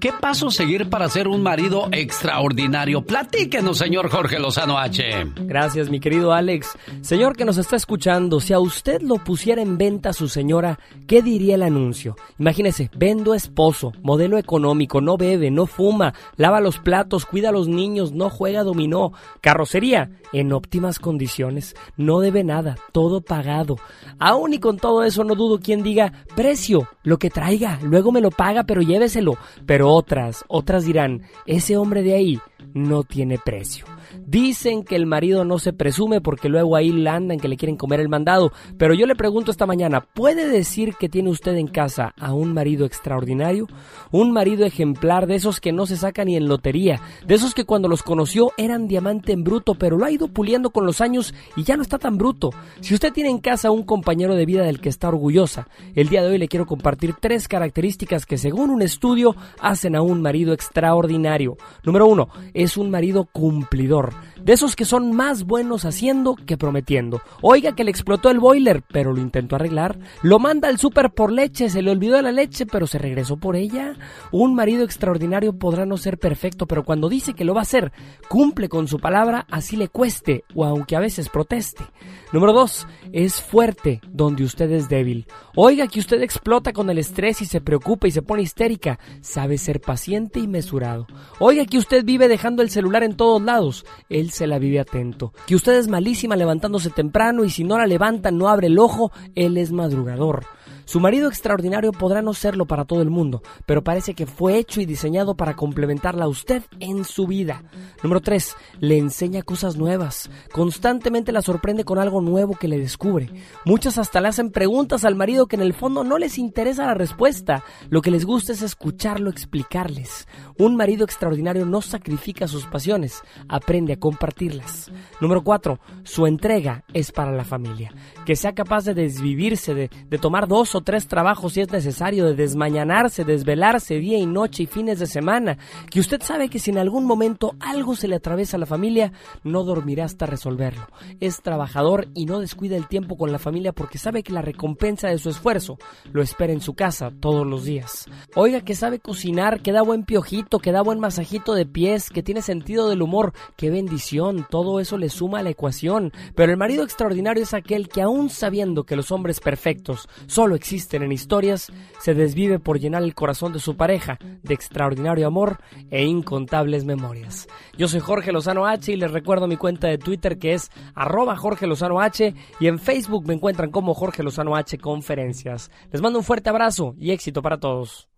[0.00, 3.02] ¿qué paso seguir para ser un marido extraordinario?
[3.02, 5.02] Platíquenos, señor Jorge Lozano H.
[5.42, 6.76] Gracias, mi querido Alex.
[7.00, 10.78] Señor que nos está escuchando, si a usted lo pusiera en venta a su señora,
[11.06, 12.16] ¿qué diría el anuncio?
[12.38, 17.68] Imagínese, vendo esposo, modelo económico, no bebe, no fuma, lava los platos, cuida a los
[17.68, 23.76] niños, no juega dominó, carrocería en óptimas condiciones, no debe nada, todo pagado.
[24.18, 28.20] Aún y con todo eso no dudo quien diga, precio, lo que traiga, luego me
[28.20, 29.36] lo paga, pero lléveselo.
[29.66, 32.40] Pero otras, otras dirán, ese hombre de ahí
[32.74, 33.84] no tiene precio.
[34.26, 37.76] Dicen que el marido no se presume porque luego ahí le andan que le quieren
[37.76, 38.52] comer el mandado.
[38.76, 42.52] Pero yo le pregunto esta mañana, ¿puede decir que tiene usted en casa a un
[42.52, 43.66] marido extraordinario?
[44.10, 47.64] Un marido ejemplar de esos que no se saca ni en lotería, de esos que
[47.64, 51.34] cuando los conoció eran diamante en bruto, pero lo ha ido puliendo con los años
[51.56, 52.50] y ya no está tan bruto.
[52.80, 56.22] Si usted tiene en casa un compañero de vida del que está orgullosa, el día
[56.22, 60.52] de hoy le quiero compartir tres características que según un estudio hacen a un marido
[60.52, 61.56] extraordinario.
[61.84, 64.12] Número uno, es un marido cumplidor
[64.44, 67.22] de esos que son más buenos haciendo que prometiendo.
[67.40, 69.98] Oiga que le explotó el boiler, pero lo intentó arreglar.
[70.22, 73.56] Lo manda al súper por leche, se le olvidó la leche, pero se regresó por
[73.56, 73.94] ella.
[74.30, 77.92] Un marido extraordinario podrá no ser perfecto, pero cuando dice que lo va a hacer,
[78.28, 81.84] cumple con su palabra, así le cueste, o aunque a veces proteste.
[82.32, 85.26] Número dos, es fuerte donde usted es débil.
[85.54, 88.98] Oiga que usted explota con el estrés y se preocupa y se pone histérica.
[89.20, 91.06] Sabe ser paciente y mesurado.
[91.38, 93.84] Oiga que usted vive dejando el celular en todos lados.
[94.08, 95.32] Él se la vive atento.
[95.46, 99.12] Que usted es malísima levantándose temprano y si no la levanta no abre el ojo,
[99.34, 100.46] él es madrugador.
[100.84, 104.80] Su marido extraordinario podrá no serlo para todo el mundo, pero parece que fue hecho
[104.80, 107.62] y diseñado para complementarla a usted en su vida.
[108.02, 108.56] Número 3.
[108.80, 110.28] Le enseña cosas nuevas.
[110.52, 113.30] Constantemente la sorprende con algo nuevo que le descubre.
[113.64, 116.94] Muchas hasta le hacen preguntas al marido que en el fondo no les interesa la
[116.94, 117.64] respuesta.
[117.88, 120.26] Lo que les gusta es escucharlo explicarles.
[120.58, 124.90] Un marido extraordinario no sacrifica sus pasiones, aprende a compartirlas.
[125.20, 125.78] Número 4.
[126.04, 127.92] Su entrega es para la familia.
[128.26, 132.26] Que sea capaz de desvivirse, de, de tomar dos o tres trabajos si es necesario,
[132.26, 135.58] de desmañanarse, desvelarse día y noche y fines de semana,
[135.90, 139.12] que usted sabe que si en algún momento algo se le atraviesa a la familia,
[139.44, 140.86] no dormirá hasta resolverlo.
[141.20, 145.08] Es trabajador y no descuida el tiempo con la familia porque sabe que la recompensa
[145.08, 145.78] de su esfuerzo
[146.12, 148.06] lo espera en su casa todos los días.
[148.34, 152.22] Oiga que sabe cocinar, que da buen piojito, que da buen masajito de pies, que
[152.22, 156.12] tiene sentido del humor, qué bendición, todo eso le suma a la ecuación.
[156.34, 161.02] Pero el marido extraordinario es aquel que aún sabiendo que los hombres perfectos solo existen
[161.02, 165.58] en historias, se desvive por llenar el corazón de su pareja de extraordinario amor
[165.90, 167.48] e incontables memorias.
[167.76, 171.36] Yo soy Jorge Lozano H y les recuerdo mi cuenta de Twitter que es arroba
[171.36, 175.70] Jorge Lozano H y en Facebook me encuentran como Jorge Lozano H Conferencias.
[175.90, 178.08] Les mando un fuerte abrazo y éxito para todos.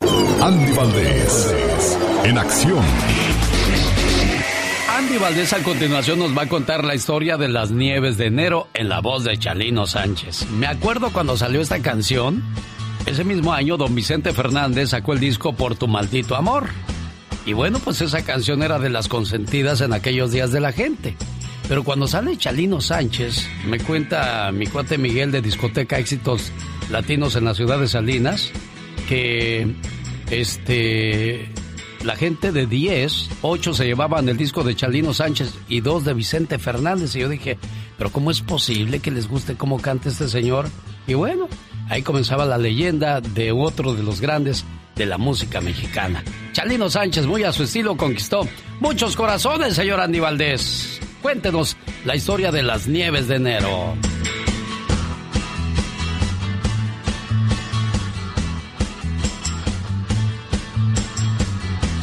[0.44, 2.82] Andy Valdés, en acción.
[4.96, 8.68] Andy Valdés a continuación nos va a contar la historia de las nieves de enero
[8.72, 10.46] en la voz de Chalino Sánchez.
[10.50, 12.42] Me acuerdo cuando salió esta canción,
[13.04, 16.68] ese mismo año don Vicente Fernández sacó el disco Por tu maldito amor.
[17.44, 21.16] Y bueno, pues esa canción era de las consentidas en aquellos días de la gente.
[21.68, 26.52] Pero cuando sale Chalino Sánchez, me cuenta mi cuate Miguel de Discoteca Éxitos
[26.90, 28.50] Latinos en la ciudad de Salinas,
[29.08, 29.74] que
[30.30, 31.48] este
[32.04, 36.14] la gente de 10, 8 se llevaban el disco de Chalino Sánchez y 2 de
[36.14, 37.16] Vicente Fernández.
[37.16, 37.58] Y yo dije,
[37.96, 40.68] pero ¿cómo es posible que les guste cómo canta este señor?
[41.06, 41.48] Y bueno,
[41.88, 44.64] ahí comenzaba la leyenda de otro de los grandes
[44.94, 46.22] de la música mexicana.
[46.52, 48.46] Chalino Sánchez, muy a su estilo, conquistó
[48.80, 51.00] muchos corazones, señor Andy Valdés.
[51.22, 53.94] Cuéntenos la historia de las nieves de enero.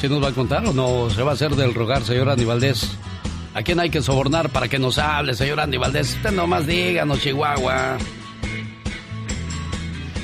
[0.01, 2.43] ¿Sí nos va a contar o no se va a hacer del rogar, señor Andy
[2.43, 2.89] Valdés?
[3.53, 6.15] ¿A quién hay que sobornar para que nos hable, señor Andy Valdés?
[6.15, 7.99] Usted nomás díganos, Chihuahua.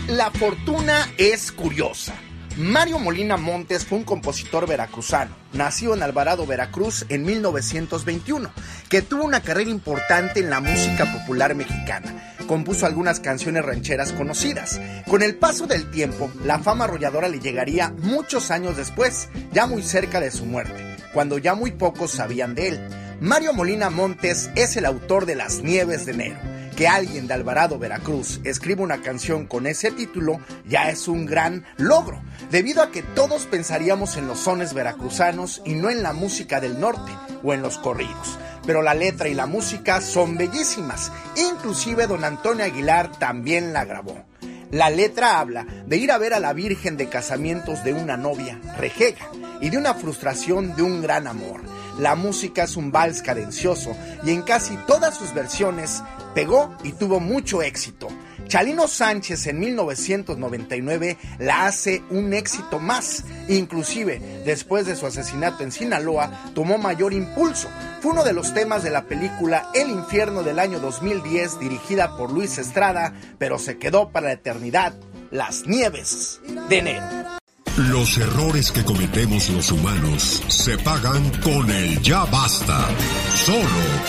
[0.08, 2.16] La fortuna es curiosa.
[2.58, 8.50] Mario Molina Montes fue un compositor veracruzano, nacido en Alvarado, Veracruz en 1921,
[8.90, 12.34] que tuvo una carrera importante en la música popular mexicana.
[12.48, 14.82] Compuso algunas canciones rancheras conocidas.
[15.08, 19.84] Con el paso del tiempo, la fama arrolladora le llegaría muchos años después, ya muy
[19.84, 22.80] cerca de su muerte, cuando ya muy pocos sabían de él.
[23.22, 27.80] Mario Molina Montes es el autor de Las Nieves de Enero que alguien de Alvarado,
[27.80, 30.40] Veracruz, escriba una canción con ese título
[30.70, 32.22] ya es un gran logro,
[32.52, 36.80] debido a que todos pensaríamos en los sones veracruzanos y no en la música del
[36.80, 37.12] norte
[37.44, 38.38] o en los corridos.
[38.68, 44.24] Pero la letra y la música son bellísimas, inclusive don Antonio Aguilar también la grabó.
[44.70, 48.60] La letra habla de ir a ver a la Virgen de casamientos de una novia,
[48.78, 49.28] rejega,
[49.62, 51.62] y de una frustración de un gran amor.
[51.98, 56.04] La música es un vals cadencioso y en casi todas sus versiones
[56.38, 58.10] pegó y tuvo mucho éxito.
[58.48, 63.24] Chalino Sánchez en 1999 la hace un éxito más.
[63.50, 67.70] Inclusive, después de su asesinato en Sinaloa, tomó mayor impulso.
[68.02, 72.32] Fue uno de los temas de la película El infierno del año 2010, dirigida por
[72.32, 74.94] Luis Estrada, pero se quedó para la eternidad
[75.32, 76.40] Las Nieves
[76.70, 77.38] de enero.
[77.78, 82.88] Los errores que cometemos los humanos se pagan con el ya basta.
[83.36, 83.60] Solo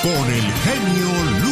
[0.03, 1.48] con el genio Lucas.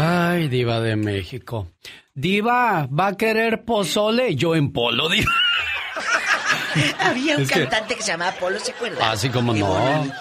[0.00, 1.72] Ay, diva de México.
[2.14, 4.34] Diva, ¿va a querer pozole?
[4.34, 5.30] Yo en polo, diva.
[6.98, 8.02] Había un cantante que...
[8.02, 9.10] se llamaba Polo, ¿se acuerda?
[9.10, 10.12] Así como no.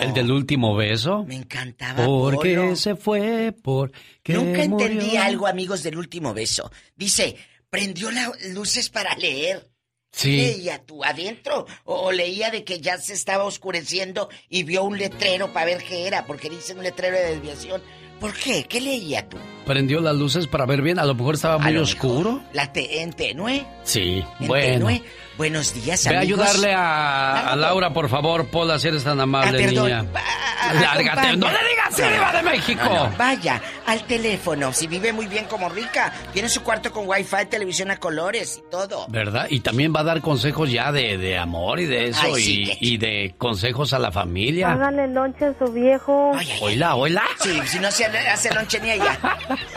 [0.00, 1.24] El, del último beso.
[1.24, 2.76] Me encantaba Porque Polo.
[2.76, 3.92] se fue, por
[4.26, 6.70] Nunca entendí algo, amigos, del último beso.
[6.96, 7.36] Dice,
[7.70, 9.68] prendió las luces para leer.
[10.10, 10.36] Sí.
[10.38, 11.66] ¿Leía tú adentro?
[11.84, 16.06] O, leía de que ya se estaba oscureciendo y vio un letrero para ver qué
[16.06, 16.26] era?
[16.26, 17.82] Porque dice un letrero de desviación.
[18.20, 18.64] ¿Por qué?
[18.68, 19.36] ¿Qué leía tú?
[19.64, 20.98] Prendió las luces para ver bien.
[20.98, 22.42] A lo mejor estaba muy oscuro.
[22.52, 23.64] ¿La te en tenue?
[23.84, 24.88] Sí, bueno.
[25.36, 26.10] Buenos días, amigos.
[26.10, 30.06] Ve a ayudarle a, a, Laura, por favor, Pola, si eres tan amable, ah, niña.
[30.72, 32.84] Lárgate, no le digas que viva de México.
[32.84, 34.72] No, vaya, al teléfono.
[34.72, 38.70] Si vive muy bien como rica, tiene su cuarto con wifi, televisión a colores y
[38.70, 39.06] todo.
[39.08, 39.46] ¿Verdad?
[39.50, 42.44] Y también va a dar consejos ya de, de amor y de eso, Ay, y,
[42.44, 44.72] sí, que- y de consejos a la familia.
[44.72, 46.32] Háganle lonche a su viejo.
[46.60, 47.22] Hola, hola.
[47.40, 49.18] Sí, si no se hace lonche ni ella.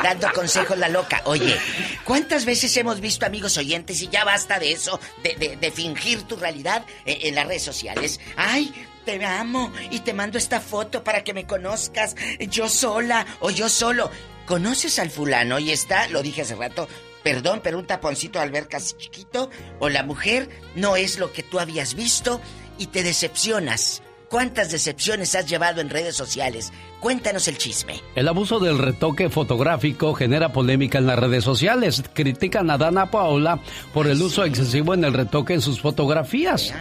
[0.04, 1.22] Dando consejos la loca.
[1.26, 1.56] Oye,
[2.04, 6.24] ¿cuántas veces hemos visto amigos oyentes y ya basta de eso, de, de- de fingir
[6.24, 8.20] tu realidad en, en las redes sociales?
[8.36, 8.74] Ay,
[9.06, 12.16] te amo y te mando esta foto para que me conozcas,
[12.50, 14.10] yo sola o yo solo.
[14.46, 16.88] ¿Conoces al fulano y está, lo dije hace rato,
[17.24, 19.50] perdón, pero un taponcito de alberca así chiquito?
[19.80, 22.42] ¿O la mujer no es lo que tú habías visto
[22.78, 24.02] y te decepcionas?
[24.30, 26.72] ¿Cuántas decepciones has llevado en redes sociales?
[27.02, 28.02] Cuéntanos el chisme.
[28.16, 32.02] El abuso del retoque fotográfico genera polémica en las redes sociales.
[32.14, 33.60] Critican a Dana Paola
[33.94, 36.74] por el uso excesivo en el retoque en sus fotografías.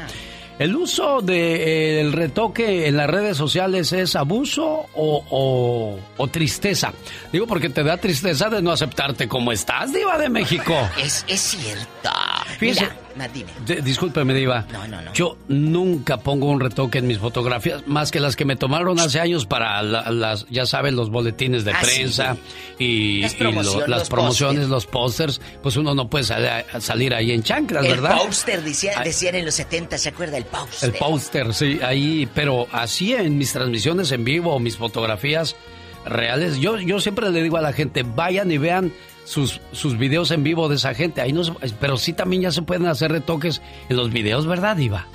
[0.60, 6.92] ¿El uso del retoque en las redes sociales es abuso o, o- o tristeza?
[7.32, 10.74] Digo porque te da tristeza de no aceptarte como estás, diva de México.
[11.02, 12.10] Es, es cierto.
[12.58, 12.96] Fíjese- Mira,
[13.32, 13.50] dime.
[13.66, 14.66] D- discúlpeme, Diva.
[14.72, 15.12] No, no, no.
[15.12, 19.20] Yo nunca pongo un retoque en mis fotografías, más que las que me tomaron hace
[19.20, 22.36] años para la- las, ya saben, los boletines de Ah, sí, prensa
[22.78, 25.40] y, Las y lo- promoción- las los promociones, los pósters.
[25.62, 28.18] Pues uno no puede salir, salir ahí en chanclas, El ¿verdad?
[28.18, 30.36] póster, decía- decían en los 70, ¿se acuerda?
[30.36, 30.90] El póster.
[30.90, 35.56] El póster, sí, ahí, pero así en mis transmisiones en vivo mis fotografías
[36.04, 38.92] reales, yo, yo siempre le digo a la gente, vayan y vean
[39.24, 42.50] sus, sus videos en vivo de esa gente, ahí no se- pero sí también ya
[42.52, 45.06] se pueden hacer retoques en los videos, ¿verdad, Diva?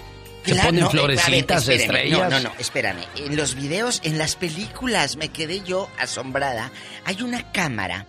[0.45, 2.19] Se Claro, ponen no, eh, ver, florecitas, estrellas.
[2.19, 3.03] No, no, no, espérame.
[3.15, 6.72] En los videos, en las películas, me quedé yo asombrada.
[7.03, 8.06] Hay una cámara,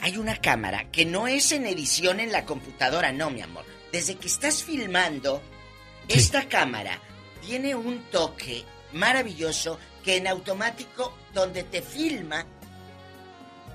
[0.00, 3.64] hay una cámara que no es en edición en la computadora, no, mi amor.
[3.92, 5.42] Desde que estás filmando,
[6.08, 6.98] esta cámara
[7.46, 8.64] tiene un toque
[8.94, 12.46] maravilloso que en automático, donde te filma,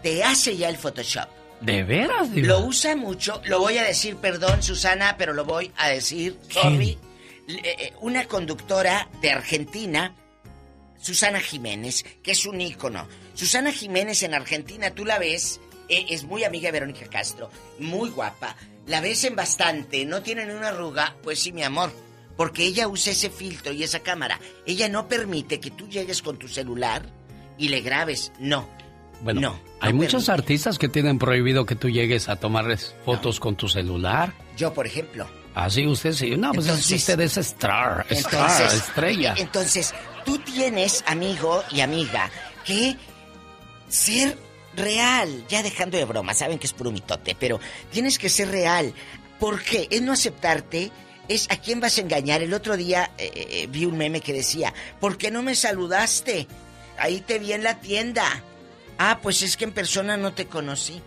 [0.02, 1.30] te hace ya el Photoshop.
[1.62, 2.48] ¿De veras, Diva?
[2.48, 6.98] Lo usa mucho, lo voy a decir, perdón, Susana, pero lo voy a decir, sorry.
[7.48, 10.16] Eh, eh, Una conductora de Argentina,
[11.00, 13.08] Susana Jiménez, que es un ícono.
[13.34, 15.60] Susana Jiménez en Argentina, tú la ves,
[15.90, 18.56] eh, es muy amiga de Verónica Castro, muy guapa.
[18.88, 21.92] La ves en bastante, no tiene ni una arruga, pues sí, mi amor.
[22.38, 24.40] Porque ella usa ese filtro y esa cámara.
[24.66, 27.04] Ella no permite que tú llegues con tu celular
[27.58, 28.32] y le grabes.
[28.40, 28.68] No.
[29.22, 33.40] Bueno, No, hay no muchos artistas que tienen prohibido que tú llegues a tomarles fotos
[33.40, 34.34] con tu celular.
[34.58, 35.28] Yo, por ejemplo.
[35.54, 36.32] Así usted sí.
[36.38, 39.36] No, pues Entonces- usted es star, star, Entonces, estrella.
[39.38, 39.94] Entonces,
[40.26, 42.32] tú tienes, amigo y amiga,
[42.66, 42.96] que
[43.90, 44.38] ser
[44.76, 47.60] real, ya dejando de broma, saben que es puro mitote, pero
[47.92, 48.94] tienes que ser real.
[49.40, 49.88] ¿Por qué?
[49.92, 50.92] Es no aceptarte,
[51.28, 52.42] es a quién vas a engañar.
[52.42, 56.48] El otro día eh, eh, vi un meme que decía, ¿por qué no me saludaste?
[56.98, 58.24] Ahí te vi en la tienda.
[59.04, 61.02] Ah, pues es que en persona no te conocí.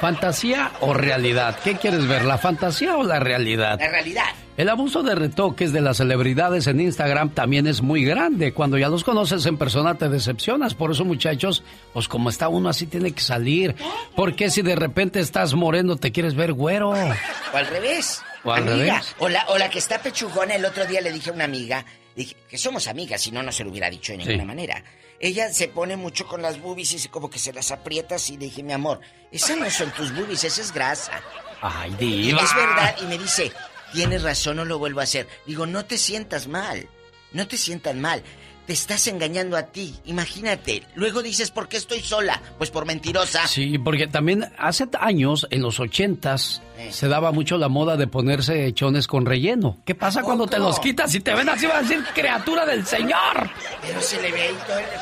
[0.00, 1.58] ¿Fantasía o realidad?
[1.62, 3.78] ¿Qué quieres ver, la fantasía o la realidad?
[3.78, 4.24] La realidad.
[4.56, 8.54] El abuso de retoques de las celebridades en Instagram también es muy grande.
[8.54, 10.74] Cuando ya los conoces en persona te decepcionas.
[10.74, 11.62] Por eso, muchachos,
[11.92, 13.76] pues como está uno así tiene que salir.
[14.16, 16.88] Porque si de repente estás moreno te quieres ver güero?
[16.88, 18.22] O al revés.
[18.44, 19.14] O al revés.
[19.18, 20.54] O la, o la que está pechugona.
[20.54, 21.84] El otro día le dije a una amiga,
[22.16, 24.82] dije que somos amigas, si no, no se lo hubiera dicho de ninguna manera.
[25.20, 28.62] Ella se pone mucho con las boobies y como que se las aprietas y dije,
[28.62, 29.00] mi amor,
[29.32, 31.20] esas no son tus boobies, esa es grasa.
[31.60, 32.40] Ay, Y diva.
[32.42, 33.52] es verdad, y me dice,
[33.92, 35.26] tienes razón, no lo vuelvo a hacer.
[35.46, 36.88] Digo, no te sientas mal,
[37.32, 38.22] no te sientas mal.
[38.68, 40.82] Te estás engañando a ti, imagínate.
[40.94, 42.42] Luego dices, ¿por qué estoy sola?
[42.58, 43.48] Pues por mentirosa.
[43.48, 48.66] Sí, porque también hace años, en los ochentas, se daba mucho la moda de ponerse
[48.66, 49.78] hechones con relleno.
[49.86, 51.64] ¿Qué pasa cuando te los quitas y te ven así?
[51.64, 53.50] Va a decir, criatura del Señor.
[53.80, 54.50] Pero se le ve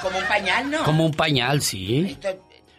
[0.00, 0.84] como un pañal, ¿no?
[0.84, 2.16] Como un pañal, sí.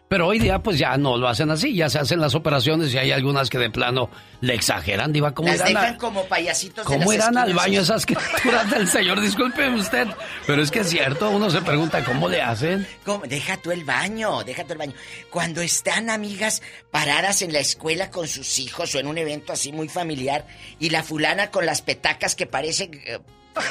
[0.09, 2.97] Pero hoy día pues ya no lo hacen así, ya se hacen las operaciones y
[2.97, 4.09] hay algunas que de plano
[4.39, 7.81] le exageran, diva, ¿cómo Las dejan a- como payasitos de ¿cómo las irán al baño
[7.81, 9.19] esas criaturas del Señor?
[9.19, 10.07] Disculpe usted,
[10.45, 12.87] pero es que es cierto, uno se pregunta cómo le hacen.
[13.03, 13.25] ¿Cómo?
[13.25, 14.93] Deja tú el baño, deja tú el baño.
[15.29, 19.73] Cuando están amigas paradas en la escuela con sus hijos o en un evento así
[19.73, 20.47] muy familiar
[20.79, 23.19] y la fulana con las petacas que parecen eh,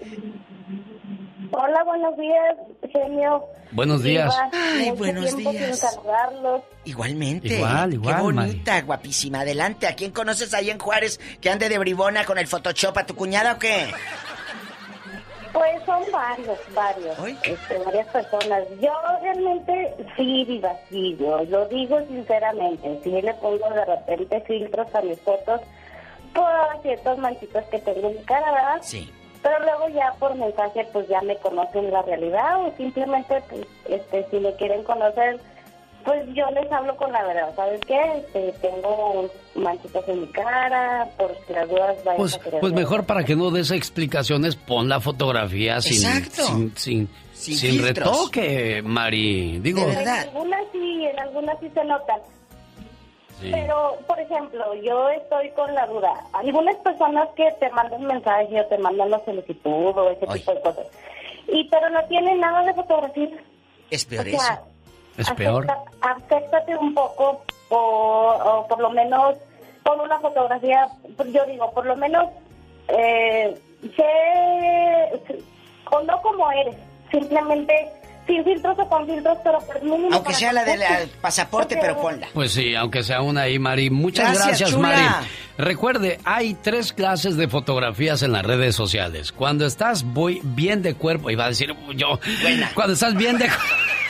[1.65, 2.57] Hola, buenos días,
[2.91, 3.45] genio.
[3.71, 4.37] Buenos días.
[4.53, 5.55] Ay, mucho buenos días.
[5.55, 6.63] sin saludarlos.
[6.85, 7.55] Igualmente.
[7.55, 9.41] Igual, igual, Qué bonita, guapísima.
[9.43, 9.87] Adelante.
[9.87, 13.15] ¿A quién conoces ahí en Juárez que ande de bribona con el Photoshop a tu
[13.15, 13.93] cuñada o qué?
[15.53, 18.65] Pues son varios, varios, este, varias personas.
[18.81, 23.01] Yo realmente sí, viva, sí, yo lo digo sinceramente.
[23.05, 25.61] Sí le pongo de repente filtros a mis fotos
[26.35, 28.79] por ciertas manchitas que tengo en mi cara, ¿verdad?
[28.83, 29.13] Sí.
[29.43, 34.27] Pero luego ya por mensaje pues ya me conocen la realidad o simplemente pues este
[34.31, 35.40] si me quieren conocer
[36.05, 37.97] pues yo les hablo con la verdad, ¿sabes qué?
[38.16, 43.05] Este, tengo manchitas en mi cara, por si las dudas vayan Pues, a pues mejor
[43.06, 46.43] para que no des explicaciones, pon la fotografía sin, Exacto.
[46.43, 48.09] sin, sin, Sin sin filtros.
[48.32, 49.60] retoque, Mari.
[49.60, 52.19] Digo, En algunas sí, en algunas sí se notan.
[53.43, 53.51] Sí.
[53.52, 56.12] Pero, por ejemplo, yo estoy con la duda.
[56.32, 60.60] Algunas personas que te mandan mensaje o te mandan la solicitud o ese tipo de
[60.60, 60.86] cosas.
[61.48, 63.28] Y pero no tienen nada de fotografía.
[63.90, 64.62] Es peor O sea,
[65.19, 65.66] es peor.
[66.01, 69.36] Acéptate un poco o, o por lo menos
[69.82, 70.86] pon una fotografía,
[71.16, 72.28] pues yo digo, por lo menos
[72.89, 73.55] eh,
[73.97, 75.36] sé,
[75.90, 76.77] o no como eres,
[77.10, 77.90] simplemente
[78.27, 80.09] sin filtros o con filtros, pero por mínimo.
[80.12, 82.28] Aunque sea la del eh, pasaporte, pero ponla.
[82.32, 83.90] Pues sí, aunque sea una ahí, Mari.
[83.90, 84.77] Muchas Gracias.
[84.77, 85.03] Mari.
[85.59, 89.32] Recuerde, hay tres clases de fotografías en las redes sociales.
[89.32, 92.19] Cuando estás muy bien de cuerpo, iba a decir yo,
[92.74, 93.49] cuando estás bien de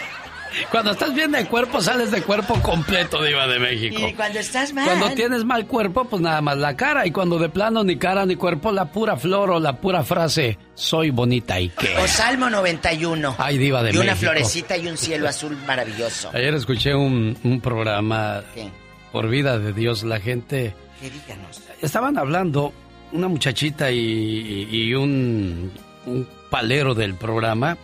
[0.70, 4.09] Cuando estás bien de cuerpo, sales de cuerpo completo, Diva de México.
[4.09, 4.85] Y cuando estás mal.
[4.85, 7.07] Cuando tienes mal cuerpo, pues nada más la cara.
[7.07, 10.59] Y cuando de plano ni cara ni cuerpo, la pura flor o la pura frase,
[10.74, 11.97] soy bonita y qué.
[11.99, 13.37] O Salmo 91.
[13.39, 14.31] Ay, Diva de Y una México.
[14.33, 16.31] florecita y un cielo azul maravilloso.
[16.35, 18.69] Ayer escuché un, un programa ¿Qué?
[19.12, 20.03] por vida de Dios.
[20.05, 21.61] La gente ¿Qué díganos?
[21.81, 22.73] estaban hablando
[23.12, 25.70] una muchachita y, y un,
[26.07, 27.79] un palero del programa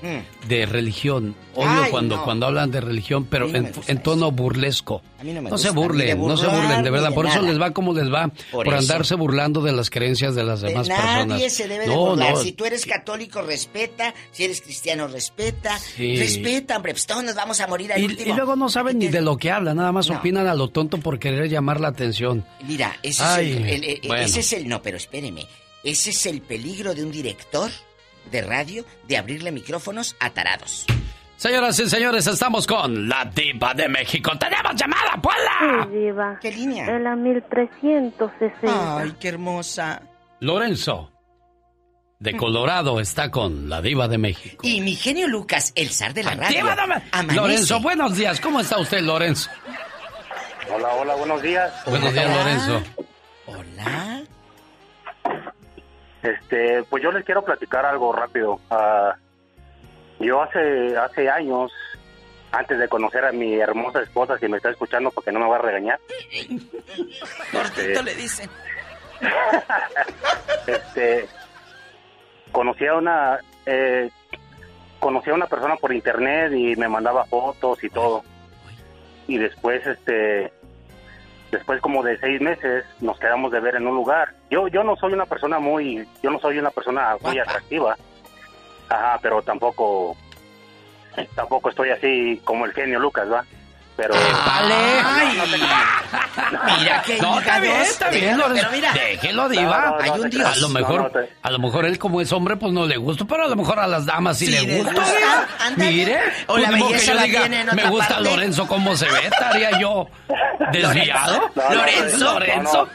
[0.47, 1.35] de religión.
[1.55, 1.78] Odio Mm.
[1.85, 2.24] Ay, cuando, no.
[2.24, 5.03] cuando hablan de religión, pero no en, tono burlesco.
[5.19, 7.09] A mí no me No se gusta, burlen, no se burlen, de verdad.
[7.09, 10.45] de Por eso les va como les va, Por andarse burlando de las creencias de
[10.45, 11.27] las demás personas.
[11.27, 12.35] Nadie se debe de burlar.
[12.35, 14.15] no, Si tú eres católico, respeta.
[14.32, 15.78] Si eres cristiano, respeta.
[15.78, 16.16] Sí.
[16.16, 16.93] Respeta, hombre.
[16.93, 18.32] Pues todos nos vamos a morir al y, último.
[18.32, 20.99] y luego no saben ni de lo que hablan, nada más opinan a lo tonto
[20.99, 22.45] por querer llamar la atención.
[22.66, 24.23] Mira, ese, Ay, es el, el- el- bueno.
[24.24, 24.69] ese es el...
[24.69, 25.47] No, pero espéreme.
[25.85, 27.70] Ese es el peligro de un director
[28.30, 30.86] de radio de abrirle micrófonos a tarados.
[31.36, 34.32] Señoras y señores, estamos con la diva de México.
[34.38, 35.86] ¡Tenemos llamada, Puebla!
[35.88, 36.38] Sí, diva.
[36.40, 36.84] ¿Qué línea?
[36.86, 38.98] En la 1360.
[38.98, 40.02] Ay, qué hermosa.
[40.40, 41.12] Lorenzo.
[42.18, 44.66] de Colorado está con la diva de México.
[44.66, 46.56] Y mi genio Lucas, el zar de la radio.
[46.59, 47.34] Diva de.
[47.34, 48.40] Lorenzo, buenos días.
[48.40, 49.48] ¿Cómo está usted, Lorenzo?
[50.74, 51.72] Hola, hola, buenos días.
[51.86, 52.82] Buenos días, Lorenzo.
[53.46, 54.22] Hola.
[56.23, 58.61] Este, pues yo les quiero platicar algo rápido.
[58.70, 59.15] Ah,
[60.19, 61.73] yo hace hace años,
[62.51, 65.57] antes de conocer a mi hermosa esposa, si me está escuchando porque no me va
[65.57, 65.99] a regañar.
[67.53, 68.51] Cortito le dicen.
[70.66, 71.27] este
[72.53, 74.11] conocí a una eh,
[75.01, 78.23] conocí a una persona por internet y me mandaba fotos y todo
[79.27, 80.53] y después este
[81.50, 84.34] después como de seis meses nos quedamos de ver en un lugar.
[84.50, 87.96] Yo yo no soy una persona muy yo no soy una persona muy atractiva.
[88.88, 90.16] Ajá pero tampoco
[91.34, 93.44] tampoco estoy así como el genio Lucas va
[93.98, 94.74] pero vale
[96.78, 99.62] mira que No, está bien, está bien, pero mira Déjelo, diva.
[99.64, 100.46] No, no, no, Hay un Dios.
[100.46, 102.86] A lo No, mejor, no te- a lo mejor él como es hombre, pues no
[102.86, 105.02] le gusta, pero a lo mejor a las damas sí, Sí, le gusta.
[105.76, 108.30] Mire, O pues la belleza yo la diga, tiene en me gusta parte".
[108.30, 110.06] Lorenzo cómo se ve, estaría yo
[110.72, 111.50] desviado.
[111.56, 112.18] No, no, Lorenzo.
[112.18, 112.88] no, no, Lorenzo.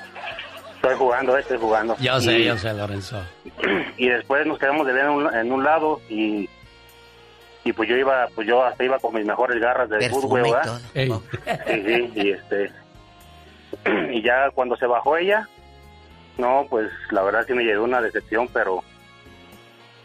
[0.76, 3.22] estoy jugando eh, estoy jugando Yo sé, Y- yo sé, Lorenzo.
[3.98, 6.50] y después nos quedamos de ver en un, en un lado y
[7.64, 10.52] y pues yo iba pues yo hasta iba con mis mejores garras de fútbol y
[10.52, 10.64] ¿verdad?
[10.66, 10.80] todo.
[10.94, 11.10] Ey.
[11.68, 12.72] Sí, sí, y este
[14.12, 15.48] y ya cuando se bajó ella
[16.38, 18.84] no pues la verdad sí me llegó una decepción pero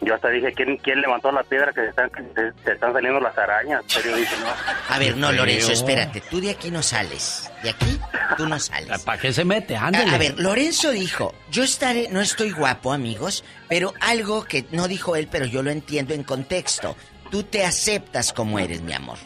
[0.01, 3.19] yo hasta dije quién quién levantó la piedra que se están se, se están saliendo
[3.19, 6.21] las arañas pero yo dije no A ver, no, Lorenzo, espérate.
[6.21, 7.51] Tú de aquí no sales.
[7.61, 7.99] De aquí
[8.37, 9.03] tú no sales.
[9.03, 9.75] ¿Para qué se mete?
[9.75, 10.09] A, Ándale.
[10.11, 15.15] a ver, Lorenzo dijo, yo estaré, no estoy guapo, amigos, pero algo que no dijo
[15.17, 16.95] él, pero yo lo entiendo en contexto.
[17.29, 19.17] Tú te aceptas como eres, mi amor.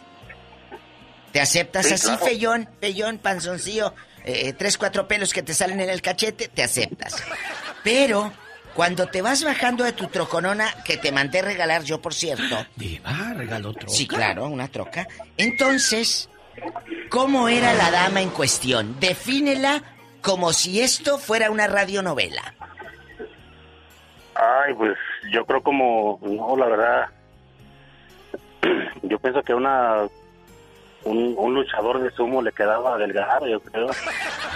[1.31, 2.67] ¿Te aceptas Sí, así, claro.
[2.79, 3.93] feyón, panzoncillo,
[4.23, 6.47] eh, tres, cuatro pelos que te salen en el cachete?
[6.47, 7.15] Te aceptas.
[7.83, 8.31] Pero,
[8.75, 13.33] cuando te vas bajando de tu troconona, que te mandé regalar yo, por cierto, Diva,
[13.35, 13.89] regaló otro.
[13.89, 15.07] Sí, claro, una troca.
[15.37, 16.29] Entonces,
[17.09, 18.99] ¿cómo era la dama en cuestión?
[18.99, 19.81] Defínela
[20.21, 22.53] como si esto fuera una radionovela.
[24.35, 24.95] ay pues
[25.31, 27.05] yo creo como no la verdad
[29.03, 30.07] yo pienso que una
[31.05, 33.87] un, un luchador de sumo le quedaba delgado yo creo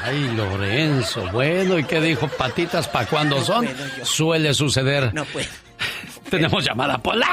[0.04, 1.26] Ay, Lorenzo.
[1.34, 2.28] Bueno, ¿y qué dijo?
[2.30, 3.66] Patitas para cuando son.
[3.66, 4.06] puedo yo.
[4.06, 5.14] Suele suceder.
[5.14, 5.48] No puedo.
[6.30, 6.98] Tenemos llamada.
[7.00, 7.28] Pola.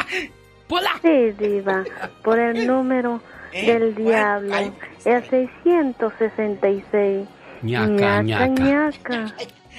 [0.66, 0.90] Pola.
[1.02, 1.84] Sí, diva,
[2.22, 3.20] por el número
[3.52, 3.66] ¿Eh?
[3.66, 4.72] del diablo, Ay.
[5.04, 7.28] el 666.
[7.62, 8.46] Ñaca, ñaca.
[8.48, 9.34] ñaca.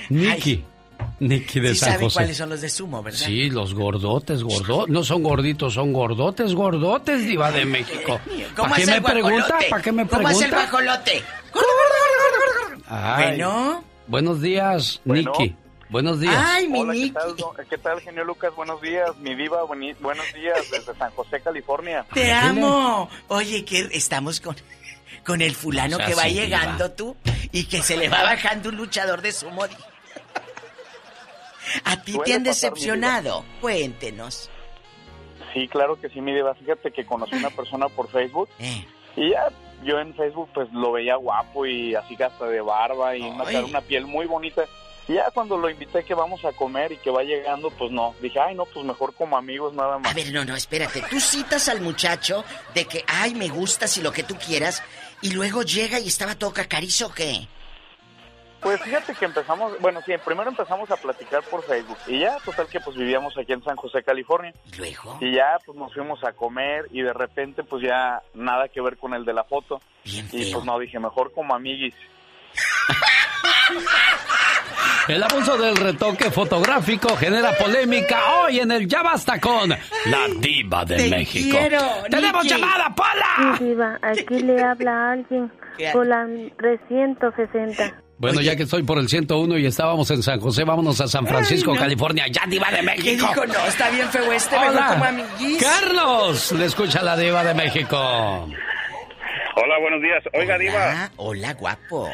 [0.09, 0.63] Niki.
[1.19, 2.13] Niki de Sí San sabe José.
[2.15, 3.19] cuáles son los de sumo, ¿verdad?
[3.19, 4.93] Sí, los gordotes, gordotes.
[4.93, 8.19] No son gorditos, son gordotes, gordotes, diva de México.
[8.55, 9.57] ¿Cómo ¿Para qué me pregunta?
[9.69, 10.71] ¿Para qué me ¿Cómo es el pregunta?
[10.71, 11.23] guajolote?
[12.87, 13.25] Ay.
[13.37, 13.83] Bueno.
[14.07, 15.31] Buenos días, Bueno.
[15.37, 15.55] Niki.
[15.89, 16.35] Buenos días.
[16.37, 17.11] Ay, mi Hola, ¿qué Niki.
[17.11, 17.35] tal,
[17.69, 18.53] ¿qué tal, genio Lucas?
[18.55, 22.05] Buenos días, mi diva, bueni- buenos días desde San José, California.
[22.13, 23.09] Te amo.
[23.29, 24.55] Oye, que estamos con,
[25.25, 27.15] con el fulano O sea, que va sí, llegando tú
[27.51, 29.63] y que se le va bajando un luchador de sumo.
[31.83, 33.45] ¿A ti te han pasar, decepcionado?
[33.61, 34.49] Cuéntenos.
[35.53, 36.53] Sí, claro que sí, mi diva.
[36.55, 38.85] Fíjate que conocí una persona por Facebook Eh,
[39.15, 39.47] y ya
[39.83, 43.81] yo en Facebook pues lo veía guapo y así hasta de barba y una, una
[43.81, 44.63] piel muy bonita.
[45.07, 48.15] Y ya cuando lo invité que vamos a comer y que va llegando, pues no.
[48.21, 50.15] Dije, ay, no, pues mejor como amigos nada A más.
[50.15, 51.03] ver, no, no, espérate.
[51.09, 52.43] Tú citas al muchacho
[52.73, 54.81] de que, ay, me gustas y lo que tú quieras,
[55.21, 57.47] y luego llega y estaba todo cacarizo, ¿o ¿qué?
[58.65, 62.67] Pues fíjate que empezamos, bueno, sí, primero empezamos a platicar por Facebook y ya, total
[62.67, 64.51] que pues vivíamos aquí en San José, California.
[64.73, 65.17] ¿Y luego?
[65.21, 68.97] Y ya pues nos fuimos a comer y de repente pues ya nada que ver
[68.97, 69.79] con el de la foto.
[70.03, 70.53] Bien Y feo.
[70.53, 71.93] pues no, dije, mejor como amiguis.
[75.07, 79.77] El abuso del retoque fotográfico genera polémica hoy en el Ya Basta con la
[80.39, 81.55] diva de Te México.
[81.59, 81.79] quiero,
[82.09, 83.55] ¡Tenemos llamada, Pola!
[83.59, 85.51] Sí, diva, aquí le habla alguien
[85.93, 86.25] por la
[86.57, 88.01] 360.
[88.17, 88.45] Bueno, Oye.
[88.47, 91.71] ya que estoy por el 101 y estábamos en San José, vámonos a San Francisco,
[91.71, 91.81] Ay, no.
[91.83, 92.25] California.
[92.31, 93.27] ¡Ya, diva de ¿Qué México!
[93.27, 93.45] dijo?
[93.45, 95.07] No, está bien feo este, mejor como ¡Hola!
[95.09, 95.61] amiguis.
[95.61, 96.51] ¡Carlos!
[96.53, 97.97] Le escucha la diva de México.
[99.57, 100.23] Hola, buenos días.
[100.33, 100.73] Oiga, Diva.
[100.75, 102.09] Hola, hola, guapo.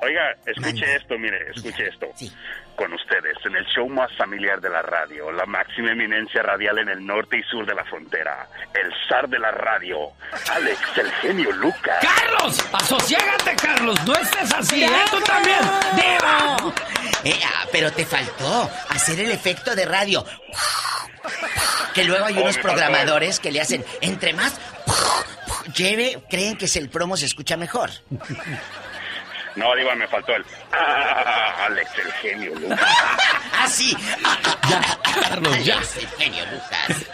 [0.00, 2.06] Oiga, escuche esto, mire, escuche esto.
[2.14, 2.32] Sí.
[2.76, 6.88] Con ustedes, en el show más familiar de la radio, la máxima eminencia radial en
[6.88, 10.12] el norte y sur de la frontera, el zar de la radio,
[10.52, 11.98] Alex, el genio Lucas.
[12.00, 12.64] ¡Carlos!
[12.72, 13.98] ¡Asociégate, Carlos!
[14.06, 14.90] ¡No estés así, eh!
[15.10, 15.58] ¡Tú también!
[15.96, 16.56] ¡Diva!
[17.24, 20.24] Eh, ah, pero te faltó hacer el efecto de radio.
[21.94, 24.56] Que luego hay Oh, unos programadores que le hacen, entre más
[25.74, 27.90] lleve, creen que es el promo se escucha mejor.
[29.58, 30.44] No, Diva, me faltó el.
[30.72, 32.78] Ah, Alex, el genio, Lucas.
[33.52, 33.96] ah, sí.
[34.68, 34.82] Ya,
[35.28, 35.76] Carlos, ya.
[35.76, 37.06] Alex, el genio Lucas.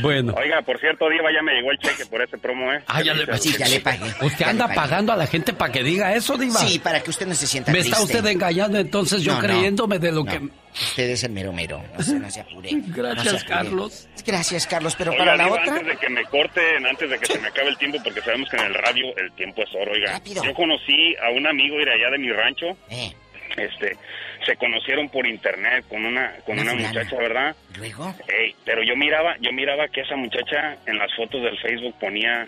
[0.00, 0.34] Bueno.
[0.36, 2.82] Oiga, por cierto, Diva, ya me llegó el cheque por ese promo, ¿eh?
[2.86, 4.06] Ah, ya le, Sí, ya le pagué.
[4.22, 6.58] Usted Ya anda pagando a la gente para que diga eso, Diva.
[6.58, 7.92] Sí, para que usted no se sienta Me triste.
[7.92, 9.46] está usted engañando entonces yo No, no.
[9.46, 10.40] creyéndome de lo No, que...
[10.72, 11.82] Usted es el mero mero.
[11.94, 12.70] No se, no se apure.
[12.88, 13.46] Gracias, No se apure.
[13.48, 14.08] Carlos.
[14.26, 14.94] Gracias, Carlos.
[14.96, 15.74] Pero Oiga, para la Diva, otra.
[15.74, 18.48] antes de que me corten, antes de que se me acabe el tiempo, porque sabemos
[18.48, 20.12] que en el radio el tiempo es oro, oiga.
[20.12, 20.42] Rápido.
[20.44, 22.76] Yo conocí a un amigo de allá de mi rancho.
[22.90, 23.12] Eh.
[23.56, 23.98] Este,
[24.46, 27.54] se conocieron por internet con una con Una muchacha, ¿verdad?
[27.76, 28.14] Luego.
[28.26, 32.46] Ey, pero yo miraba, yo miraba que esa muchacha en las fotos del Facebook ponía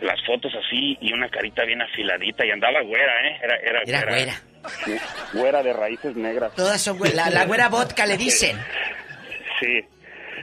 [0.00, 3.40] las fotos así y una carita bien afiladita y andaba güera, ¿eh?
[3.42, 4.12] Era, era, Era güera.
[4.12, 4.51] Güera
[5.62, 6.54] de raíces negras.
[6.54, 8.56] Todas son güe- la, la güera vodka le dicen.
[9.60, 9.80] Sí.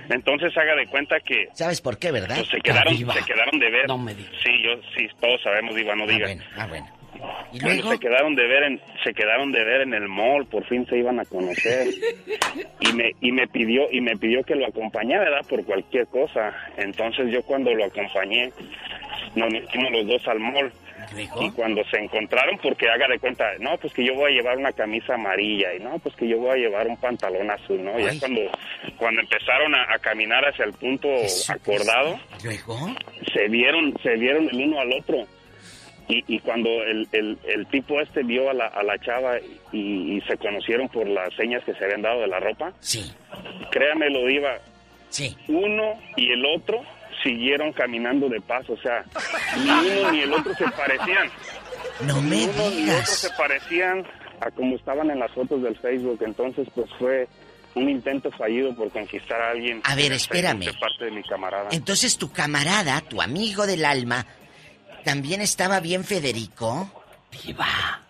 [0.10, 2.36] Entonces haga de cuenta que ¿Sabes por qué, verdad?
[2.38, 3.88] pues, se quedaron, se quedaron de ver.
[3.88, 4.32] No me digas.
[4.44, 6.28] Sí, yo, sí, todos sabemos, Diva, no diga.
[6.58, 6.88] Ah, bueno.
[7.52, 7.92] ¿Y Cuando luego?
[7.92, 10.98] se quedaron de ver en se quedaron de ver en el mall por fin se
[10.98, 11.88] iban a conocer
[12.80, 15.46] y me y me pidió y me pidió que lo acompañara ¿verdad?
[15.50, 18.54] por cualquier cosa entonces yo cuando lo acompañé
[19.36, 20.72] nos metimos los dos al mall
[21.18, 24.58] y cuando se encontraron porque haga de cuenta no pues que yo voy a llevar
[24.58, 27.98] una camisa amarilla y no pues que yo voy a llevar un pantalón azul no
[28.00, 28.20] ya Ay.
[28.20, 28.42] cuando
[28.98, 31.08] cuando empezaron a, a caminar hacia el punto
[31.50, 32.78] acordado Luego.
[33.34, 35.26] se vieron se vieron el uno al otro
[36.08, 39.38] y, y cuando el, el, el tipo este vio a la, a la chava
[39.72, 43.14] y, y se conocieron por las señas que se habían dado de la ropa, sí.
[43.70, 44.58] créame lo diva,
[45.10, 45.38] sí.
[45.48, 46.82] uno y el otro
[47.24, 49.04] siguieron caminando de paso, o sea,
[49.58, 51.30] ni uno ni el otro se parecían.
[52.06, 54.06] No me Ni uno ni el otro se parecían
[54.42, 57.28] a como estaban en las fotos del Facebook, entonces pues fue
[57.76, 59.82] un intento fallido por conquistar a alguien.
[59.84, 60.66] A ver, espérame.
[60.66, 61.70] De parte de mi camarada.
[61.72, 64.26] Entonces tu camarada, tu amigo del alma,
[65.04, 66.99] también estaba bien Federico.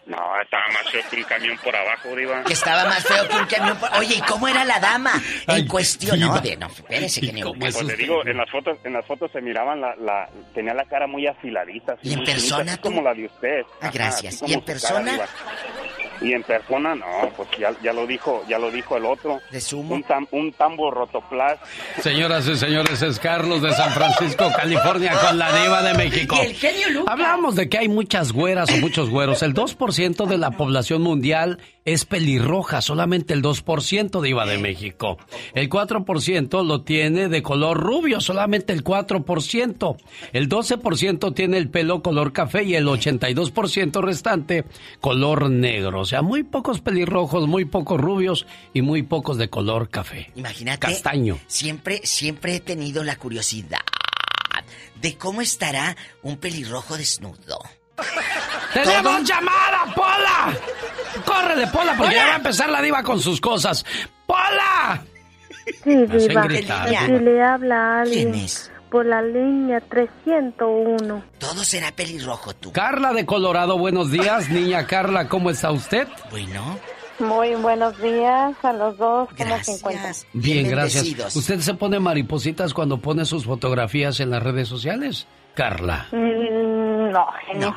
[0.06, 2.44] No, estaba más feo que un camión por abajo, diva.
[2.44, 3.78] Que estaba más feo que un camión.
[3.78, 5.12] por- Oye, ¿y cómo era la dama?
[5.48, 8.94] En cuestión, no, de, no, espérese, que ni Pues le digo, en las fotos, en
[8.94, 11.94] las fotos se miraban la, la, tenía la cara muy afiladita.
[11.94, 13.62] así ¿Y en muy finita, persona así como la de usted.
[13.82, 14.42] Ah, gracias.
[14.42, 15.12] ¿Y en cara, persona?
[15.12, 15.26] diva.
[16.22, 17.06] Y en persona, no,
[17.38, 19.40] pues ya, ya lo dijo, ya lo dijo el otro.
[19.52, 19.96] ¿De sumo?
[19.96, 21.60] Un, tam- un tambo rotoplas.
[22.02, 26.36] Señoras y señores, es Carlos de San Francisco, California, con la diva de México.
[26.42, 27.14] Y el genio Lucas.
[27.14, 29.42] Hablamos de que hay muchas güeras o muchos güeros.
[29.44, 35.18] El 2% de la población mundial es pelirroja, solamente el 2% diva de México.
[35.56, 39.98] El 4% lo tiene de color rubio, solamente el 4%.
[40.34, 44.66] El 12% tiene el pelo color café y el 82% restante
[45.00, 46.04] color negro.
[46.10, 50.32] O sea, muy pocos pelirrojos, muy pocos rubios y muy pocos de color café.
[50.36, 50.88] Imagínate.
[50.88, 51.38] Castaño.
[51.46, 53.82] Siempre, siempre he tenido la curiosidad
[55.00, 57.60] de cómo estará un pelirrojo desnudo.
[58.74, 60.58] ¡Tenemos llamada, Pola!
[61.24, 63.86] ¡Córrele, Pola, porque ya va a empezar la diva con sus cosas!
[64.26, 65.04] ¡Pola!
[65.84, 66.42] Sí, Diva.
[66.46, 66.88] gritar.
[66.90, 68.32] Aquí le habla a alguien.
[68.32, 68.72] ¿Quién es?
[68.90, 71.24] Por la línea 301.
[71.38, 72.72] Todo será pelirrojo tú.
[72.72, 74.50] Carla de Colorado, buenos días.
[74.52, 76.08] Niña Carla, ¿cómo está usted?
[76.32, 76.78] Bueno.
[77.20, 79.28] Muy buenos días a los dos.
[79.38, 80.14] ¿Cómo se encuentran?
[80.34, 81.36] Bien, gracias.
[81.36, 85.28] ¿Usted se pone maripositas cuando pone sus fotografías en las redes sociales?
[85.54, 87.76] Carla, Mm, no, genio.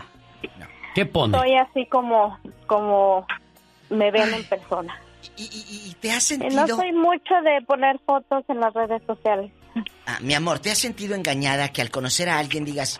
[0.94, 1.36] ¿qué pone?
[1.36, 3.26] Soy así como, como
[3.90, 4.94] me ven en persona.
[5.36, 9.51] ¿Y, te has Eh, No sentido- soy mucho de poner fotos en las redes sociales.
[10.07, 12.99] Ah, mi amor, ¿te has sentido engañada que al conocer a alguien digas,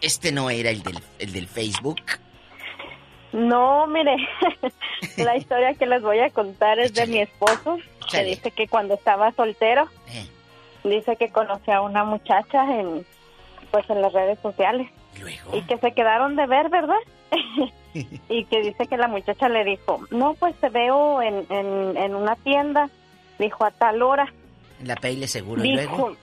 [0.00, 2.00] este no era el del, el del Facebook?
[3.32, 4.16] No, mire,
[5.16, 8.24] la historia que les voy a contar es de mi esposo, que Échale.
[8.28, 10.26] dice que cuando estaba soltero, Eh.
[10.84, 13.06] dice que conoció a una muchacha en,
[13.70, 14.90] pues en las redes sociales.
[15.52, 16.96] Y que se quedaron de ver, ¿verdad?
[18.28, 22.14] y que dice que la muchacha le dijo, no, pues te veo en, en, en
[22.14, 22.88] una tienda,
[23.38, 24.32] dijo a tal hora.
[24.80, 25.64] En la Peile seguro.
[25.64, 26.16] ¿Y luego?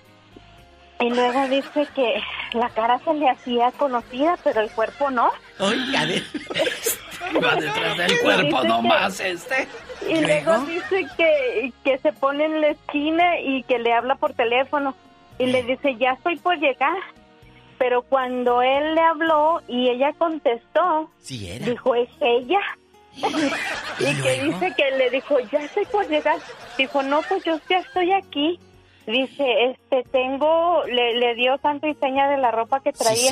[0.99, 2.21] Y luego dice que
[2.53, 5.29] la cara se le hacía conocida, pero el cuerpo no.
[5.59, 6.21] Oiga, de...
[7.43, 9.67] Va detrás del cuerpo nomás este.
[10.09, 14.33] Y luego dice que, que se pone en la esquina y que le habla por
[14.33, 14.95] teléfono
[15.37, 16.97] y le dice, ya estoy por llegar.
[17.79, 21.65] Pero cuando él le habló y ella contestó, Sí era.
[21.65, 22.59] dijo, ¿es ella?
[23.15, 26.37] y que dice que le dijo, ya estoy por llegar.
[26.77, 28.59] Dijo, no, pues yo ya estoy aquí.
[29.07, 33.31] Dice, este, tengo, le, le dio santo y seña de la ropa que traía.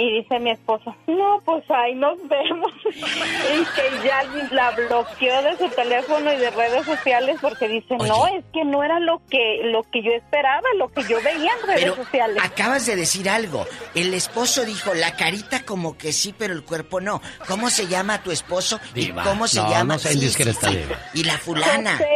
[0.00, 2.70] Y dice mi esposo, no, pues ahí nos vemos.
[2.84, 4.22] y que ya
[4.52, 8.84] la bloqueó de su teléfono y de redes sociales porque dice, no, es que no
[8.84, 12.40] era lo que, lo que yo esperaba, lo que yo veía en redes Pero sociales.
[12.44, 13.66] acabas de decir algo.
[13.96, 17.20] El esposo dijo, la carita como que sí, pero el cuerpo no.
[17.48, 18.78] ¿Cómo se llama tu esposo?
[18.94, 19.22] Diva.
[19.22, 19.96] ¿Y cómo se No, llama?
[19.96, 20.96] no indiscreta, diva.
[21.14, 21.98] Y la fulana.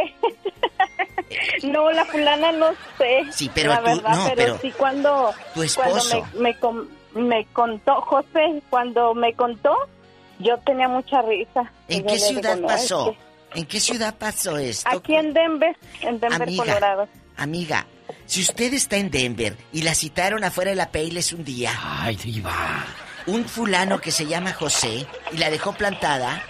[1.65, 3.25] No, la fulana no sé.
[3.33, 5.91] Sí, pero la tú- verdad, no, pero, pero sí cuando, tu esposo.
[6.21, 9.75] cuando me, me, com- me contó, José, cuando me contó,
[10.39, 11.71] yo tenía mucha risa.
[11.89, 13.17] ¿En qué digo, ciudad "No, es pasó?
[13.53, 14.89] que ¿En qué ciudad pasó esto?
[14.89, 16.65] Aquí en Denver, en Denver, Amiga.
[16.65, 17.09] Colorado.
[17.37, 17.87] Amiga,
[18.25, 21.73] si usted está en Denver y la citaron afuera de la Payless un día.
[21.83, 22.85] Ay, diva.
[23.27, 26.43] Un fulano que se llama José y la dejó plantada.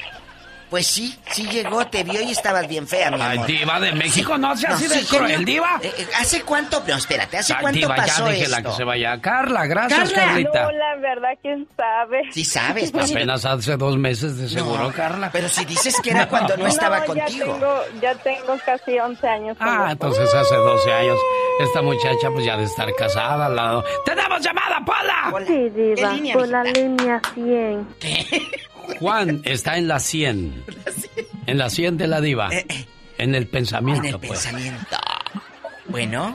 [0.72, 3.46] Pues sí, sí llegó, te vio y estabas bien fea, mi Ay, amor.
[3.46, 5.08] diva de México, no sea así de genio.
[5.26, 5.78] cruel, diva.
[5.82, 6.82] Eh, eh, ¿Hace cuánto?
[6.88, 8.70] No, espérate, ¿hace Ay, cuánto diva, pasó ya esto?
[8.70, 9.20] que se vaya.
[9.20, 10.24] Carla, gracias, Carla.
[10.28, 10.62] Carlita.
[10.62, 12.22] No, la verdad, quién sabe.
[12.32, 13.12] Sí sabes, pues sí.
[13.12, 15.28] Apenas hace dos meses de seguro, No, Carla.
[15.30, 17.52] Pero si dices que era cuando no estaba ya contigo.
[17.52, 19.56] Tengo, ya tengo casi 11 años.
[19.60, 21.18] Ah, entonces hace 12 años.
[21.60, 23.84] Esta muchacha pues ya de estar casada al lado.
[24.06, 25.44] ¡Tenemos llamada, Paula!
[25.46, 27.88] Sí, diva, línea, por la línea 100.
[28.98, 30.64] Juan está en la 100.
[31.46, 32.48] En la 100 de la diva.
[33.18, 34.30] En el pensamiento, Eh, En el pues.
[34.30, 34.96] pensamiento.
[35.86, 36.34] Bueno,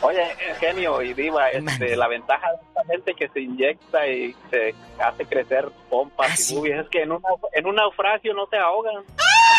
[0.00, 4.36] Oye, eh, genio y diva, este, la ventaja de esta gente que se inyecta y
[4.50, 8.58] se hace crecer pompas y boobies es que en, una, en un naufragio no te
[8.58, 9.02] ahogan.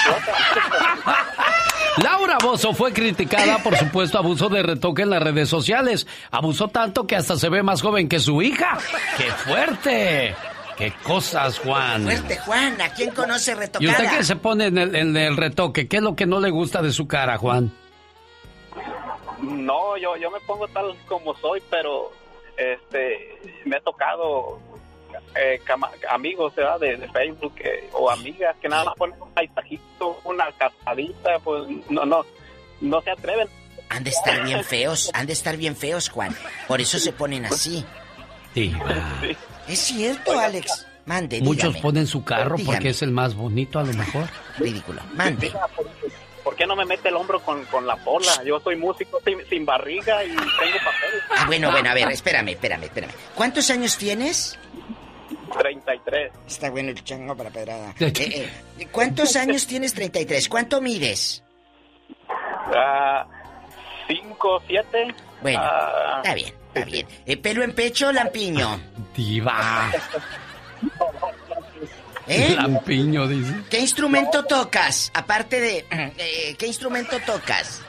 [2.03, 6.06] Laura Bozo fue criticada por supuesto abuso de retoque en las redes sociales.
[6.30, 8.77] Abusó tanto que hasta se ve más joven que su hija.
[9.18, 10.35] ¡Qué fuerte!
[10.77, 12.03] ¡Qué cosas, Juan!
[12.03, 12.81] fuerte, Juan.
[12.81, 13.91] ¿A quién conoce ¿Y retocada?
[13.91, 15.88] usted qué se pone en el, en el retoque?
[15.88, 17.72] ¿Qué es lo que no le gusta de su cara, Juan?
[19.41, 22.11] No, yo, yo me pongo tal como soy, pero
[22.57, 24.60] este me ha tocado
[25.35, 26.80] eh, cama- amigos ¿verdad?
[26.80, 31.64] De, de Facebook eh, o amigas que nada más ponen un paisajito, una casadita, pues
[31.89, 32.26] no, no,
[32.81, 33.47] no se atreven.
[33.89, 36.35] Han de estar bien feos, han de estar bien feos, Juan.
[36.68, 37.85] Por eso se ponen así.
[38.53, 38.80] Diva.
[39.67, 40.85] Es cierto, Alex.
[41.05, 41.81] Mande, Muchos dígame.
[41.81, 42.75] ponen su carro Dígame.
[42.77, 44.27] porque es el más bonito a lo mejor.
[44.57, 45.01] Ridículo.
[45.13, 45.51] Mande.
[46.43, 48.43] ¿Por qué no me mete el hombro con, con la pola?
[48.45, 51.21] Yo soy músico sin, sin barriga y tengo papel.
[51.37, 53.11] Ah, bueno, bueno, a ver, espérame, espérame, espérame.
[53.35, 54.57] ¿Cuántos años tienes?
[55.59, 56.31] 33.
[56.47, 57.93] Está bueno el chango para pedrada.
[57.99, 59.93] Eh, eh, ¿Cuántos años tienes?
[59.93, 60.49] 33.
[60.49, 61.43] ¿Cuánto mides?
[62.75, 63.25] Ah,
[64.07, 65.15] 5, 7.
[65.41, 65.61] Bueno,
[66.17, 67.07] está bien, está bien.
[67.26, 68.80] Eh, ¿Pelo en pecho o lampiño?
[69.15, 69.91] Diva.
[72.27, 72.56] ¿Eh?
[72.56, 73.53] Lampiño, dice.
[73.69, 75.11] ¿Qué instrumento tocas?
[75.14, 75.85] Aparte de...
[76.18, 77.81] eh, ¿Qué instrumento tocas?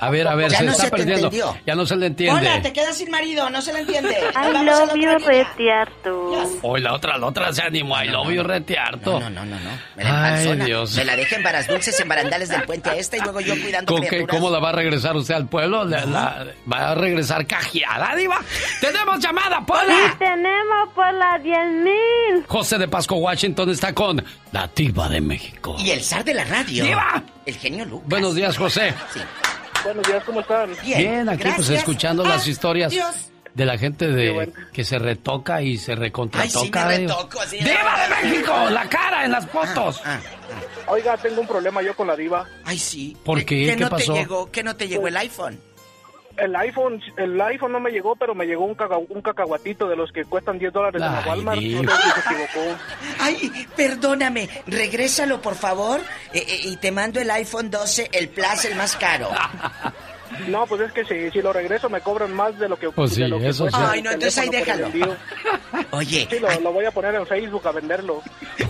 [0.00, 1.26] A ver, a ver, Ya se no está se te perdiendo.
[1.26, 1.56] entendió.
[1.66, 2.40] Ya no se le entiende.
[2.40, 4.16] Hola, te quedas sin marido, no se le entiende.
[4.34, 6.32] I love you, retiarto.
[6.62, 8.02] Hoy la otra, la otra se animó.
[8.02, 9.20] I love you, retearto.
[9.20, 9.70] No, no, no, no.
[9.96, 10.56] Me la Ay.
[10.64, 10.94] Dios.
[10.96, 13.60] Me la deja en varas dulces, en barandales del puente a esta y luego yo
[13.60, 14.26] cuidando ¿Con qué.
[14.26, 15.84] ¿Cómo la va a regresar usted al pueblo?
[15.84, 18.40] La- la- ¿Va a regresar cajeada, diva?
[18.80, 20.16] ¡Tenemos llamada, Pola!
[20.18, 22.46] tenemos por la 10.000.
[22.46, 25.76] José de Pasco, Washington, está con la diva de México.
[25.78, 26.84] Y el zar de la radio.
[26.84, 27.22] ¡Diva!
[27.44, 28.08] El genio Lucas.
[28.08, 28.94] Buenos días, José.
[29.12, 29.20] Sí.
[29.84, 30.70] Buenos días, ¿cómo están?
[30.84, 33.30] Bien, aquí pues escuchando las Ah, historias Dios.
[33.54, 34.52] de la gente de Qué bueno.
[34.72, 36.88] que se retoca y se recontratoca.
[36.88, 37.14] Ay, sí me diva.
[37.16, 37.56] retoco, sí.
[37.58, 38.70] ¡Diva de México!
[38.70, 40.00] ¡La cara en las fotos!
[40.04, 40.20] Ah,
[40.86, 42.46] Oiga, tengo un problema yo con la diva.
[42.64, 43.16] Ay, sí.
[43.24, 43.66] ¿Por qué?
[43.66, 44.12] ¿Que ¿Qué no pasó?
[44.14, 45.58] Te llegó, ¿Que no te llegó el iPhone?
[46.40, 49.96] El iPhone, el iPhone no me llegó, pero me llegó un, caca- un cacahuatito de
[49.96, 51.60] los que cuestan 10 dólares en la Walmart.
[51.60, 52.76] No sé si se equivocó.
[53.20, 54.48] Ay, perdóname.
[54.66, 56.00] Regrésalo, por favor.
[56.32, 59.28] eh, eh, y te mando el iPhone 12, el Plus, el más caro.
[60.46, 63.12] No, pues es que si, si lo regreso me cobran más de lo que Pues
[63.14, 63.76] sí, de lo que eso sí.
[63.76, 64.88] Ay, no, entonces ahí déjalo.
[65.90, 68.22] Oye, Sí, lo, lo voy a poner en Facebook a venderlo.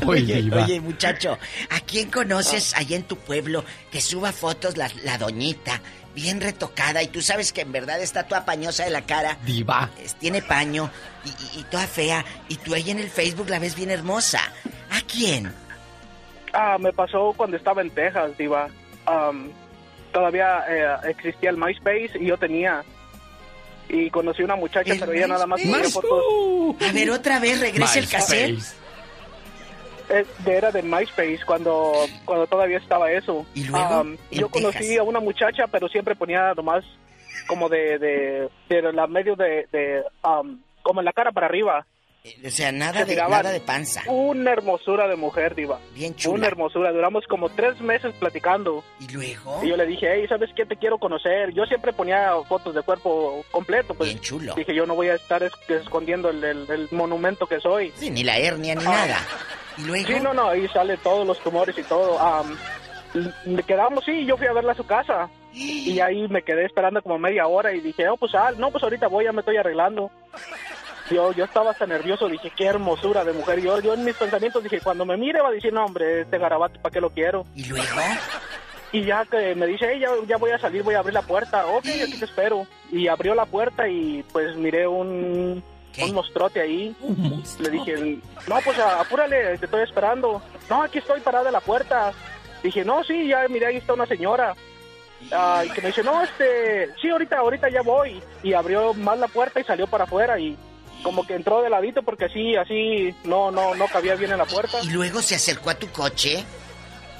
[0.06, 0.64] Oye, Oye, diva.
[0.64, 1.38] oye, muchacho,
[1.68, 5.80] ¿a quién conoces allá en tu pueblo que suba fotos la, la doñita,
[6.14, 9.36] bien retocada, y tú sabes que en verdad está toda pañosa de la cara?
[9.44, 9.90] Diva.
[10.02, 10.90] es- tiene paño
[11.24, 14.40] y, y- y toda fea, y tú ahí en el Facebook la ves bien hermosa.
[14.90, 15.52] ¿A quién?
[16.52, 18.68] Ah, me pasó cuando estaba en Texas, diva.
[20.12, 22.82] Todavía eh, existía el MySpace y yo tenía.
[23.88, 26.82] Y conocí una muchacha, pero ella nada más ponía fotos.
[26.88, 28.58] A ver, otra vez, regresa el cassette.
[30.46, 31.92] Era de MySpace cuando,
[32.24, 33.46] cuando todavía estaba eso.
[33.54, 33.84] ¿Y luego?
[33.84, 34.98] Am, En yo conocí Texas.
[34.98, 36.84] a una muchacha, pero siempre ponía nomás
[37.46, 41.86] como de, de, de la medio de, de am, como en la cara para arriba.
[42.22, 44.02] Eh, o sea, nada de, nada de panza.
[44.06, 45.78] Una hermosura de mujer, Diva.
[45.94, 46.34] Bien chula.
[46.36, 46.92] Una hermosura.
[46.92, 48.84] Duramos como tres meses platicando.
[49.00, 49.60] ¿Y luego?
[49.62, 50.66] Y yo le dije, hey, ¿sabes qué?
[50.66, 51.52] Te quiero conocer.
[51.54, 53.94] Yo siempre ponía fotos de cuerpo completo.
[53.94, 54.54] Pues, Bien chulo.
[54.54, 57.90] Dije, yo no voy a estar es- escondiendo el, el- el monumento que soy.
[57.96, 58.90] Sí, ni la hernia ni Ah.
[58.90, 59.18] nada.
[59.78, 60.06] ¿Y luego?
[60.08, 62.18] Sí, no, no, ahí sale todos los tumores y todo.
[62.18, 62.54] Am,
[63.46, 65.30] le quedamos, sí, yo fui a verla a su casa.
[65.54, 68.84] Y ahí me quedé esperando como media hora y dije, oh, pues, ah, no, pues
[68.84, 70.10] ahorita voy, ya me estoy arreglando.
[71.10, 73.60] Yo, yo estaba hasta nervioso, dije, qué hermosura de mujer.
[73.60, 76.38] Yo, yo en mis pensamientos dije, cuando me mire va a decir, no, hombre, este
[76.38, 77.44] garabato, ¿para qué lo quiero?
[77.54, 77.86] ¿Y luego?
[78.92, 81.22] Y ya que me dice, hey, ya, ya voy a salir, voy a abrir la
[81.22, 81.66] puerta.
[81.66, 82.66] Ok, aquí te espero.
[82.90, 85.62] Y abrió la puerta y pues miré un,
[86.02, 86.94] un monstruote ahí.
[87.60, 88.18] Le dije,
[88.48, 90.42] no, pues apúrale, te estoy esperando.
[90.68, 92.12] No, aquí estoy parada en la puerta.
[92.62, 94.54] Dije, no, sí, ya miré, ahí está una señora.
[95.32, 98.20] Ah, y que me dice, no, este, sí, ahorita, ahorita ya voy.
[98.42, 100.56] Y abrió más la puerta y salió para afuera y
[101.02, 104.44] como que entró de ladito porque así, así, no, no, no cabía bien en la
[104.46, 104.78] puerta.
[104.82, 106.44] ¿Y luego se acercó a tu coche?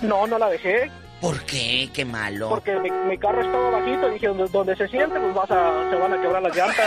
[0.03, 0.91] No, no la dejé.
[1.21, 1.91] ¿Por qué?
[1.93, 2.49] Qué malo.
[2.49, 5.97] Porque mi, mi carro estaba bajito, dije, donde, donde se siente, pues vas a, se
[5.97, 6.87] van a quebrar las llantas.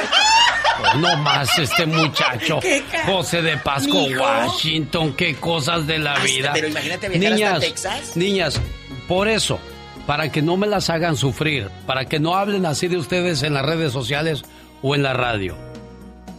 [0.97, 2.59] No más este muchacho.
[2.61, 4.23] ¿Qué ca- José de Pasco, Mijo.
[4.23, 6.51] Washington, qué cosas de la Hasta- vida.
[6.53, 8.17] pero imagínate viajar hasta niñas, Texas.
[8.17, 8.61] niñas,
[9.07, 9.59] por eso,
[10.07, 13.53] para que no me las hagan sufrir, para que no hablen así de ustedes en
[13.53, 14.43] las redes sociales
[14.81, 15.55] o en la radio.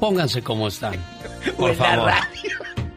[0.05, 1.03] Pónganse como están.
[1.57, 2.13] Por favor.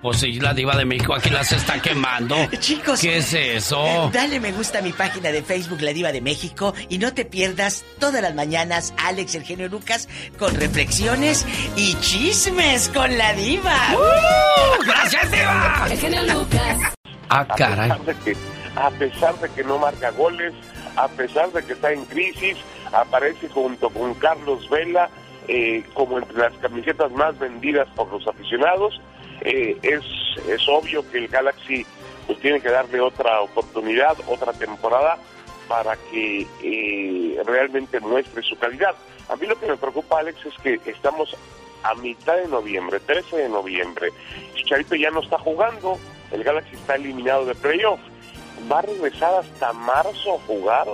[0.02, 2.36] Pues sí, la diva de México aquí las está quemando.
[2.60, 4.10] Chicos, ¿Qué es eso?
[4.12, 7.24] Dale me gusta a mi página de Facebook La Diva de México y no te
[7.24, 11.46] pierdas todas las mañanas Alex el genio Lucas con reflexiones
[11.78, 13.78] y chismes con la diva.
[13.94, 14.84] ¡Uh!
[14.84, 15.88] ¡Gracias, diva!
[15.90, 16.78] El genio Lucas.
[17.30, 17.90] Ah, caray.
[17.90, 18.38] A pesar, de que,
[18.76, 20.54] a pesar de que no marca goles,
[20.98, 22.58] a pesar de que está en crisis,
[22.92, 25.10] aparece junto con Carlos Vela
[25.48, 29.00] eh, como entre las camisetas más vendidas por los aficionados.
[29.42, 30.04] Eh, es,
[30.48, 31.86] es obvio que el Galaxy
[32.26, 35.18] pues tiene que darle otra oportunidad, otra temporada
[35.68, 38.96] para que eh, realmente muestre su calidad.
[39.30, 41.36] A mí lo que me preocupa, Alex, es que estamos
[41.84, 44.12] a mitad de noviembre, 13 de noviembre.
[44.56, 45.98] Chicharito ya no está jugando,
[46.32, 48.00] el Galaxy está eliminado de playoff.
[48.72, 50.88] ¿Va a regresar hasta marzo a jugar?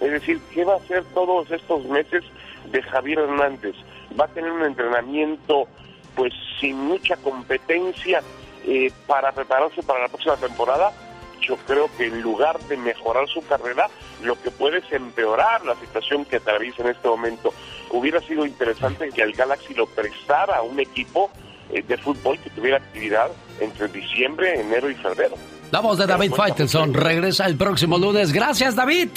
[0.00, 2.24] Es decir, ¿qué va a hacer todos estos meses
[2.70, 3.74] de Javier Hernández?
[4.18, 5.68] ¿Va a tener un entrenamiento
[6.14, 8.20] pues sin mucha competencia
[8.66, 10.92] eh, para prepararse para la próxima temporada?
[11.40, 13.88] Yo creo que en lugar de mejorar su carrera,
[14.22, 17.54] lo que puede es empeorar la situación que atraviesa en este momento.
[17.90, 21.30] Hubiera sido interesante que al Galaxy lo prestara a un equipo
[21.70, 23.30] eh, de fútbol que tuviera actividad
[23.60, 25.36] entre diciembre, enero y febrero.
[25.70, 28.32] La voz de David Faitelson regresa el próximo lunes.
[28.32, 29.10] Gracias, David.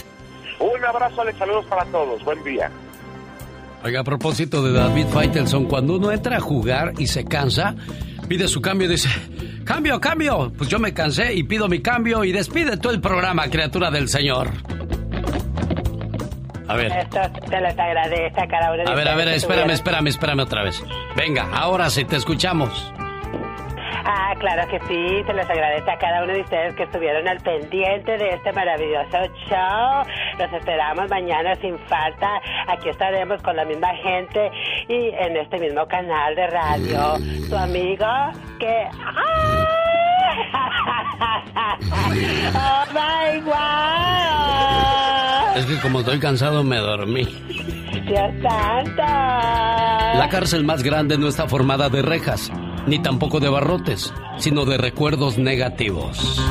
[0.59, 2.23] Un abrazo, Alex, saludos para todos.
[2.23, 2.69] Buen día.
[3.83, 7.75] Oiga, a propósito de David Faitelson, cuando uno entra a jugar y se cansa,
[8.27, 9.09] pide su cambio y dice,
[9.65, 10.53] cambio, cambio.
[10.55, 14.07] Pues yo me cansé y pido mi cambio y despide todo el programa, criatura del
[14.07, 14.49] Señor.
[16.67, 20.07] A ver, Esto te les agradece a cada uno a ver, a ver, espérame, espérame,
[20.07, 20.81] espérame otra vez.
[21.17, 22.93] Venga, ahora sí te escuchamos.
[24.05, 27.39] Ah, claro que sí, se les agradece a cada uno de ustedes que estuvieron al
[27.39, 29.17] pendiente de este maravilloso
[29.47, 30.03] show.
[30.39, 32.41] Los esperamos mañana sin falta.
[32.67, 34.51] Aquí estaremos con la misma gente
[34.87, 37.17] y en este mismo canal de radio.
[37.49, 38.07] Tu amigo
[38.59, 38.87] que...
[42.53, 43.61] ¡Oh, my God!
[45.57, 47.23] Es que como estoy cansado me dormí.
[48.05, 49.01] ¡Dios santo!
[49.01, 52.51] La cárcel más grande no está formada de rejas,
[52.87, 56.41] ni tampoco de barrotes, sino de recuerdos negativos.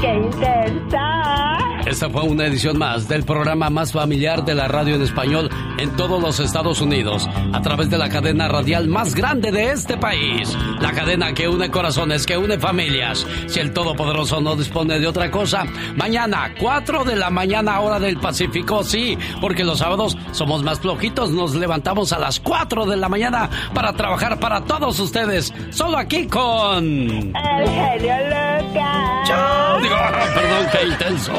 [0.00, 1.40] ¡Qué intensa!
[1.86, 5.96] Esta fue una edición más del programa más familiar de la radio en español en
[5.96, 10.56] todos los Estados Unidos, a través de la cadena radial más grande de este país.
[10.78, 13.26] La cadena que une corazones, que une familias.
[13.46, 15.64] Si el Todopoderoso no dispone de otra cosa,
[15.96, 21.30] mañana, 4 de la mañana, hora del Pacífico, sí, porque los sábados somos más flojitos,
[21.30, 25.29] nos levantamos a las 4 de la mañana para trabajar para todos ustedes,
[25.70, 26.84] solo aquí con...
[26.84, 29.28] El genio Lucas.
[29.28, 29.80] Chao.
[29.80, 29.96] Digo,
[30.34, 31.32] perdón, qué intenso.